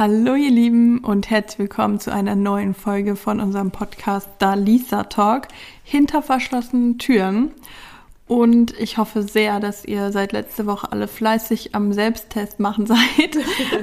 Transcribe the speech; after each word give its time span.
Hallo 0.00 0.34
ihr 0.34 0.50
Lieben 0.50 1.00
und 1.00 1.28
herzlich 1.28 1.58
willkommen 1.58 2.00
zu 2.00 2.10
einer 2.10 2.34
neuen 2.34 2.72
Folge 2.72 3.16
von 3.16 3.38
unserem 3.38 3.70
Podcast 3.70 4.30
Da 4.38 4.54
Lisa 4.54 5.04
Talk 5.04 5.48
hinter 5.84 6.22
verschlossenen 6.22 6.96
Türen. 6.96 7.50
Und 8.26 8.72
ich 8.80 8.96
hoffe 8.96 9.22
sehr, 9.22 9.60
dass 9.60 9.84
ihr 9.84 10.10
seit 10.10 10.32
letzter 10.32 10.64
Woche 10.64 10.90
alle 10.90 11.06
fleißig 11.06 11.74
am 11.74 11.92
Selbsttest 11.92 12.60
machen 12.60 12.86
seid 12.86 13.36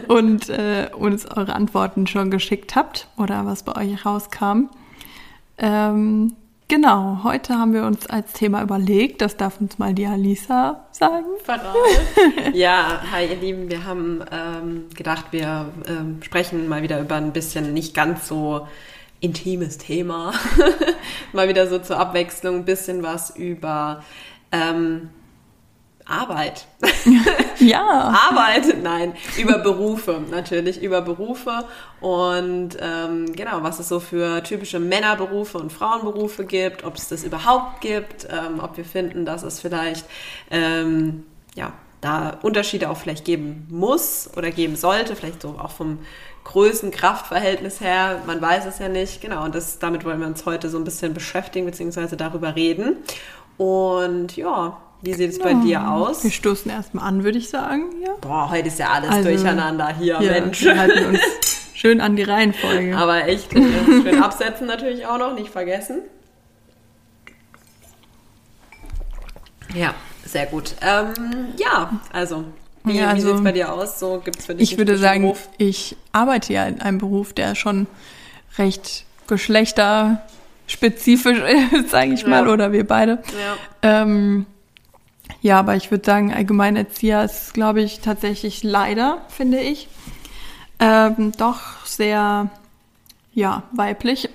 und 0.08 0.50
äh, 0.50 0.90
uns 0.98 1.28
eure 1.28 1.54
Antworten 1.54 2.08
schon 2.08 2.32
geschickt 2.32 2.76
habt 2.76 3.10
oder 3.16 3.46
was 3.46 3.62
bei 3.62 3.76
euch 3.76 4.04
rauskam. 4.04 4.70
Ähm, 5.60 6.34
Genau, 6.70 7.22
heute 7.24 7.58
haben 7.58 7.72
wir 7.72 7.86
uns 7.86 8.08
als 8.08 8.34
Thema 8.34 8.62
überlegt, 8.62 9.22
das 9.22 9.38
darf 9.38 9.62
uns 9.62 9.80
mal 9.80 9.94
die 9.94 10.06
Alisa 10.06 10.86
sagen. 10.92 11.26
ja, 12.54 13.02
hi 13.10 13.26
ihr 13.26 13.38
Lieben, 13.38 13.72
wir 13.72 13.86
haben 13.86 14.22
ähm, 14.30 14.86
gedacht, 14.94 15.28
wir 15.32 15.72
ähm, 15.88 16.20
sprechen 16.22 16.68
mal 16.68 16.84
wieder 16.84 17.00
über 17.00 17.16
ein 17.16 17.32
bisschen 17.32 17.74
nicht 17.74 17.94
ganz 17.94 18.28
so 18.28 18.68
intimes 19.22 19.78
Thema. 19.78 20.34
mal 21.32 21.48
wieder 21.48 21.68
so 21.68 21.80
zur 21.80 22.00
Abwechslung 22.00 22.58
ein 22.58 22.66
bisschen 22.66 23.02
was 23.02 23.30
über 23.30 24.04
ähm, 24.52 25.10
Arbeit. 26.08 26.68
Ja. 27.60 27.82
Arbeit, 28.30 28.84
nein, 28.84 29.14
über 29.36 29.58
Berufe 29.58 30.22
natürlich, 30.30 30.80
über 30.80 31.02
Berufe 31.02 31.66
und 32.02 32.78
ähm, 32.80 33.34
genau, 33.36 33.64
was 33.64 33.80
es 33.80 33.90
so 33.90 34.00
für 34.00 34.44
typische 34.44 34.80
Männerberufe 34.80 35.58
und 35.58 35.74
Frauenberufe 35.74 36.46
gibt, 36.46 36.84
ob 36.84 36.96
es 36.98 37.10
das 37.10 37.24
überhaupt 37.24 37.82
gibt, 37.82 38.28
ähm, 38.30 38.60
ob 38.62 38.78
wir 38.78 38.86
finden, 38.86 39.26
dass 39.26 39.42
es 39.42 39.60
vielleicht 39.60 40.06
ähm, 40.52 41.26
ja 41.56 41.74
da 42.00 42.38
Unterschiede 42.44 42.92
auch 42.92 42.98
vielleicht 42.98 43.26
geben 43.26 43.66
muss 43.72 44.30
oder 44.38 44.52
geben 44.52 44.76
sollte, 44.76 45.16
vielleicht 45.16 45.42
so 45.42 45.56
auch 45.58 45.72
vom 45.72 46.00
Größen-Kraftverhältnis 46.44 47.82
her, 47.82 48.22
man 48.26 48.42
weiß 48.42 48.66
es 48.68 48.80
ja 48.80 48.88
nicht, 48.88 49.20
genau, 49.20 49.44
und 49.44 49.56
das, 49.56 49.80
damit 49.80 50.06
wollen 50.06 50.20
wir 50.20 50.28
uns 50.28 50.46
heute 50.46 50.70
so 50.70 50.78
ein 50.78 50.84
bisschen 50.84 51.14
beschäftigen, 51.14 51.66
beziehungsweise 51.66 52.16
darüber 52.16 52.56
reden. 52.56 52.98
Und 53.58 54.38
ja, 54.38 54.78
wie 55.02 55.14
sieht 55.14 55.32
es 55.32 55.40
bei 55.40 55.54
dir 55.54 55.92
aus? 55.92 56.24
Wir 56.24 56.32
stoßen 56.32 56.72
erstmal 56.72 57.08
an, 57.08 57.24
würde 57.24 57.38
ich 57.38 57.50
sagen. 57.50 57.84
Ja. 58.04 58.14
Boah, 58.22 58.50
heute 58.50 58.68
ist 58.68 58.80
ja 58.80 58.90
alles 58.90 59.10
also, 59.10 59.30
durcheinander 59.30 59.96
hier, 59.96 60.20
ja, 60.22 60.32
Mensch. 60.32 60.64
Wir 60.64 60.78
halten 60.78 61.06
uns 61.06 61.20
schön 61.74 62.02
an 62.02 62.16
die 62.16 62.24
Reihenfolge. 62.24 62.98
Aber 62.98 63.28
echt, 63.28 63.54
äh, 63.54 63.62
schön 63.86 64.22
absetzen 64.22 64.66
natürlich 64.66 65.06
auch 65.06 65.20
noch, 65.20 65.36
nicht 65.36 65.50
vergessen. 65.50 66.02
Ja, 69.76 69.94
sehr 70.26 70.48
gut. 70.48 70.74
Ähm, 70.82 71.14
ja, 71.58 71.92
also 72.12 72.46
wie, 72.84 72.98
ja, 72.98 73.10
also, 73.10 73.18
wie 73.18 73.28
sieht 73.28 73.38
es 73.38 73.44
bei 73.44 73.52
dir 73.52 73.74
aus? 73.74 74.00
So 74.00 74.22
gibt's 74.24 74.46
für 74.46 74.56
dich 74.56 74.72
ich 74.72 74.78
würde 74.78 74.98
sagen, 74.98 75.24
Beruf? 75.24 75.50
ich 75.58 75.98
arbeite 76.12 76.54
ja 76.54 76.66
in 76.66 76.82
einem 76.82 76.98
Beruf, 76.98 77.34
der 77.34 77.56
schon 77.56 77.88
recht 78.58 79.06
geschlechterspezifisch 79.28 81.40
ist, 81.74 81.90
sage 81.92 82.14
ich 82.14 82.26
mal, 82.26 82.48
oder 82.48 82.72
wir 82.72 82.88
beide. 82.88 83.22
Ja. 83.38 83.58
Ähm, 84.02 84.46
ja, 85.42 85.60
aber 85.60 85.76
ich 85.76 85.92
würde 85.92 86.06
sagen, 86.06 86.34
Allgemeinerzieher 86.34 87.24
ist, 87.24 87.54
glaube 87.54 87.82
ich, 87.82 88.00
tatsächlich 88.00 88.64
leider, 88.64 89.22
finde 89.30 89.60
ich, 89.60 89.88
ähm, 90.80 91.32
doch 91.38 91.86
sehr, 91.86 92.50
ja, 93.34 93.64
weiblich. 93.72 94.30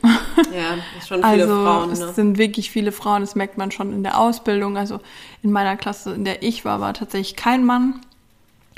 Ja, 0.53 0.75
ist 0.99 1.09
schon 1.09 1.19
viele 1.19 1.27
also, 1.27 1.65
Frauen. 1.65 1.89
Ne? 1.89 1.93
Es 1.93 2.15
sind 2.15 2.39
wirklich 2.39 2.71
viele 2.71 2.93
Frauen, 2.93 3.21
das 3.21 3.35
merkt 3.35 3.59
man 3.59 3.71
schon 3.71 3.93
in 3.93 4.03
der 4.03 4.19
Ausbildung. 4.19 4.77
Also 4.77 5.01
in 5.43 5.53
meiner 5.53 5.77
Klasse, 5.77 6.13
in 6.15 6.25
der 6.25 6.43
ich 6.43 6.65
war, 6.65 6.81
war 6.81 6.95
tatsächlich 6.95 7.37
kein 7.37 7.65
Mann. 7.65 8.01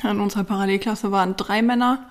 In 0.02 0.20
unserer 0.20 0.44
Parallelklasse 0.44 1.12
waren 1.12 1.36
drei 1.36 1.62
Männer. 1.62 2.04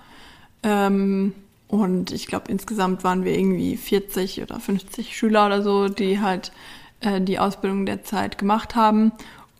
Ähm, 0.62 1.34
und 1.68 2.12
ich 2.12 2.26
glaube, 2.26 2.50
insgesamt 2.50 3.04
waren 3.04 3.24
wir 3.24 3.36
irgendwie 3.36 3.76
40 3.76 4.42
oder 4.42 4.60
50 4.60 5.16
Schüler 5.16 5.46
oder 5.46 5.62
so, 5.62 5.88
die 5.88 6.20
halt 6.20 6.52
äh, 7.00 7.20
die 7.20 7.38
Ausbildung 7.38 7.86
der 7.86 8.04
Zeit 8.04 8.38
gemacht 8.38 8.74
haben. 8.74 9.12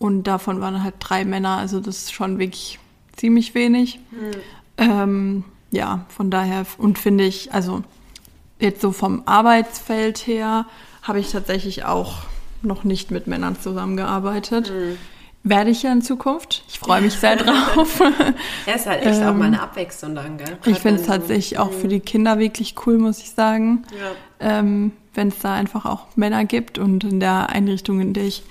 Und 0.04 0.25
davon 0.25 0.60
waren 0.60 0.84
halt 0.84 0.97
drei 0.98 1.25
Männer, 1.25 1.56
also 1.56 1.81
das 1.81 1.97
ist 1.97 2.12
schon 2.12 2.38
wirklich 2.38 2.78
ziemlich 3.16 3.54
wenig. 3.54 4.00
Mhm. 4.10 4.32
Ähm, 4.76 5.44
ja, 5.70 6.04
von 6.10 6.31
daher, 6.31 6.66
und 6.76 6.98
finde 6.98 7.25
ich, 7.25 7.54
also 7.54 7.82
jetzt 8.60 8.82
so 8.82 8.92
vom 8.92 9.22
Arbeitsfeld 9.25 10.26
her, 10.26 10.66
habe 11.00 11.20
ich 11.20 11.32
tatsächlich 11.32 11.87
auch 11.87 12.16
noch 12.60 12.84
nicht 12.84 13.12
mit 13.12 13.28
Männern 13.28 13.59
zusammengearbeitet. 13.59 14.70
Mhm. 14.70 14.98
Werde 15.42 15.70
ich 15.70 15.82
ja 15.82 15.92
in 15.92 16.03
Zukunft. 16.03 16.65
Ich 16.69 16.78
freue 16.81 17.00
mich 17.00 17.15
sehr 17.15 17.36
drauf. 17.42 18.03
ja, 18.66 18.75
ist 18.75 18.84
halt 18.84 19.06
echt 19.06 19.22
ähm, 19.22 19.28
auch 19.28 19.34
mal 19.34 19.47
eine 19.47 19.62
Abwechslung 19.62 20.15
dann, 20.15 20.36
gell? 20.36 20.59
ich 20.66 20.81
finde 20.81 21.00
es 21.00 21.06
tatsächlich 21.06 21.59
auch 21.59 21.72
für 21.72 21.88
die 21.88 22.00
Kinder 22.00 22.38
wirklich 22.38 22.75
cool, 22.84 22.98
muss 22.98 23.21
ich 23.21 23.31
sagen. 23.31 23.86
Ja. 23.98 24.59
Ähm, 24.59 24.92
Wenn 25.15 25.28
es 25.28 25.38
da 25.38 25.54
einfach 25.54 25.86
auch 25.86 26.15
Männer 26.15 26.44
gibt 26.44 26.76
und 26.76 27.04
in 27.04 27.21
der 27.21 27.48
Einrichtung, 27.48 28.00
in 28.00 28.12
der 28.12 28.25
ich 28.25 28.42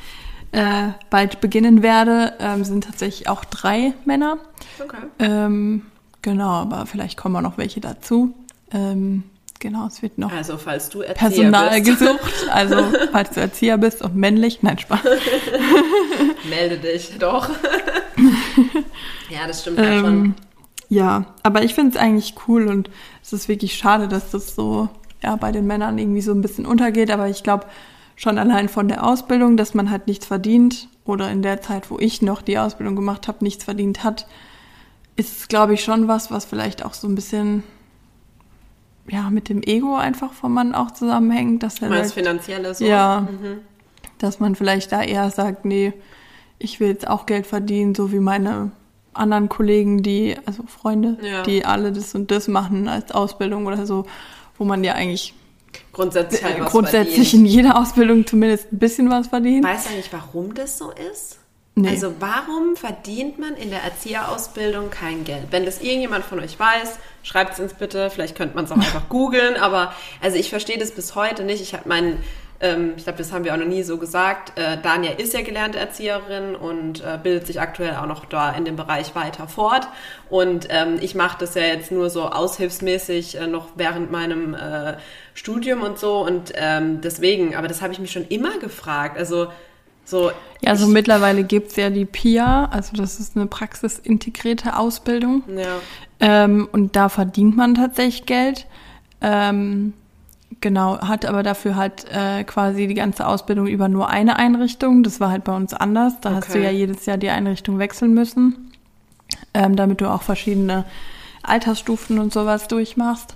äh, 0.54 0.90
bald 1.10 1.42
beginnen 1.42 1.82
werde, 1.82 2.34
ähm, 2.40 2.64
sind 2.64 2.84
tatsächlich 2.84 3.28
auch 3.28 3.44
drei 3.44 3.94
Männer. 4.06 4.38
Okay. 4.82 4.98
Ähm, 5.20 5.88
genau, 6.22 6.52
aber 6.52 6.86
vielleicht 6.86 7.18
kommen 7.18 7.36
auch 7.36 7.42
noch 7.42 7.58
welche 7.58 7.82
dazu. 7.82 8.36
Ähm, 8.72 9.24
genau, 9.60 9.88
es 9.88 10.02
wird 10.04 10.20
noch 10.20 10.32
also, 10.32 10.58
falls 10.58 10.90
du 10.90 11.02
Erzieher 11.02 11.30
Personal 11.30 11.82
bist. 11.82 12.00
gesucht. 12.00 12.48
Also 12.52 12.78
falls 13.12 13.32
du 13.32 13.42
Erzieher 13.42 13.78
bist 13.78 14.04
und 14.04 14.16
männlich, 14.16 14.62
nein, 14.62 14.78
Spaß. 14.78 15.02
Melde 16.50 16.78
dich 16.78 17.18
doch. 17.18 17.50
ja, 19.30 19.48
das 19.48 19.62
stimmt 19.62 19.80
ja 19.80 20.00
schon. 20.00 20.06
Ähm, 20.06 20.36
ja, 20.90 21.26
aber 21.42 21.64
ich 21.64 21.74
finde 21.74 21.96
es 21.96 21.98
eigentlich 21.98 22.36
cool 22.48 22.68
und 22.68 22.92
es 23.24 23.34
ist 23.34 23.48
wirklich 23.48 23.76
schade, 23.76 24.08
dass 24.08 24.30
das 24.30 24.54
so 24.54 24.90
ja, 25.24 25.36
bei 25.36 25.52
den 25.52 25.66
Männern 25.66 25.98
irgendwie 25.98 26.22
so 26.22 26.32
ein 26.32 26.42
bisschen 26.42 26.68
untergeht. 26.68 27.10
Aber 27.10 27.28
ich 27.28 27.42
glaube, 27.42 27.66
schon 28.16 28.38
allein 28.38 28.70
von 28.70 28.88
der 28.88 29.06
Ausbildung, 29.06 29.58
dass 29.58 29.74
man 29.74 29.90
halt 29.90 30.08
nichts 30.08 30.26
verdient 30.26 30.88
oder 31.06 31.30
in 31.32 31.42
der 31.42 31.62
Zeit, 31.62 31.90
wo 31.90 32.00
ich 32.00 32.22
noch 32.22 32.42
die 32.42 32.58
Ausbildung 32.58 32.96
gemacht 32.96 33.28
habe, 33.28 33.44
nichts 33.44 33.64
verdient 33.64 34.04
hat, 34.04 34.28
ist, 35.16 35.50
glaube 35.50 35.74
ich, 35.74 35.84
schon 35.84 36.08
was, 36.08 36.32
was 36.32 36.46
vielleicht 36.46 36.86
auch 36.86 36.94
so 36.94 37.08
ein 37.08 37.16
bisschen 37.16 37.64
ja 39.10 39.30
mit 39.30 39.50
dem 39.50 39.62
Ego 39.62 39.96
einfach 39.96 40.34
vom 40.34 40.54
Mann 40.54 40.74
auch 40.74 40.92
zusammenhängt. 40.92 41.64
Dass 41.64 41.82
er 41.82 41.90
halt, 41.90 42.12
finanzielle 42.12 42.74
so. 42.74 42.86
Ja, 42.86 43.28
mhm. 43.30 43.60
dass 44.18 44.40
man 44.40 44.56
vielleicht 44.56 44.92
da 44.92 45.02
eher 45.02 45.30
sagt, 45.30 45.66
nee, 45.66 45.94
ich 46.60 46.80
will 46.80 46.90
jetzt 46.90 47.08
auch 47.08 47.26
Geld 47.26 47.46
verdienen, 47.46 47.96
so 47.96 48.12
wie 48.12 48.20
meine 48.20 48.72
anderen 49.14 49.50
Kollegen, 49.50 50.02
die, 50.02 50.36
also 50.46 50.64
Freunde, 50.64 51.18
ja. 51.22 51.44
die 51.44 51.66
alle 51.66 51.92
das 51.92 52.16
und 52.16 52.32
das 52.32 52.48
machen 52.48 52.88
als 52.88 53.12
Ausbildung 53.12 53.68
oder 53.68 53.86
so, 53.86 54.06
wo 54.58 54.64
man 54.64 54.84
ja 54.84 54.94
eigentlich 54.94 55.34
grundsätzlich, 55.92 56.44
halt 56.44 56.66
grundsätzlich 56.66 57.34
in 57.34 57.46
jeder 57.46 57.78
Ausbildung 57.78 58.26
zumindest 58.26 58.72
ein 58.72 58.80
bisschen 58.80 59.10
was 59.10 59.28
verdient. 59.28 59.64
Weißt 59.64 59.88
du 59.88 59.90
eigentlich, 59.92 60.12
warum 60.12 60.54
das 60.54 60.78
so 60.78 60.92
ist? 60.92 61.38
Nee. 61.76 61.90
Also 61.90 62.14
warum 62.20 62.76
verdient 62.76 63.40
man 63.40 63.56
in 63.56 63.72
der 63.72 63.82
Erzieherausbildung 63.82 64.92
kein 64.92 65.24
Geld? 65.24 65.48
Wenn 65.50 65.66
das 65.66 65.82
irgendjemand 65.82 66.24
von 66.24 66.40
euch 66.40 66.60
weiß, 66.60 67.00
schreibt 67.24 67.54
es 67.54 67.60
uns 67.60 67.74
bitte. 67.74 68.12
Vielleicht 68.12 68.36
könnte 68.36 68.56
man 68.56 68.66
es 68.66 68.72
auch 68.72 68.78
einfach 68.78 69.10
googeln. 69.10 69.58
Aber 69.58 69.94
also 70.22 70.38
ich 70.38 70.50
verstehe 70.50 70.78
das 70.78 70.92
bis 70.92 71.16
heute 71.16 71.44
nicht. 71.44 71.62
Ich 71.62 71.74
habe 71.74 71.90
meinen 71.90 72.22
ähm, 72.64 72.94
ich 72.96 73.04
glaube, 73.04 73.18
das 73.18 73.34
haben 73.34 73.44
wir 73.44 73.54
auch 73.54 73.58
noch 73.58 73.66
nie 73.66 73.84
so 73.84 73.98
gesagt. 73.98 74.58
Äh, 74.58 74.78
Dania 74.82 75.12
ist 75.12 75.34
ja 75.34 75.42
gelernte 75.42 75.78
Erzieherin 75.78 76.56
und 76.56 77.02
äh, 77.02 77.20
bildet 77.22 77.46
sich 77.46 77.60
aktuell 77.60 77.96
auch 77.98 78.06
noch 78.06 78.24
da 78.26 78.52
in 78.54 78.64
dem 78.64 78.78
Bereich 78.78 79.14
weiter 79.16 79.48
fort. 79.50 79.86
Und 80.30 80.68
ähm, 80.70 80.98
ich 81.02 81.14
mache 81.14 81.38
das 81.40 81.56
ja 81.56 81.64
jetzt 81.64 81.92
nur 81.92 82.10
so 82.10 82.24
aushilfsmäßig 82.30 83.36
äh, 83.36 83.48
noch 83.48 83.68
während 83.76 84.12
meinem 84.12 84.54
äh, 84.54 84.96
Studium 85.34 85.82
und 85.82 86.00
so. 86.00 86.26
Und 86.26 86.54
ähm, 86.56 87.02
deswegen, 87.02 87.54
aber 87.56 87.68
das 87.68 87.82
habe 87.82 87.92
ich 87.92 88.00
mich 88.00 88.12
schon 88.12 88.26
immer 88.30 88.58
gefragt. 88.60 89.18
Also 89.18 89.50
so. 90.06 90.32
Ja, 90.62 90.70
also 90.70 90.88
mittlerweile 90.88 91.44
gibt's 91.44 91.76
ja 91.76 91.90
die 91.90 92.06
PIA, 92.06 92.70
also 92.72 92.96
das 92.96 93.20
ist 93.20 93.36
eine 93.36 93.48
praxisintegrierte 93.48 94.78
Ausbildung. 94.78 95.44
Ja. 95.54 95.80
Ähm, 96.22 96.70
und 96.72 96.96
da 96.96 97.10
verdient 97.10 97.58
man 97.58 97.76
tatsächlich 97.76 98.26
Geld. 98.26 98.68
Ähm, 99.22 99.94
Genau, 100.64 100.98
hat 101.02 101.26
aber 101.26 101.44
dafür 101.44 101.76
halt 101.76 102.06
äh, 102.10 102.46
quasi 102.46 102.88
die 102.88 102.94
ganze 102.94 103.28
Ausbildung 103.28 103.68
über 103.68 103.90
nur 103.90 104.10
eine 104.10 104.38
Einrichtung. 104.38 105.04
Das 105.04 105.20
war 105.20 105.30
halt 105.30 105.44
bei 105.44 105.54
uns 105.54 105.74
anders. 105.74 106.22
Da 106.22 106.30
okay. 106.30 106.38
hast 106.38 106.56
du 106.56 106.64
ja 106.64 106.72
jedes 106.72 107.06
Jahr 107.06 107.18
die 107.18 107.28
Einrichtung 107.28 107.80
wechseln 107.80 108.14
müssen, 108.14 108.72
ähm, 109.54 109.76
damit 109.76 110.00
du 110.00 110.10
auch 110.10 110.22
verschiedene 110.22 110.86
Altersstufen 111.42 112.18
und 112.18 112.32
sowas 112.32 112.70
durchmachst. 112.70 113.36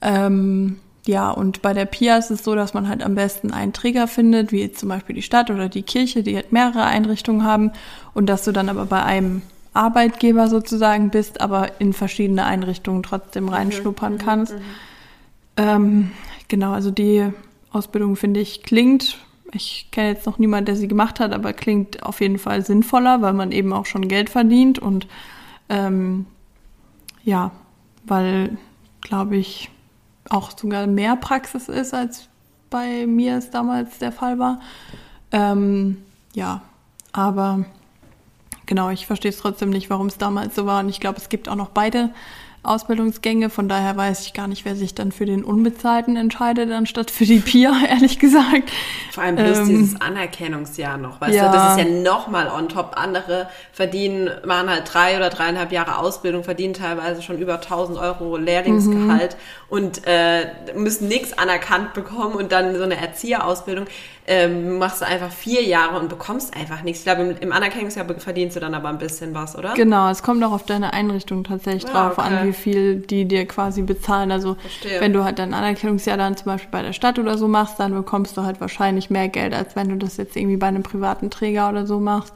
Ähm, 0.00 0.78
ja, 1.04 1.30
und 1.30 1.60
bei 1.60 1.74
der 1.74 1.84
PIA 1.84 2.16
ist 2.16 2.30
es 2.30 2.42
so, 2.42 2.54
dass 2.54 2.72
man 2.72 2.88
halt 2.88 3.02
am 3.02 3.16
besten 3.16 3.52
einen 3.52 3.74
Träger 3.74 4.08
findet, 4.08 4.50
wie 4.50 4.62
jetzt 4.62 4.80
zum 4.80 4.88
Beispiel 4.88 5.14
die 5.14 5.20
Stadt 5.20 5.50
oder 5.50 5.68
die 5.68 5.82
Kirche, 5.82 6.22
die 6.22 6.36
halt 6.36 6.52
mehrere 6.52 6.84
Einrichtungen 6.84 7.44
haben 7.44 7.72
und 8.14 8.30
dass 8.30 8.44
du 8.44 8.52
dann 8.52 8.70
aber 8.70 8.86
bei 8.86 9.02
einem 9.02 9.42
Arbeitgeber 9.74 10.48
sozusagen 10.48 11.10
bist, 11.10 11.42
aber 11.42 11.82
in 11.82 11.92
verschiedene 11.92 12.46
Einrichtungen 12.46 13.02
trotzdem 13.02 13.50
reinschnuppern 13.50 14.14
mhm, 14.14 14.18
kannst. 14.18 14.54
Mhm. 14.54 14.62
Ähm, 15.58 16.10
Genau, 16.52 16.72
also 16.72 16.90
die 16.90 17.32
Ausbildung 17.70 18.14
finde 18.14 18.40
ich 18.40 18.62
klingt, 18.62 19.16
ich 19.52 19.88
kenne 19.90 20.10
jetzt 20.10 20.26
noch 20.26 20.38
niemanden, 20.38 20.66
der 20.66 20.76
sie 20.76 20.86
gemacht 20.86 21.18
hat, 21.18 21.32
aber 21.32 21.54
klingt 21.54 22.02
auf 22.02 22.20
jeden 22.20 22.38
Fall 22.38 22.62
sinnvoller, 22.62 23.22
weil 23.22 23.32
man 23.32 23.52
eben 23.52 23.72
auch 23.72 23.86
schon 23.86 24.06
Geld 24.06 24.28
verdient 24.28 24.78
und 24.78 25.06
ähm, 25.70 26.26
ja, 27.24 27.52
weil 28.04 28.58
glaube 29.00 29.38
ich, 29.38 29.70
auch 30.28 30.50
sogar 30.54 30.86
mehr 30.86 31.16
Praxis 31.16 31.70
ist, 31.70 31.94
als 31.94 32.28
bei 32.68 33.06
mir 33.06 33.38
es 33.38 33.48
damals 33.48 33.96
der 33.96 34.12
Fall 34.12 34.38
war. 34.38 34.60
Ähm, 35.30 36.02
ja, 36.34 36.60
aber 37.12 37.64
genau, 38.66 38.90
ich 38.90 39.06
verstehe 39.06 39.30
es 39.30 39.38
trotzdem 39.38 39.70
nicht, 39.70 39.88
warum 39.88 40.08
es 40.08 40.18
damals 40.18 40.54
so 40.54 40.66
war. 40.66 40.80
Und 40.80 40.90
ich 40.90 41.00
glaube, 41.00 41.16
es 41.16 41.30
gibt 41.30 41.48
auch 41.48 41.56
noch 41.56 41.70
beide 41.70 42.10
Ausbildungsgänge. 42.64 43.50
Von 43.50 43.68
daher 43.68 43.96
weiß 43.96 44.26
ich 44.26 44.34
gar 44.34 44.46
nicht, 44.46 44.64
wer 44.64 44.76
sich 44.76 44.94
dann 44.94 45.10
für 45.10 45.26
den 45.26 45.42
Unbezahlten 45.42 46.16
entscheidet, 46.16 46.70
anstatt 46.70 47.10
für 47.10 47.24
die 47.24 47.40
PIA, 47.40 47.72
ehrlich 47.88 48.18
gesagt. 48.18 48.70
Vor 49.10 49.24
allem 49.24 49.36
bloß 49.36 49.58
ähm, 49.58 49.68
dieses 49.68 50.00
Anerkennungsjahr 50.00 50.96
noch, 50.96 51.20
weißt 51.20 51.34
ja. 51.34 51.46
du, 51.46 51.52
das 51.52 51.76
ist 51.76 51.84
ja 51.84 52.02
nochmal 52.02 52.48
on 52.48 52.68
top. 52.68 52.92
Andere 52.94 53.48
verdienen, 53.72 54.30
machen 54.44 54.70
halt 54.70 54.92
drei 54.92 55.16
oder 55.16 55.30
dreieinhalb 55.30 55.72
Jahre 55.72 55.98
Ausbildung, 55.98 56.44
verdienen 56.44 56.74
teilweise 56.74 57.22
schon 57.22 57.38
über 57.38 57.54
1000 57.54 57.98
Euro 57.98 58.36
Lehrlingsgehalt 58.36 59.32
mhm. 59.32 59.76
und 59.76 60.02
äh, 60.06 60.46
müssen 60.76 61.08
nichts 61.08 61.36
anerkannt 61.36 61.94
bekommen 61.94 62.34
und 62.34 62.52
dann 62.52 62.76
so 62.76 62.82
eine 62.82 62.96
Erzieherausbildung 62.96 63.86
ähm, 64.26 64.78
machst 64.78 65.00
du 65.00 65.06
einfach 65.06 65.32
vier 65.32 65.62
Jahre 65.64 65.98
und 65.98 66.08
bekommst 66.08 66.56
einfach 66.56 66.82
nichts. 66.82 67.00
Ich 67.00 67.04
glaube, 67.04 67.22
im, 67.22 67.36
im, 67.38 67.52
Anerkennungsjahr 67.52 68.06
verdienst 68.18 68.54
du 68.54 68.60
dann 68.60 68.74
aber 68.74 68.88
ein 68.88 68.98
bisschen 68.98 69.34
was, 69.34 69.56
oder? 69.56 69.74
Genau, 69.74 70.10
es 70.10 70.22
kommt 70.22 70.44
auch 70.44 70.52
auf 70.52 70.64
deine 70.64 70.92
Einrichtung 70.92 71.42
tatsächlich 71.42 71.84
ja, 71.84 72.08
drauf 72.08 72.18
okay. 72.18 72.28
an, 72.28 72.46
wie 72.46 72.52
viel 72.52 72.96
die 72.96 73.24
dir 73.24 73.46
quasi 73.46 73.82
bezahlen. 73.82 74.30
Also 74.30 74.54
Verstehe. 74.54 75.00
wenn 75.00 75.12
du 75.12 75.24
halt 75.24 75.40
dein 75.40 75.54
Anerkennungsjahr 75.54 76.16
dann 76.16 76.36
zum 76.36 76.46
Beispiel 76.46 76.70
bei 76.70 76.82
der 76.82 76.92
Stadt 76.92 77.18
oder 77.18 77.36
so 77.36 77.48
machst, 77.48 77.80
dann 77.80 77.92
bekommst 77.94 78.36
du 78.36 78.42
halt 78.42 78.60
wahrscheinlich 78.60 79.10
mehr 79.10 79.28
Geld, 79.28 79.54
als 79.54 79.74
wenn 79.74 79.88
du 79.88 79.96
das 79.96 80.16
jetzt 80.18 80.36
irgendwie 80.36 80.56
bei 80.56 80.68
einem 80.68 80.84
privaten 80.84 81.30
Träger 81.30 81.68
oder 81.68 81.86
so 81.86 81.98
machst. 81.98 82.32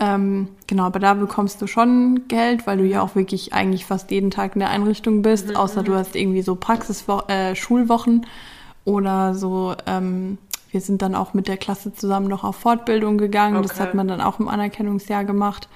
Ähm, 0.00 0.48
genau, 0.66 0.84
aber 0.84 0.98
da 0.98 1.14
bekommst 1.14 1.62
du 1.62 1.68
schon 1.68 2.22
Geld, 2.26 2.66
weil 2.66 2.78
du 2.78 2.84
ja 2.84 3.00
auch 3.00 3.14
wirklich 3.14 3.52
eigentlich 3.52 3.86
fast 3.86 4.10
jeden 4.10 4.32
Tag 4.32 4.56
in 4.56 4.60
der 4.60 4.70
Einrichtung 4.70 5.22
bist, 5.22 5.50
mhm. 5.50 5.56
außer 5.56 5.84
du 5.84 5.94
hast 5.94 6.16
irgendwie 6.16 6.42
so 6.42 6.56
Praxis-Schulwochen 6.56 8.22
äh, 8.24 8.90
oder 8.90 9.34
so 9.34 9.76
ähm, 9.86 10.38
wir 10.72 10.80
sind 10.80 11.02
dann 11.02 11.14
auch 11.14 11.34
mit 11.34 11.48
der 11.48 11.58
Klasse 11.58 11.92
zusammen 11.92 12.28
noch 12.28 12.44
auf 12.44 12.56
Fortbildung 12.56 13.18
gegangen. 13.18 13.56
Okay. 13.58 13.68
Das 13.68 13.78
hat 13.78 13.94
man 13.94 14.08
dann 14.08 14.20
auch 14.22 14.40
im 14.40 14.48
Anerkennungsjahr 14.48 15.24
gemacht. 15.24 15.68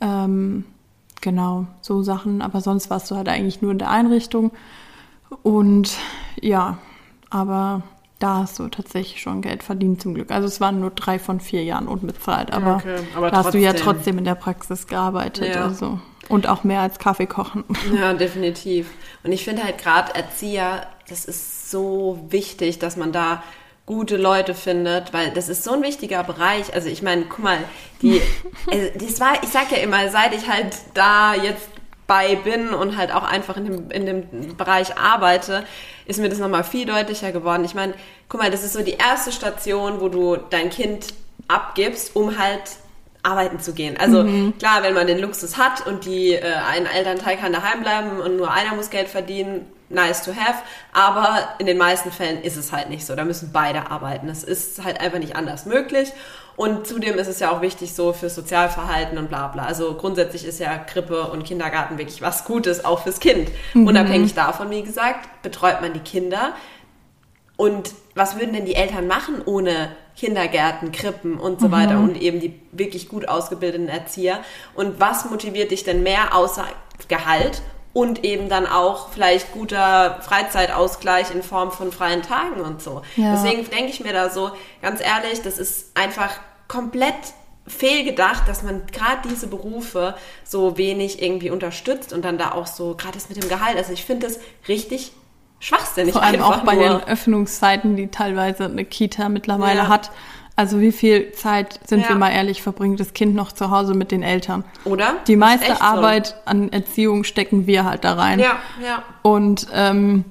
Ähm, 0.00 0.64
genau, 1.20 1.66
so 1.80 2.02
Sachen. 2.02 2.42
Aber 2.42 2.60
sonst 2.60 2.90
warst 2.90 3.10
du 3.10 3.16
halt 3.16 3.28
eigentlich 3.28 3.62
nur 3.62 3.70
in 3.70 3.78
der 3.78 3.90
Einrichtung. 3.90 4.50
Und 5.42 5.96
ja, 6.40 6.78
aber 7.30 7.82
da 8.18 8.38
hast 8.38 8.58
du 8.58 8.68
tatsächlich 8.68 9.20
schon 9.22 9.40
Geld 9.40 9.62
verdient 9.62 10.02
zum 10.02 10.14
Glück. 10.14 10.32
Also 10.32 10.48
es 10.48 10.60
waren 10.60 10.80
nur 10.80 10.90
drei 10.90 11.20
von 11.20 11.38
vier 11.38 11.62
Jahren 11.62 11.86
unbezahlt, 11.86 12.52
aber, 12.52 12.76
okay, 12.76 12.96
aber 13.16 13.30
da 13.30 13.38
hast 13.38 13.54
du 13.54 13.58
ja 13.58 13.72
trotzdem 13.72 14.18
in 14.18 14.24
der 14.24 14.34
Praxis 14.34 14.86
gearbeitet. 14.86 15.54
Ja. 15.54 15.64
Also. 15.64 16.00
Und 16.28 16.48
auch 16.48 16.64
mehr 16.64 16.80
als 16.80 16.98
Kaffee 16.98 17.26
kochen. 17.26 17.64
Ja, 17.94 18.14
definitiv. 18.14 18.90
Und 19.22 19.32
ich 19.32 19.44
finde 19.44 19.62
halt 19.62 19.78
gerade 19.78 20.14
Erzieher, 20.14 20.86
das 21.08 21.24
ist 21.24 21.70
so 21.70 22.18
wichtig, 22.30 22.78
dass 22.78 22.96
man 22.96 23.12
da 23.12 23.42
gute 23.86 24.16
Leute 24.16 24.54
findet, 24.54 25.12
weil 25.12 25.30
das 25.30 25.48
ist 25.48 25.62
so 25.62 25.72
ein 25.72 25.82
wichtiger 25.82 26.24
Bereich. 26.24 26.72
Also 26.74 26.88
ich 26.88 27.02
meine, 27.02 27.24
guck 27.24 27.40
mal, 27.40 27.58
die, 28.00 28.22
also 28.70 28.88
das 29.06 29.20
war, 29.20 29.42
ich 29.42 29.50
sag 29.50 29.70
ja 29.72 29.78
immer, 29.78 30.08
seit 30.08 30.34
ich 30.34 30.48
halt 30.48 30.74
da 30.94 31.34
jetzt 31.34 31.68
bei 32.06 32.36
bin 32.36 32.70
und 32.70 32.96
halt 32.96 33.12
auch 33.12 33.24
einfach 33.24 33.56
in 33.56 33.64
dem, 33.64 33.90
in 33.90 34.06
dem 34.06 34.56
Bereich 34.56 34.98
arbeite, 34.98 35.64
ist 36.06 36.20
mir 36.20 36.28
das 36.28 36.38
nochmal 36.38 36.64
viel 36.64 36.86
deutlicher 36.86 37.32
geworden. 37.32 37.64
Ich 37.64 37.74
meine, 37.74 37.94
guck 38.28 38.40
mal, 38.40 38.50
das 38.50 38.62
ist 38.62 38.74
so 38.74 38.82
die 38.82 38.92
erste 38.92 39.32
Station, 39.32 40.00
wo 40.00 40.08
du 40.08 40.36
dein 40.36 40.70
Kind 40.70 41.14
abgibst, 41.48 42.14
um 42.14 42.38
halt 42.38 42.62
arbeiten 43.22 43.58
zu 43.58 43.72
gehen. 43.72 43.96
Also 43.96 44.22
mhm. 44.22 44.56
klar, 44.58 44.82
wenn 44.82 44.94
man 44.94 45.06
den 45.06 45.18
Luxus 45.18 45.56
hat 45.56 45.86
und 45.86 46.04
die 46.04 46.34
äh, 46.34 46.42
ein 46.42 46.86
Elternteil 46.86 47.38
kann 47.38 47.52
daheim 47.52 47.82
bleiben 47.82 48.20
und 48.20 48.36
nur 48.36 48.50
einer 48.50 48.74
muss 48.74 48.90
Geld 48.90 49.08
verdienen, 49.08 49.66
nice 49.88 50.22
to 50.24 50.32
have, 50.32 50.62
aber 50.92 51.56
in 51.58 51.66
den 51.66 51.78
meisten 51.78 52.10
Fällen 52.10 52.42
ist 52.42 52.56
es 52.56 52.72
halt 52.72 52.88
nicht 52.90 53.04
so. 53.06 53.14
Da 53.14 53.24
müssen 53.24 53.50
beide 53.52 53.90
arbeiten. 53.90 54.28
Es 54.28 54.44
ist 54.44 54.82
halt 54.84 55.00
einfach 55.00 55.18
nicht 55.18 55.36
anders 55.36 55.66
möglich. 55.66 56.12
Und 56.56 56.86
zudem 56.86 57.18
ist 57.18 57.26
es 57.26 57.40
ja 57.40 57.50
auch 57.50 57.62
wichtig 57.62 57.94
so 57.94 58.12
fürs 58.12 58.34
Sozialverhalten 58.34 59.18
und 59.18 59.28
bla 59.28 59.48
bla. 59.48 59.64
Also 59.64 59.94
grundsätzlich 59.94 60.44
ist 60.44 60.60
ja 60.60 60.78
Krippe 60.78 61.24
und 61.24 61.44
Kindergarten 61.44 61.98
wirklich 61.98 62.22
was 62.22 62.44
Gutes, 62.44 62.84
auch 62.84 63.02
fürs 63.02 63.18
Kind. 63.18 63.50
Mhm. 63.74 63.88
Unabhängig 63.88 64.34
davon, 64.34 64.70
wie 64.70 64.82
gesagt, 64.82 65.42
betreut 65.42 65.80
man 65.80 65.92
die 65.92 66.00
Kinder. 66.00 66.54
Und 67.56 67.92
was 68.14 68.38
würden 68.38 68.52
denn 68.52 68.66
die 68.66 68.76
Eltern 68.76 69.06
machen 69.06 69.42
ohne 69.44 69.90
Kindergärten, 70.16 70.92
Krippen 70.92 71.38
und 71.38 71.60
so 71.60 71.68
mhm. 71.68 71.72
weiter 71.72 71.98
und 71.98 72.20
eben 72.20 72.38
die 72.38 72.60
wirklich 72.70 73.08
gut 73.08 73.28
ausgebildeten 73.28 73.88
Erzieher? 73.88 74.38
Und 74.74 75.00
was 75.00 75.28
motiviert 75.28 75.72
dich 75.72 75.82
denn 75.82 76.04
mehr 76.04 76.36
außer 76.36 76.64
Gehalt 77.08 77.62
und 77.94 78.24
eben 78.24 78.48
dann 78.48 78.66
auch 78.66 79.08
vielleicht 79.10 79.52
guter 79.52 80.18
Freizeitausgleich 80.20 81.32
in 81.32 81.42
Form 81.42 81.70
von 81.70 81.92
freien 81.92 82.22
Tagen 82.22 82.60
und 82.60 82.82
so. 82.82 83.02
Ja. 83.16 83.32
Deswegen 83.32 83.64
denke 83.70 83.90
ich 83.90 84.00
mir 84.00 84.12
da 84.12 84.28
so, 84.28 84.50
ganz 84.82 85.00
ehrlich, 85.00 85.40
das 85.42 85.58
ist 85.58 85.96
einfach 85.96 86.30
komplett 86.68 87.14
fehlgedacht, 87.66 88.46
dass 88.48 88.62
man 88.62 88.82
gerade 88.92 89.28
diese 89.30 89.46
Berufe 89.46 90.16
so 90.42 90.76
wenig 90.76 91.22
irgendwie 91.22 91.50
unterstützt 91.50 92.12
und 92.12 92.24
dann 92.24 92.36
da 92.36 92.52
auch 92.52 92.66
so, 92.66 92.94
gerade 92.96 93.14
das 93.14 93.28
mit 93.28 93.42
dem 93.42 93.48
Gehalt, 93.48 93.78
also 93.78 93.92
ich 93.92 94.04
finde 94.04 94.26
das 94.26 94.40
richtig 94.68 95.12
schwachsinnig. 95.60 96.12
Vor 96.12 96.22
allem 96.22 96.42
auch 96.42 96.64
bei 96.64 96.74
nur. 96.74 96.98
den 96.98 97.08
Öffnungszeiten, 97.08 97.96
die 97.96 98.08
teilweise 98.08 98.64
eine 98.64 98.84
Kita 98.84 99.28
mittlerweile 99.28 99.80
ja. 99.80 99.88
hat. 99.88 100.10
Also 100.56 100.80
wie 100.80 100.92
viel 100.92 101.32
Zeit, 101.32 101.80
sind 101.84 102.02
ja. 102.02 102.10
wir 102.10 102.16
mal 102.16 102.30
ehrlich, 102.30 102.62
verbringt 102.62 103.00
das 103.00 103.12
Kind 103.12 103.34
noch 103.34 103.50
zu 103.50 103.70
Hause 103.70 103.94
mit 103.94 104.12
den 104.12 104.22
Eltern? 104.22 104.62
Oder? 104.84 105.14
Die 105.26 105.34
meiste 105.34 105.80
Arbeit 105.82 106.28
so. 106.28 106.34
an 106.44 106.72
Erziehung 106.72 107.24
stecken 107.24 107.66
wir 107.66 107.84
halt 107.84 108.04
da 108.04 108.14
rein. 108.14 108.38
Ja, 108.38 108.58
ja. 108.80 109.02
Und 109.22 109.66
ähm, 109.72 110.24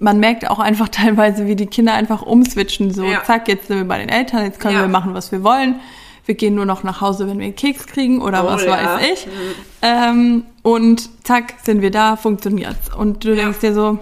man 0.00 0.18
merkt 0.18 0.50
auch 0.50 0.58
einfach 0.58 0.88
teilweise, 0.90 1.46
wie 1.46 1.54
die 1.54 1.66
Kinder 1.66 1.94
einfach 1.94 2.22
umswitchen. 2.22 2.92
So, 2.92 3.04
ja. 3.04 3.22
zack, 3.22 3.46
jetzt 3.46 3.68
sind 3.68 3.78
wir 3.78 3.84
bei 3.86 3.98
den 3.98 4.08
Eltern, 4.08 4.44
jetzt 4.44 4.58
können 4.58 4.74
ja. 4.74 4.82
wir 4.82 4.88
machen, 4.88 5.14
was 5.14 5.30
wir 5.30 5.44
wollen. 5.44 5.76
Wir 6.24 6.34
gehen 6.34 6.54
nur 6.54 6.66
noch 6.66 6.82
nach 6.82 7.00
Hause, 7.00 7.28
wenn 7.28 7.38
wir 7.38 7.46
einen 7.46 7.56
Keks 7.56 7.86
kriegen 7.86 8.20
oder 8.20 8.44
oh, 8.44 8.48
was 8.48 8.66
weiß 8.66 9.00
ich. 9.12 9.26
Mhm. 9.26 9.30
Ähm, 9.82 10.44
und 10.62 11.24
zack, 11.24 11.54
sind 11.62 11.82
wir 11.82 11.90
da, 11.90 12.16
funktioniert's. 12.16 12.94
Und 12.94 13.24
du 13.24 13.34
denkst 13.34 13.58
dir 13.60 13.74
so, 13.74 13.98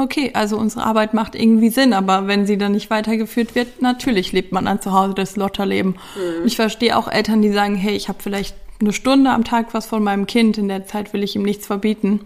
okay, 0.00 0.30
also 0.34 0.56
unsere 0.56 0.84
Arbeit 0.84 1.14
macht 1.14 1.34
irgendwie 1.34 1.68
Sinn, 1.68 1.92
aber 1.92 2.26
wenn 2.26 2.46
sie 2.46 2.58
dann 2.58 2.72
nicht 2.72 2.90
weitergeführt 2.90 3.54
wird, 3.54 3.82
natürlich 3.82 4.32
lebt 4.32 4.52
man 4.52 4.64
dann 4.64 4.80
zu 4.80 4.92
Hause 4.92 5.14
das 5.14 5.36
Lotterleben. 5.36 5.96
Mhm. 6.16 6.46
Ich 6.46 6.56
verstehe 6.56 6.96
auch 6.96 7.08
Eltern, 7.08 7.42
die 7.42 7.52
sagen, 7.52 7.74
hey, 7.74 7.94
ich 7.94 8.08
habe 8.08 8.18
vielleicht 8.22 8.56
eine 8.80 8.92
Stunde 8.92 9.30
am 9.30 9.44
Tag 9.44 9.74
was 9.74 9.86
von 9.86 10.02
meinem 10.02 10.26
Kind, 10.26 10.58
in 10.58 10.68
der 10.68 10.86
Zeit 10.86 11.12
will 11.12 11.22
ich 11.22 11.36
ihm 11.36 11.42
nichts 11.42 11.66
verbieten. 11.66 12.20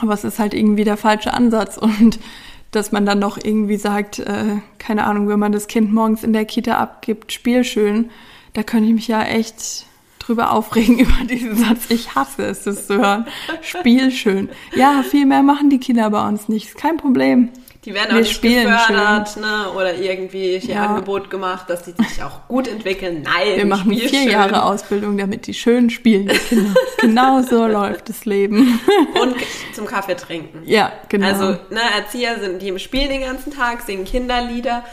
Aber 0.00 0.14
es 0.14 0.24
ist 0.24 0.38
halt 0.38 0.54
irgendwie 0.54 0.84
der 0.84 0.96
falsche 0.96 1.34
Ansatz 1.34 1.76
und 1.76 2.18
dass 2.70 2.90
man 2.90 3.04
dann 3.04 3.18
noch 3.18 3.36
irgendwie 3.36 3.76
sagt, 3.76 4.18
äh, 4.20 4.56
keine 4.78 5.04
Ahnung, 5.04 5.28
wenn 5.28 5.38
man 5.38 5.52
das 5.52 5.66
Kind 5.66 5.92
morgens 5.92 6.24
in 6.24 6.32
der 6.32 6.46
Kita 6.46 6.78
abgibt, 6.78 7.30
spiel 7.30 7.64
schön, 7.64 8.10
da 8.54 8.62
könnte 8.62 8.88
ich 8.88 8.94
mich 8.94 9.08
ja 9.08 9.22
echt 9.22 9.84
drüber 10.22 10.52
aufregen 10.52 10.98
über 11.00 11.24
diesen 11.24 11.56
Satz. 11.56 11.90
Ich 11.90 12.14
hasse 12.14 12.44
es, 12.44 12.64
das 12.64 12.86
zu 12.86 12.98
hören. 12.98 13.26
Spiel 13.60 14.10
schön. 14.10 14.48
Ja, 14.74 15.02
viel 15.02 15.26
mehr 15.26 15.42
machen 15.42 15.70
die 15.70 15.78
Kinder 15.78 16.10
bei 16.10 16.26
uns 16.26 16.48
nicht. 16.48 16.68
Ist 16.68 16.76
kein 16.76 16.96
Problem. 16.96 17.50
Die 17.84 17.94
werden 17.94 18.10
auch 18.10 18.14
Wir 18.14 18.20
nicht 18.20 18.40
gefördert 18.40 19.36
ne? 19.38 19.72
oder 19.76 19.96
irgendwie 19.96 20.60
hier 20.60 20.74
ja. 20.76 20.86
Angebot 20.86 21.30
gemacht, 21.30 21.68
dass 21.68 21.82
die 21.82 21.90
sich 21.90 22.22
auch 22.22 22.46
gut 22.46 22.68
entwickeln. 22.68 23.22
Nein, 23.22 23.56
Wir 23.56 23.66
machen 23.66 23.92
vier 23.92 24.08
schön. 24.08 24.30
Jahre 24.30 24.64
Ausbildung, 24.64 25.18
damit 25.18 25.48
die 25.48 25.54
schön 25.54 25.90
spielen, 25.90 26.28
die 26.28 26.38
Kinder. 26.38 26.74
genau 27.00 27.42
so 27.42 27.66
läuft 27.66 28.08
das 28.08 28.24
Leben. 28.24 28.78
Und 29.20 29.34
zum 29.74 29.86
Kaffee 29.86 30.14
trinken. 30.14 30.62
Ja, 30.64 30.92
genau. 31.08 31.26
Also 31.26 31.46
ne, 31.70 31.80
Erzieher 31.96 32.38
sind, 32.38 32.62
die 32.62 32.78
spielen 32.78 33.08
den 33.08 33.22
ganzen 33.22 33.52
Tag, 33.52 33.82
singen 33.82 34.04
Kinderlieder 34.04 34.84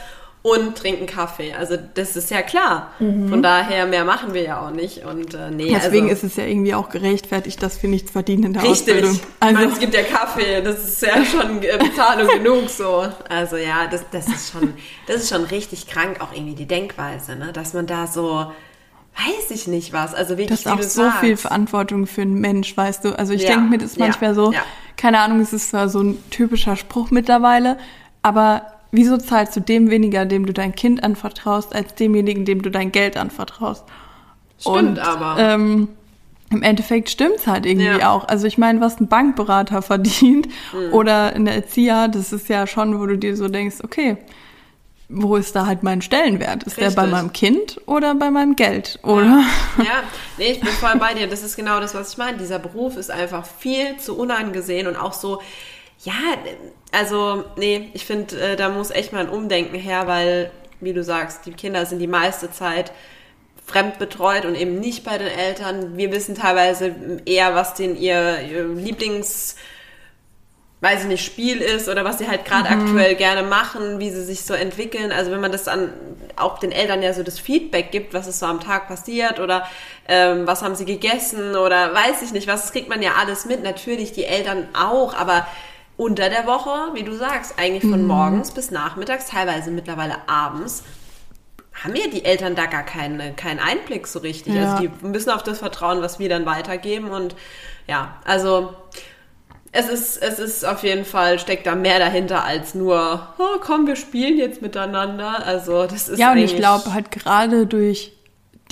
und 0.41 0.77
trinken 0.77 1.05
Kaffee. 1.05 1.53
Also 1.53 1.77
das 1.95 2.15
ist 2.15 2.31
ja 2.31 2.41
klar. 2.41 2.93
Mhm. 2.99 3.29
Von 3.29 3.43
daher 3.43 3.85
mehr 3.85 4.05
machen 4.05 4.33
wir 4.33 4.41
ja 4.41 4.65
auch 4.65 4.71
nicht. 4.71 5.03
Und 5.03 5.33
äh, 5.33 5.51
nee, 5.51 5.71
deswegen 5.75 6.09
also, 6.09 6.25
ist 6.25 6.31
es 6.31 6.35
ja 6.37 6.45
irgendwie 6.45 6.73
auch 6.73 6.89
gerechtfertigt, 6.89 7.61
dass 7.61 7.81
wir 7.83 7.89
nichts 7.89 8.11
verdienen 8.11 8.43
in 8.43 8.53
der 8.53 8.63
richtig. 8.63 8.95
Ausbildung. 8.95 9.19
Also 9.41 9.53
meine, 9.53 9.71
es 9.71 9.79
gibt 9.79 9.93
ja 9.93 10.03
Kaffee, 10.03 10.61
das 10.61 10.87
ist 10.87 11.01
ja 11.01 11.25
schon 11.25 11.61
äh, 11.61 11.77
Bezahlung 11.77 12.27
genug 12.43 12.69
so. 12.69 13.05
Also 13.27 13.57
ja, 13.57 13.87
das, 13.87 14.05
das 14.11 14.27
ist 14.27 14.51
schon, 14.51 14.73
das 15.07 15.23
ist 15.23 15.29
schon 15.29 15.43
richtig 15.43 15.87
krank 15.87 16.21
auch 16.21 16.33
irgendwie 16.33 16.55
die 16.55 16.67
Denkweise, 16.67 17.35
ne, 17.35 17.51
dass 17.51 17.73
man 17.73 17.85
da 17.85 18.07
so 18.07 18.45
weiß 19.15 19.51
ich 19.51 19.67
nicht 19.67 19.91
was. 19.91 20.13
Also 20.13 20.37
wirklich, 20.37 20.63
das 20.63 20.65
ist 20.65 20.67
auch 20.67 20.81
so 20.81 21.03
sagst. 21.03 21.19
viel 21.19 21.35
Verantwortung 21.35 22.07
für 22.07 22.21
einen 22.21 22.39
Mensch, 22.39 22.77
weißt 22.77 23.03
du. 23.03 23.17
Also 23.17 23.33
ich 23.33 23.41
ja, 23.41 23.49
denke 23.49 23.65
mir 23.65 23.77
das 23.77 23.97
manchmal 23.97 24.29
ja, 24.29 24.33
so, 24.35 24.53
ja. 24.53 24.61
keine 24.95 25.19
Ahnung, 25.19 25.41
es 25.41 25.51
ist 25.51 25.71
zwar 25.71 25.89
so 25.89 26.01
ein 26.01 26.23
typischer 26.29 26.77
Spruch 26.77 27.11
mittlerweile, 27.11 27.77
aber 28.21 28.78
wieso 28.91 29.17
zahlst 29.17 29.55
du 29.55 29.59
dem 29.59 29.89
weniger, 29.89 30.25
dem 30.25 30.45
du 30.45 30.53
dein 30.53 30.75
Kind 30.75 31.03
anvertraust, 31.03 31.73
als 31.75 31.95
demjenigen, 31.95 32.45
dem 32.45 32.61
du 32.61 32.71
dein 32.71 32.91
Geld 32.91 33.17
anvertraust? 33.17 33.85
Stimmt 34.59 34.77
Und, 34.77 34.99
aber. 34.99 35.35
Ähm, 35.39 35.87
im 36.51 36.63
Endeffekt 36.63 37.09
stimmt's 37.09 37.45
halt 37.45 37.65
irgendwie 37.65 37.99
ja. 37.99 38.11
auch. 38.11 38.27
Also 38.27 38.47
ich 38.47 38.57
meine, 38.57 38.81
was 38.81 38.99
ein 38.99 39.07
Bankberater 39.07 39.81
verdient 39.83 40.47
mhm. 40.73 40.93
oder 40.93 41.33
eine 41.33 41.53
Erzieher, 41.53 42.07
das 42.07 42.33
ist 42.33 42.49
ja 42.49 42.67
schon, 42.67 42.99
wo 42.99 43.05
du 43.05 43.17
dir 43.17 43.35
so 43.35 43.47
denkst, 43.47 43.77
okay, 43.83 44.17
wo 45.09 45.35
ist 45.35 45.55
da 45.55 45.65
halt 45.65 45.81
mein 45.81 46.03
Stellenwert? 46.03 46.63
Ist 46.63 46.77
Richtig. 46.77 46.95
der 46.95 47.01
bei 47.01 47.07
meinem 47.07 47.33
Kind 47.33 47.81
oder 47.87 48.13
bei 48.13 48.29
meinem 48.29 48.55
Geld, 48.55 48.99
oder? 49.01 49.43
Ja. 49.77 49.83
ja, 49.83 50.03
nee, 50.37 50.51
ich 50.51 50.59
bin 50.59 50.69
voll 50.69 50.97
bei 50.99 51.15
dir. 51.15 51.27
Das 51.27 51.43
ist 51.43 51.55
genau 51.55 51.79
das, 51.79 51.95
was 51.95 52.11
ich 52.11 52.17
meine. 52.19 52.37
Dieser 52.37 52.59
Beruf 52.59 52.95
ist 52.95 53.09
einfach 53.09 53.45
viel 53.45 53.97
zu 53.97 54.15
unangesehen 54.15 54.85
und 54.85 54.95
auch 54.95 55.13
so, 55.13 55.41
Ja, 56.03 56.13
also, 56.91 57.45
nee, 57.55 57.89
ich 57.93 58.05
finde, 58.05 58.39
äh, 58.39 58.55
da 58.55 58.69
muss 58.69 58.91
echt 58.91 59.13
mal 59.13 59.21
ein 59.21 59.29
Umdenken 59.29 59.75
her, 59.75 60.07
weil, 60.07 60.51
wie 60.79 60.93
du 60.93 61.03
sagst, 61.03 61.45
die 61.45 61.53
Kinder 61.53 61.85
sind 61.85 61.99
die 61.99 62.07
meiste 62.07 62.51
Zeit 62.51 62.91
fremd 63.65 63.99
betreut 63.99 64.45
und 64.45 64.55
eben 64.55 64.79
nicht 64.79 65.03
bei 65.03 65.17
den 65.17 65.27
Eltern. 65.27 65.95
Wir 65.95 66.11
wissen 66.11 66.35
teilweise 66.35 66.95
eher, 67.25 67.53
was 67.53 67.75
denn 67.75 67.95
ihr, 67.95 68.39
ihr 68.41 68.65
Lieblings- 68.65 69.55
weiß 70.81 71.01
ich 71.01 71.07
nicht, 71.07 71.25
Spiel 71.25 71.57
ist 71.57 71.89
oder 71.89 72.05
was 72.05 72.19
sie 72.19 72.29
halt 72.29 72.45
gerade 72.45 72.73
mhm. 72.73 72.81
aktuell 72.81 73.15
gerne 73.15 73.43
machen, 73.43 73.99
wie 73.99 74.09
sie 74.09 74.23
sich 74.23 74.43
so 74.43 74.53
entwickeln. 74.53 75.11
Also 75.11 75.31
wenn 75.31 75.41
man 75.41 75.51
das 75.51 75.67
an 75.67 75.93
auch 76.37 76.57
den 76.57 76.71
Eltern 76.71 77.03
ja 77.03 77.13
so 77.13 77.21
das 77.21 77.37
Feedback 77.37 77.91
gibt, 77.91 78.13
was 78.13 78.27
ist 78.27 78.39
so 78.39 78.45
am 78.45 78.61
Tag 78.61 78.87
passiert 78.87 79.41
oder 79.41 79.67
ähm, 80.07 80.47
was 80.47 80.61
haben 80.61 80.75
sie 80.75 80.85
gegessen 80.85 81.57
oder 81.57 81.93
weiß 81.93 82.21
ich 82.21 82.31
nicht, 82.31 82.47
was, 82.47 82.61
das 82.61 82.71
kriegt 82.71 82.87
man 82.87 83.01
ja 83.01 83.15
alles 83.19 83.45
mit. 83.45 83.61
Natürlich 83.61 84.13
die 84.13 84.23
Eltern 84.23 84.69
auch, 84.73 85.13
aber 85.13 85.45
unter 85.99 86.29
der 86.29 86.47
Woche, 86.47 86.93
wie 86.93 87.03
du 87.03 87.13
sagst, 87.13 87.55
eigentlich 87.59 87.81
von 87.81 88.03
mhm. 88.03 88.07
morgens 88.07 88.51
bis 88.51 88.71
nachmittags, 88.71 89.25
teilweise 89.25 89.69
mittlerweile 89.69 90.15
abends, 90.29 90.83
haben 91.73 91.93
ja 91.93 92.07
die 92.07 92.23
Eltern 92.23 92.55
da 92.55 92.67
gar 92.67 92.83
keinen, 92.83 93.35
keinen 93.35 93.59
Einblick 93.59 94.07
so 94.07 94.19
richtig. 94.19 94.53
Ja. 94.53 94.75
Also 94.75 94.87
die 94.87 95.05
müssen 95.05 95.29
auf 95.29 95.43
das 95.43 95.59
vertrauen, 95.59 96.01
was 96.01 96.17
wir 96.17 96.29
dann 96.29 96.45
weitergeben. 96.45 97.09
Und 97.09 97.35
ja, 97.85 98.15
also 98.23 98.73
es 99.73 99.89
ist, 99.89 100.15
es 100.23 100.39
ist 100.39 100.65
auf 100.65 100.83
jeden 100.83 101.03
Fall, 101.03 101.37
steckt 101.37 101.67
da 101.67 101.75
mehr 101.75 101.99
dahinter 101.99 102.45
als 102.45 102.75
nur, 102.75 103.27
oh, 103.37 103.59
komm, 103.59 103.85
wir 103.85 103.97
spielen 103.97 104.37
jetzt 104.37 104.61
miteinander. 104.61 105.45
Also 105.45 105.85
das 105.85 106.07
ist. 106.07 106.17
Ja, 106.17 106.31
und 106.31 106.37
ich 106.37 106.55
glaube 106.55 106.93
halt 106.93 107.11
gerade 107.11 107.67
durch 107.67 108.13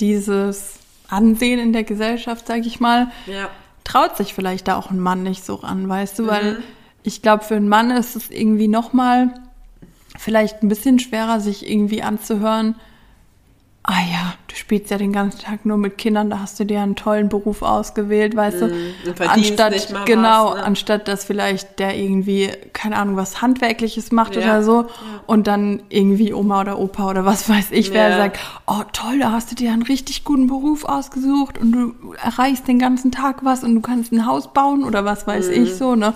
dieses 0.00 0.76
Ansehen 1.10 1.58
in 1.58 1.74
der 1.74 1.84
Gesellschaft, 1.84 2.46
sage 2.46 2.62
ich 2.62 2.80
mal, 2.80 3.08
ja. 3.26 3.50
traut 3.84 4.16
sich 4.16 4.32
vielleicht 4.32 4.66
da 4.66 4.76
auch 4.76 4.90
ein 4.90 4.98
Mann 4.98 5.24
nicht 5.24 5.44
so 5.44 5.56
ran, 5.56 5.86
weißt 5.86 6.20
du, 6.20 6.22
mhm. 6.22 6.28
weil 6.28 6.62
ich 7.08 7.22
glaube, 7.22 7.42
für 7.42 7.56
einen 7.56 7.68
Mann 7.68 7.90
ist 7.90 8.14
es 8.16 8.30
irgendwie 8.30 8.68
nochmal 8.68 9.34
vielleicht 10.16 10.62
ein 10.62 10.68
bisschen 10.68 10.98
schwerer, 10.98 11.40
sich 11.40 11.68
irgendwie 11.68 12.02
anzuhören, 12.02 12.74
ah 13.90 14.02
ja, 14.12 14.34
du 14.48 14.54
spielst 14.54 14.90
ja 14.90 14.98
den 14.98 15.14
ganzen 15.14 15.40
Tag 15.40 15.64
nur 15.64 15.78
mit 15.78 15.96
Kindern, 15.96 16.28
da 16.28 16.40
hast 16.40 16.60
du 16.60 16.64
dir 16.64 16.82
einen 16.82 16.94
tollen 16.94 17.30
Beruf 17.30 17.62
ausgewählt, 17.62 18.36
weißt 18.36 18.60
mm, 18.60 18.70
du, 19.16 19.26
anstatt 19.26 19.94
genau, 20.04 20.50
was, 20.50 20.56
ne? 20.56 20.62
anstatt 20.64 21.08
dass 21.08 21.24
vielleicht 21.24 21.78
der 21.78 21.96
irgendwie 21.96 22.50
keine 22.74 22.96
Ahnung 22.96 23.16
was 23.16 23.40
handwerkliches 23.40 24.12
macht 24.12 24.36
ja, 24.36 24.42
oder 24.42 24.62
so 24.62 24.82
ja. 24.82 24.88
und 25.26 25.46
dann 25.46 25.82
irgendwie 25.88 26.34
Oma 26.34 26.60
oder 26.60 26.78
Opa 26.78 27.08
oder 27.08 27.24
was 27.24 27.48
weiß 27.48 27.70
ich, 27.70 27.94
wer 27.94 28.10
ja. 28.10 28.16
sagt, 28.18 28.38
oh 28.66 28.82
toll, 28.92 29.20
da 29.20 29.32
hast 29.32 29.52
du 29.52 29.54
dir 29.54 29.72
einen 29.72 29.82
richtig 29.82 30.22
guten 30.22 30.48
Beruf 30.48 30.84
ausgesucht 30.84 31.56
und 31.56 31.72
du 31.72 31.94
erreichst 32.22 32.68
den 32.68 32.78
ganzen 32.78 33.10
Tag 33.10 33.42
was 33.42 33.64
und 33.64 33.74
du 33.74 33.80
kannst 33.80 34.12
ein 34.12 34.26
Haus 34.26 34.52
bauen 34.52 34.84
oder 34.84 35.06
was 35.06 35.26
weiß 35.26 35.48
mm, 35.48 35.62
ich 35.62 35.74
so, 35.76 35.94
ne? 35.94 36.12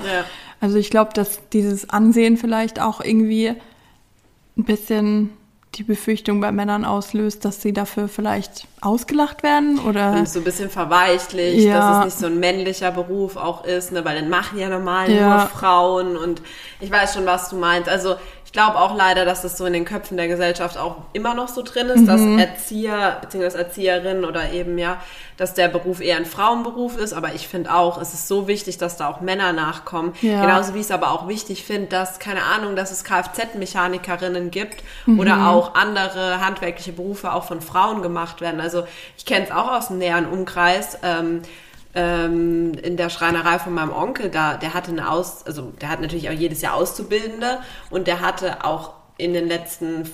Also 0.62 0.78
ich 0.78 0.90
glaube, 0.90 1.10
dass 1.12 1.40
dieses 1.48 1.90
Ansehen 1.90 2.36
vielleicht 2.36 2.80
auch 2.80 3.00
irgendwie 3.00 3.48
ein 3.48 4.64
bisschen 4.64 5.30
die 5.74 5.82
Befürchtung 5.84 6.40
bei 6.40 6.52
Männern 6.52 6.84
auslöst, 6.84 7.44
dass 7.44 7.62
sie 7.62 7.72
dafür 7.72 8.08
vielleicht 8.08 8.66
ausgelacht 8.80 9.42
werden 9.42 9.78
oder 9.78 10.12
und 10.12 10.28
so 10.28 10.40
ein 10.40 10.44
bisschen 10.44 10.68
verweichlicht, 10.68 11.64
ja. 11.64 11.78
dass 11.78 11.98
es 11.98 12.04
nicht 12.04 12.18
so 12.18 12.26
ein 12.26 12.38
männlicher 12.38 12.90
Beruf 12.90 13.36
auch 13.36 13.64
ist, 13.64 13.92
ne, 13.92 14.04
weil 14.04 14.20
dann 14.20 14.28
machen 14.28 14.58
ja 14.58 14.68
normal 14.68 15.10
ja. 15.10 15.38
nur 15.38 15.46
Frauen 15.46 16.16
und 16.16 16.42
ich 16.80 16.90
weiß 16.90 17.14
schon, 17.14 17.24
was 17.24 17.48
du 17.48 17.56
meinst. 17.56 17.88
Also 17.88 18.16
ich 18.52 18.54
glaube 18.54 18.78
auch 18.78 18.94
leider, 18.94 19.24
dass 19.24 19.40
das 19.40 19.56
so 19.56 19.64
in 19.64 19.72
den 19.72 19.86
Köpfen 19.86 20.18
der 20.18 20.28
Gesellschaft 20.28 20.76
auch 20.76 20.96
immer 21.14 21.32
noch 21.32 21.48
so 21.48 21.62
drin 21.62 21.86
ist, 21.86 22.02
mhm. 22.02 22.06
dass 22.06 22.20
Erzieher 22.20 23.16
bzw. 23.22 23.56
Erzieherinnen 23.56 24.26
oder 24.26 24.52
eben 24.52 24.76
ja, 24.76 25.00
dass 25.38 25.54
der 25.54 25.68
Beruf 25.68 26.02
eher 26.02 26.18
ein 26.18 26.26
Frauenberuf 26.26 26.98
ist. 26.98 27.14
Aber 27.14 27.34
ich 27.34 27.48
finde 27.48 27.74
auch, 27.74 27.98
es 27.98 28.12
ist 28.12 28.28
so 28.28 28.48
wichtig, 28.48 28.76
dass 28.76 28.98
da 28.98 29.08
auch 29.08 29.22
Männer 29.22 29.54
nachkommen. 29.54 30.12
Ja. 30.20 30.42
Genauso 30.42 30.74
wie 30.74 30.80
ich 30.80 30.84
es 30.84 30.90
aber 30.90 31.12
auch 31.12 31.28
wichtig 31.28 31.64
finde, 31.64 31.88
dass, 31.88 32.18
keine 32.18 32.42
Ahnung, 32.42 32.76
dass 32.76 32.90
es 32.90 33.04
Kfz-Mechanikerinnen 33.04 34.50
gibt 34.50 34.84
mhm. 35.06 35.18
oder 35.18 35.48
auch 35.48 35.61
andere 35.74 36.44
handwerkliche 36.44 36.92
Berufe 36.92 37.32
auch 37.32 37.44
von 37.44 37.60
Frauen 37.60 38.02
gemacht 38.02 38.40
werden. 38.40 38.60
Also 38.60 38.84
ich 39.16 39.24
kenne 39.24 39.46
es 39.46 39.50
auch 39.50 39.72
aus 39.72 39.88
dem 39.88 39.98
näheren 39.98 40.26
Umkreis. 40.26 40.98
Ähm, 41.02 41.42
ähm, 41.94 42.72
in 42.74 42.96
der 42.96 43.10
Schreinerei 43.10 43.58
von 43.58 43.74
meinem 43.74 43.92
Onkel, 43.92 44.30
da, 44.30 44.56
der 44.56 44.72
hatte 44.72 44.90
eine 44.90 45.10
Aus, 45.10 45.44
also 45.46 45.72
der 45.80 45.90
hat 45.90 46.00
natürlich 46.00 46.28
auch 46.30 46.34
jedes 46.34 46.62
Jahr 46.62 46.74
Auszubildende 46.74 47.58
und 47.90 48.06
der 48.06 48.20
hatte 48.20 48.64
auch 48.64 48.94
in 49.18 49.34
den 49.34 49.46
letzten 49.46 50.10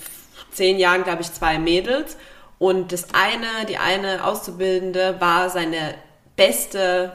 zehn 0.50 0.78
Jahren, 0.78 1.04
glaube 1.04 1.22
ich, 1.22 1.32
zwei 1.32 1.58
Mädels. 1.58 2.16
Und 2.58 2.90
das 2.90 3.08
eine, 3.14 3.66
die 3.68 3.78
eine 3.78 4.24
Auszubildende 4.24 5.20
war 5.20 5.50
seine 5.50 5.94
beste 6.34 7.12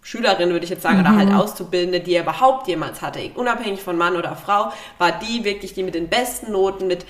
Schülerin, 0.00 0.50
würde 0.50 0.64
ich 0.64 0.70
jetzt 0.70 0.82
sagen, 0.82 0.98
mhm. 0.98 1.04
oder 1.04 1.16
halt 1.16 1.28
mhm. 1.30 1.36
Auszubildende, 1.36 2.00
die 2.00 2.14
er 2.14 2.22
überhaupt 2.22 2.68
jemals 2.68 3.02
hatte, 3.02 3.18
unabhängig 3.34 3.82
von 3.82 3.98
Mann 3.98 4.16
oder 4.16 4.36
Frau, 4.36 4.72
war 4.98 5.12
die 5.12 5.44
wirklich 5.44 5.74
die 5.74 5.82
mit 5.82 5.94
den 5.94 6.08
besten 6.08 6.52
Noten, 6.52 6.86
mit 6.86 7.04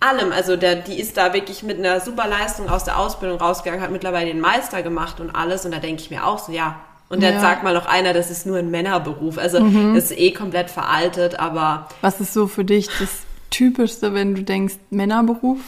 allem. 0.00 0.32
Also 0.32 0.56
der, 0.56 0.76
die 0.76 0.98
ist 0.98 1.16
da 1.16 1.32
wirklich 1.32 1.62
mit 1.62 1.78
einer 1.78 2.00
super 2.00 2.26
Leistung 2.26 2.68
aus 2.68 2.84
der 2.84 2.98
Ausbildung 2.98 3.38
rausgegangen, 3.38 3.82
hat 3.82 3.90
mittlerweile 3.90 4.26
den 4.26 4.40
Meister 4.40 4.82
gemacht 4.82 5.20
und 5.20 5.30
alles. 5.30 5.64
Und 5.64 5.72
da 5.72 5.78
denke 5.78 6.02
ich 6.02 6.10
mir 6.10 6.26
auch 6.26 6.38
so, 6.38 6.52
ja. 6.52 6.80
Und 7.08 7.22
dann 7.22 7.34
ja. 7.34 7.40
sagt 7.40 7.62
mal 7.62 7.74
noch 7.74 7.86
einer, 7.86 8.12
das 8.12 8.30
ist 8.30 8.46
nur 8.46 8.58
ein 8.58 8.70
Männerberuf. 8.70 9.36
Also 9.36 9.60
mhm. 9.60 9.94
das 9.94 10.10
ist 10.10 10.18
eh 10.18 10.32
komplett 10.32 10.70
veraltet, 10.70 11.38
aber. 11.38 11.88
Was 12.00 12.20
ist 12.20 12.32
so 12.32 12.46
für 12.46 12.64
dich 12.64 12.88
das 12.98 13.22
Typischste, 13.50 14.14
wenn 14.14 14.34
du 14.34 14.42
denkst, 14.42 14.76
Männerberuf? 14.90 15.58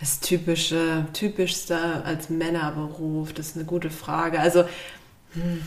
Das 0.00 0.20
typische, 0.20 1.06
typischste 1.12 2.04
als 2.04 2.30
Männerberuf, 2.30 3.32
das 3.32 3.48
ist 3.48 3.56
eine 3.56 3.64
gute 3.64 3.90
Frage. 3.90 4.40
Also, 4.40 4.64
hm 5.34 5.62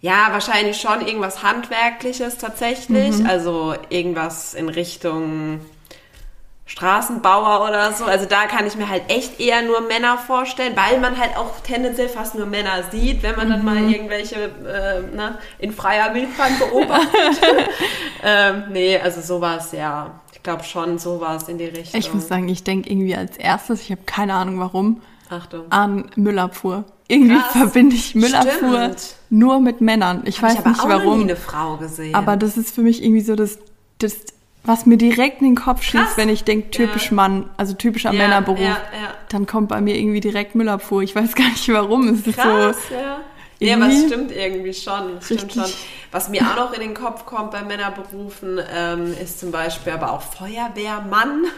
ja, 0.00 0.28
wahrscheinlich 0.30 0.80
schon 0.80 1.06
irgendwas 1.06 1.42
Handwerkliches 1.42 2.38
tatsächlich. 2.38 3.18
Mhm. 3.18 3.26
Also 3.26 3.74
irgendwas 3.88 4.54
in 4.54 4.68
Richtung 4.68 5.60
Straßenbauer 6.68 7.66
oder 7.66 7.92
so. 7.92 8.04
Also 8.04 8.26
da 8.26 8.44
kann 8.44 8.66
ich 8.66 8.76
mir 8.76 8.88
halt 8.88 9.04
echt 9.08 9.40
eher 9.40 9.62
nur 9.62 9.80
Männer 9.80 10.18
vorstellen, 10.18 10.76
weil 10.76 11.00
man 11.00 11.18
halt 11.18 11.36
auch 11.36 11.60
tendenziell 11.60 12.10
fast 12.10 12.34
nur 12.34 12.46
Männer 12.46 12.84
sieht, 12.92 13.22
wenn 13.22 13.36
man 13.36 13.48
mhm. 13.48 13.52
dann 13.52 13.64
mal 13.64 13.74
mhm. 13.76 13.88
irgendwelche 13.88 14.36
äh, 14.36 15.16
ne, 15.16 15.38
in 15.58 15.72
freier 15.72 16.14
Wildbahn 16.14 16.58
beobachtet. 16.58 17.42
ähm, 18.22 18.64
nee, 18.70 18.98
also 18.98 19.20
sowas, 19.22 19.72
ja. 19.72 20.20
Ich 20.32 20.42
glaube 20.42 20.62
schon 20.62 20.98
sowas 20.98 21.48
in 21.48 21.58
die 21.58 21.64
Richtung. 21.64 21.98
Ich 21.98 22.12
muss 22.12 22.28
sagen, 22.28 22.48
ich 22.48 22.62
denke 22.62 22.88
irgendwie 22.90 23.16
als 23.16 23.36
erstes, 23.38 23.80
ich 23.80 23.90
habe 23.90 24.02
keine 24.04 24.34
Ahnung 24.34 24.60
warum, 24.60 25.02
Achtung. 25.30 25.66
an 25.70 26.10
Müllabfuhr. 26.16 26.84
Irgendwie 27.08 27.36
Krass. 27.36 27.52
verbinde 27.52 27.96
ich 27.96 28.14
Müllabfuhr 28.14 28.82
Stimmt. 28.82 29.14
nur 29.30 29.60
mit 29.60 29.80
Männern. 29.80 30.22
Ich 30.26 30.42
Hab 30.42 30.50
weiß 30.50 30.52
ich 30.54 30.58
aber 30.60 30.68
nicht 30.70 30.80
auch 30.80 30.88
warum. 30.88 31.18
Nie 31.18 31.24
eine 31.24 31.36
Frau 31.36 31.76
gesehen. 31.76 32.14
Aber 32.14 32.36
das 32.36 32.56
ist 32.56 32.74
für 32.74 32.82
mich 32.82 33.02
irgendwie 33.02 33.22
so 33.22 33.34
das, 33.34 33.58
das 33.98 34.16
was 34.64 34.84
mir 34.84 34.98
direkt 34.98 35.40
in 35.40 35.46
den 35.46 35.54
Kopf 35.56 35.82
schießt, 35.82 36.16
wenn 36.16 36.28
ich 36.28 36.44
denke, 36.44 36.70
typisch 36.70 37.06
ja. 37.06 37.14
Mann, 37.14 37.48
also 37.56 37.72
typischer 37.72 38.12
ja, 38.12 38.18
Männerberuf, 38.18 38.60
ja, 38.60 38.76
dann 39.30 39.46
kommt 39.46 39.68
bei 39.68 39.80
mir 39.80 39.96
irgendwie 39.96 40.20
direkt 40.20 40.54
Müllabfuhr. 40.54 41.02
Ich 41.02 41.14
weiß 41.14 41.34
gar 41.34 41.48
nicht 41.48 41.68
warum. 41.72 42.08
Es 42.08 42.26
ist 42.26 42.38
Krass, 42.38 42.76
so. 42.88 42.94
Ja. 42.94 43.20
Ja, 43.60 43.74
aber 43.74 43.88
es 43.88 44.06
stimmt 44.06 44.30
irgendwie 44.30 44.72
schon. 44.72 45.20
Stimmt 45.20 45.52
schon. 45.52 45.64
Was 46.12 46.28
mir 46.28 46.42
auch 46.42 46.56
noch 46.56 46.72
in 46.72 46.80
den 46.80 46.94
Kopf 46.94 47.26
kommt 47.26 47.50
bei 47.50 47.62
Männerberufen, 47.62 48.60
ähm, 48.72 49.14
ist 49.20 49.40
zum 49.40 49.50
Beispiel 49.50 49.92
aber 49.92 50.12
auch 50.12 50.22
Feuerwehrmann. 50.22 51.44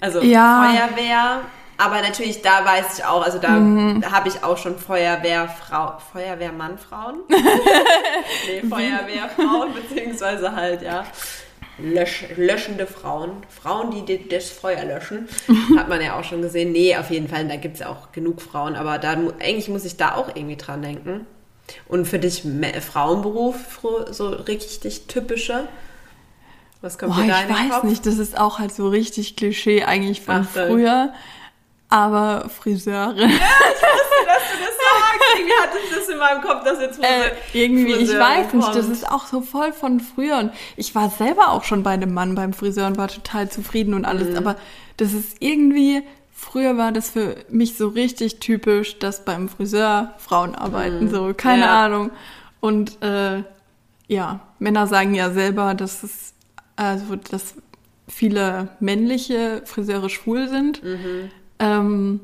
Also 0.00 0.18
Feuerwehr 0.18 1.42
aber 1.78 2.02
natürlich, 2.02 2.42
da 2.42 2.64
weiß 2.64 2.98
ich 2.98 3.04
auch, 3.04 3.24
also 3.24 3.38
da 3.38 3.50
mhm. 3.50 4.04
habe 4.10 4.28
ich 4.28 4.44
auch 4.44 4.56
schon 4.56 4.78
Feuerwehrfrau, 4.78 5.98
Feuerwehrmannfrauen. 6.12 7.20
nee, 7.28 8.68
Feuerwehrfrauen, 8.68 9.72
beziehungsweise 9.74 10.54
halt, 10.54 10.82
ja, 10.82 11.04
lösch, 11.78 12.24
löschende 12.36 12.86
Frauen. 12.86 13.30
Frauen, 13.48 13.90
die 13.90 14.28
das 14.28 14.50
Feuer 14.50 14.84
löschen. 14.84 15.28
Hat 15.76 15.88
man 15.88 16.00
ja 16.00 16.18
auch 16.18 16.24
schon 16.24 16.42
gesehen. 16.42 16.72
Nee, 16.72 16.96
auf 16.96 17.10
jeden 17.10 17.28
Fall, 17.28 17.46
da 17.48 17.56
gibt 17.56 17.74
es 17.74 17.80
ja 17.80 17.88
auch 17.88 18.12
genug 18.12 18.40
Frauen, 18.40 18.76
aber 18.76 18.98
da, 18.98 19.12
eigentlich 19.12 19.68
muss 19.68 19.84
ich 19.84 19.96
da 19.96 20.14
auch 20.14 20.28
irgendwie 20.34 20.56
dran 20.56 20.82
denken. 20.82 21.26
Und 21.88 22.06
für 22.06 22.18
dich 22.18 22.44
Frauenberuf, 22.80 23.80
so 24.10 24.28
richtig 24.28 25.06
typische? 25.06 25.68
Was 26.80 26.98
kommt 26.98 27.14
Boah, 27.14 27.22
dir 27.22 27.28
da 27.28 27.40
Ich 27.42 27.48
weiß 27.48 27.70
Kopf? 27.70 27.84
nicht, 27.84 28.06
das 28.06 28.18
ist 28.18 28.38
auch 28.38 28.58
halt 28.58 28.74
so 28.74 28.88
richtig 28.88 29.36
Klischee 29.36 29.84
eigentlich 29.84 30.20
von 30.20 30.46
Ach, 30.46 30.48
früher 30.50 31.12
aber 31.92 32.48
Friseurin. 32.48 33.18
Ja, 33.18 33.26
ich 33.26 33.82
wusste, 33.82 34.26
dass 34.26 34.42
du 34.50 34.58
das 34.58 34.74
sagst. 34.78 35.22
Irgendwie 35.36 35.52
hatte 35.62 35.78
ich 35.84 35.94
das 35.94 36.08
in 36.08 36.18
meinem 36.18 36.40
Kopf, 36.40 36.64
dass 36.64 36.80
jetzt 36.80 36.98
äh, 37.02 37.32
Irgendwie, 37.52 37.92
Friseurin 37.92 38.14
ich 38.14 38.18
weiß 38.18 38.52
nicht, 38.54 38.74
das 38.74 38.88
ist 38.88 39.10
auch 39.10 39.26
so 39.26 39.42
voll 39.42 39.74
von 39.74 40.00
früher. 40.00 40.38
Und 40.38 40.52
ich 40.76 40.94
war 40.94 41.10
selber 41.10 41.50
auch 41.50 41.64
schon 41.64 41.82
bei 41.82 41.90
einem 41.90 42.14
Mann 42.14 42.34
beim 42.34 42.54
Friseur 42.54 42.86
und 42.86 42.96
war 42.96 43.08
total 43.08 43.50
zufrieden 43.50 43.92
und 43.92 44.06
alles. 44.06 44.30
Mhm. 44.30 44.38
Aber 44.38 44.56
das 44.96 45.12
ist 45.12 45.36
irgendwie, 45.40 46.02
früher 46.32 46.78
war 46.78 46.92
das 46.92 47.10
für 47.10 47.36
mich 47.50 47.76
so 47.76 47.88
richtig 47.88 48.40
typisch, 48.40 48.98
dass 48.98 49.26
beim 49.26 49.50
Friseur 49.50 50.14
Frauen 50.16 50.54
arbeiten. 50.54 51.04
Mhm. 51.04 51.10
So, 51.10 51.34
keine 51.36 51.64
ja. 51.64 51.84
Ahnung. 51.84 52.10
Und 52.60 53.02
äh, 53.02 53.42
ja, 54.08 54.40
Männer 54.58 54.86
sagen 54.86 55.14
ja 55.14 55.30
selber, 55.30 55.74
dass 55.74 56.02
es, 56.02 56.32
also 56.74 57.16
dass 57.16 57.54
viele 58.08 58.68
männliche 58.80 59.60
Friseure 59.66 60.08
schwul 60.08 60.48
sind. 60.48 60.82
Mhm. 60.82 61.30
Ähm, 61.62 62.20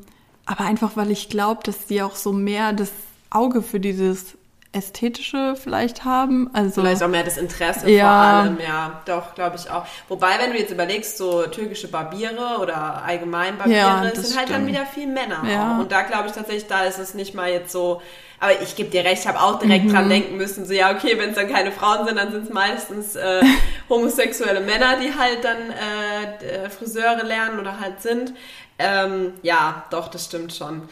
aber 0.47 0.65
einfach, 0.65 0.97
weil 0.97 1.11
ich 1.11 1.29
glaube, 1.29 1.61
dass 1.65 1.87
die 1.87 2.03
auch 2.03 2.17
so 2.17 2.33
mehr 2.33 2.73
das 2.73 2.91
Auge 3.31 3.63
für 3.63 3.81
dieses 3.81 4.39
Ästhetische 4.73 5.57
vielleicht 5.57 6.05
haben. 6.05 6.51
Also, 6.53 6.83
vielleicht 6.83 7.03
auch 7.03 7.09
mehr 7.09 7.25
das 7.25 7.39
Interesse 7.39 7.91
ja. 7.91 8.05
vor 8.05 8.13
allem, 8.13 8.59
ja, 8.61 9.01
doch, 9.07 9.35
glaube 9.35 9.57
ich 9.57 9.71
auch. 9.71 9.87
Wobei, 10.09 10.39
wenn 10.39 10.53
du 10.53 10.59
jetzt 10.59 10.71
überlegst, 10.71 11.17
so 11.17 11.43
türkische 11.47 11.89
Barbiere 11.89 12.59
oder 12.61 13.03
allgemein 13.03 13.57
Barbiere, 13.57 13.79
ja, 13.79 14.03
sind 14.03 14.25
stimmt. 14.25 14.39
halt 14.39 14.51
dann 14.51 14.67
wieder 14.67 14.85
viel 14.85 15.07
Männer. 15.07 15.43
Ja. 15.51 15.79
Und 15.79 15.91
da 15.91 16.03
glaube 16.03 16.29
ich 16.29 16.33
tatsächlich, 16.33 16.67
da 16.67 16.85
ist 16.85 16.99
es 16.99 17.15
nicht 17.15 17.35
mal 17.35 17.51
jetzt 17.51 17.73
so, 17.73 18.03
aber 18.41 18.61
ich 18.63 18.77
gebe 18.77 18.91
dir 18.91 19.05
recht, 19.05 19.23
ich 19.23 19.27
habe 19.27 19.41
auch 19.41 19.59
direkt 19.59 19.87
mhm. 19.87 19.93
dran 19.93 20.09
denken 20.09 20.37
müssen, 20.37 20.65
so 20.65 20.73
ja, 20.73 20.95
okay, 20.95 21.19
wenn 21.19 21.31
es 21.31 21.37
dann 21.37 21.51
keine 21.51 21.73
Frauen 21.73 22.07
sind, 22.07 22.17
dann 22.17 22.31
sind 22.31 22.45
es 22.45 22.51
meistens 22.51 23.17
äh, 23.17 23.43
homosexuelle 23.89 24.61
Männer, 24.61 24.97
die 25.03 25.13
halt 25.15 25.45
dann 25.45 25.71
äh, 25.71 26.71
Friseure 26.71 27.25
lernen 27.25 27.59
oder 27.59 27.81
halt 27.81 28.03
sind. 28.03 28.35
Ähm, 28.79 29.33
ja, 29.43 29.85
doch, 29.91 30.09
das 30.09 30.27
stimmt 30.27 30.53
schon. 30.55 30.89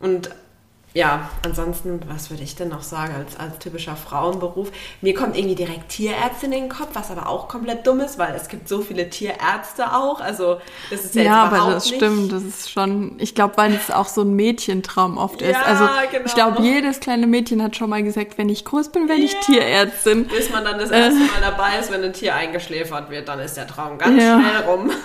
Und 0.00 0.30
ja, 0.96 1.28
ansonsten, 1.44 2.00
was 2.08 2.30
würde 2.30 2.42
ich 2.42 2.56
denn 2.56 2.70
noch 2.70 2.82
sagen 2.82 3.14
als, 3.14 3.38
als 3.38 3.58
typischer 3.58 3.96
Frauenberuf? 3.96 4.72
Mir 5.02 5.12
kommt 5.12 5.36
irgendwie 5.36 5.54
direkt 5.54 5.90
Tierärztin 5.90 6.52
in 6.52 6.60
den 6.62 6.68
Kopf, 6.70 6.88
was 6.94 7.10
aber 7.10 7.28
auch 7.28 7.48
komplett 7.48 7.86
dumm 7.86 8.00
ist, 8.00 8.18
weil 8.18 8.34
es 8.34 8.48
gibt 8.48 8.66
so 8.66 8.80
viele 8.80 9.10
Tierärzte 9.10 9.92
auch. 9.92 10.22
Also 10.22 10.58
das 10.88 11.04
ist 11.04 11.14
ja, 11.14 11.22
ja 11.22 11.44
jetzt 11.44 11.52
aber 11.52 11.70
das 11.74 11.84
nicht 11.84 11.96
stimmt, 11.96 12.32
das 12.32 12.42
ist 12.44 12.70
schon, 12.70 13.16
ich 13.18 13.34
glaube, 13.34 13.58
weil 13.58 13.74
es 13.74 13.90
auch 13.90 14.08
so 14.08 14.22
ein 14.22 14.34
Mädchentraum 14.36 15.18
oft 15.18 15.42
ist. 15.42 15.52
Ja, 15.52 15.64
also 15.64 15.86
genau. 16.10 16.24
ich 16.24 16.34
glaube, 16.34 16.62
jedes 16.62 16.98
kleine 17.00 17.26
Mädchen 17.26 17.62
hat 17.62 17.76
schon 17.76 17.90
mal 17.90 18.02
gesagt, 18.02 18.38
wenn 18.38 18.48
ich 18.48 18.64
groß 18.64 18.88
bin, 18.88 19.06
werde 19.06 19.20
ich 19.20 19.34
yeah. 19.34 19.42
Tierärztin. 19.42 20.24
Bis 20.28 20.48
man 20.48 20.64
dann 20.64 20.78
das 20.78 20.90
erste 20.90 21.20
Mal 21.20 21.42
dabei 21.42 21.78
ist, 21.78 21.92
wenn 21.92 22.02
ein 22.04 22.14
Tier 22.14 22.34
eingeschläfert 22.34 23.10
wird, 23.10 23.28
dann 23.28 23.38
ist 23.40 23.58
der 23.58 23.66
Traum 23.66 23.98
ganz 23.98 24.22
ja. 24.22 24.40
schnell 24.40 24.62
rum. 24.62 24.90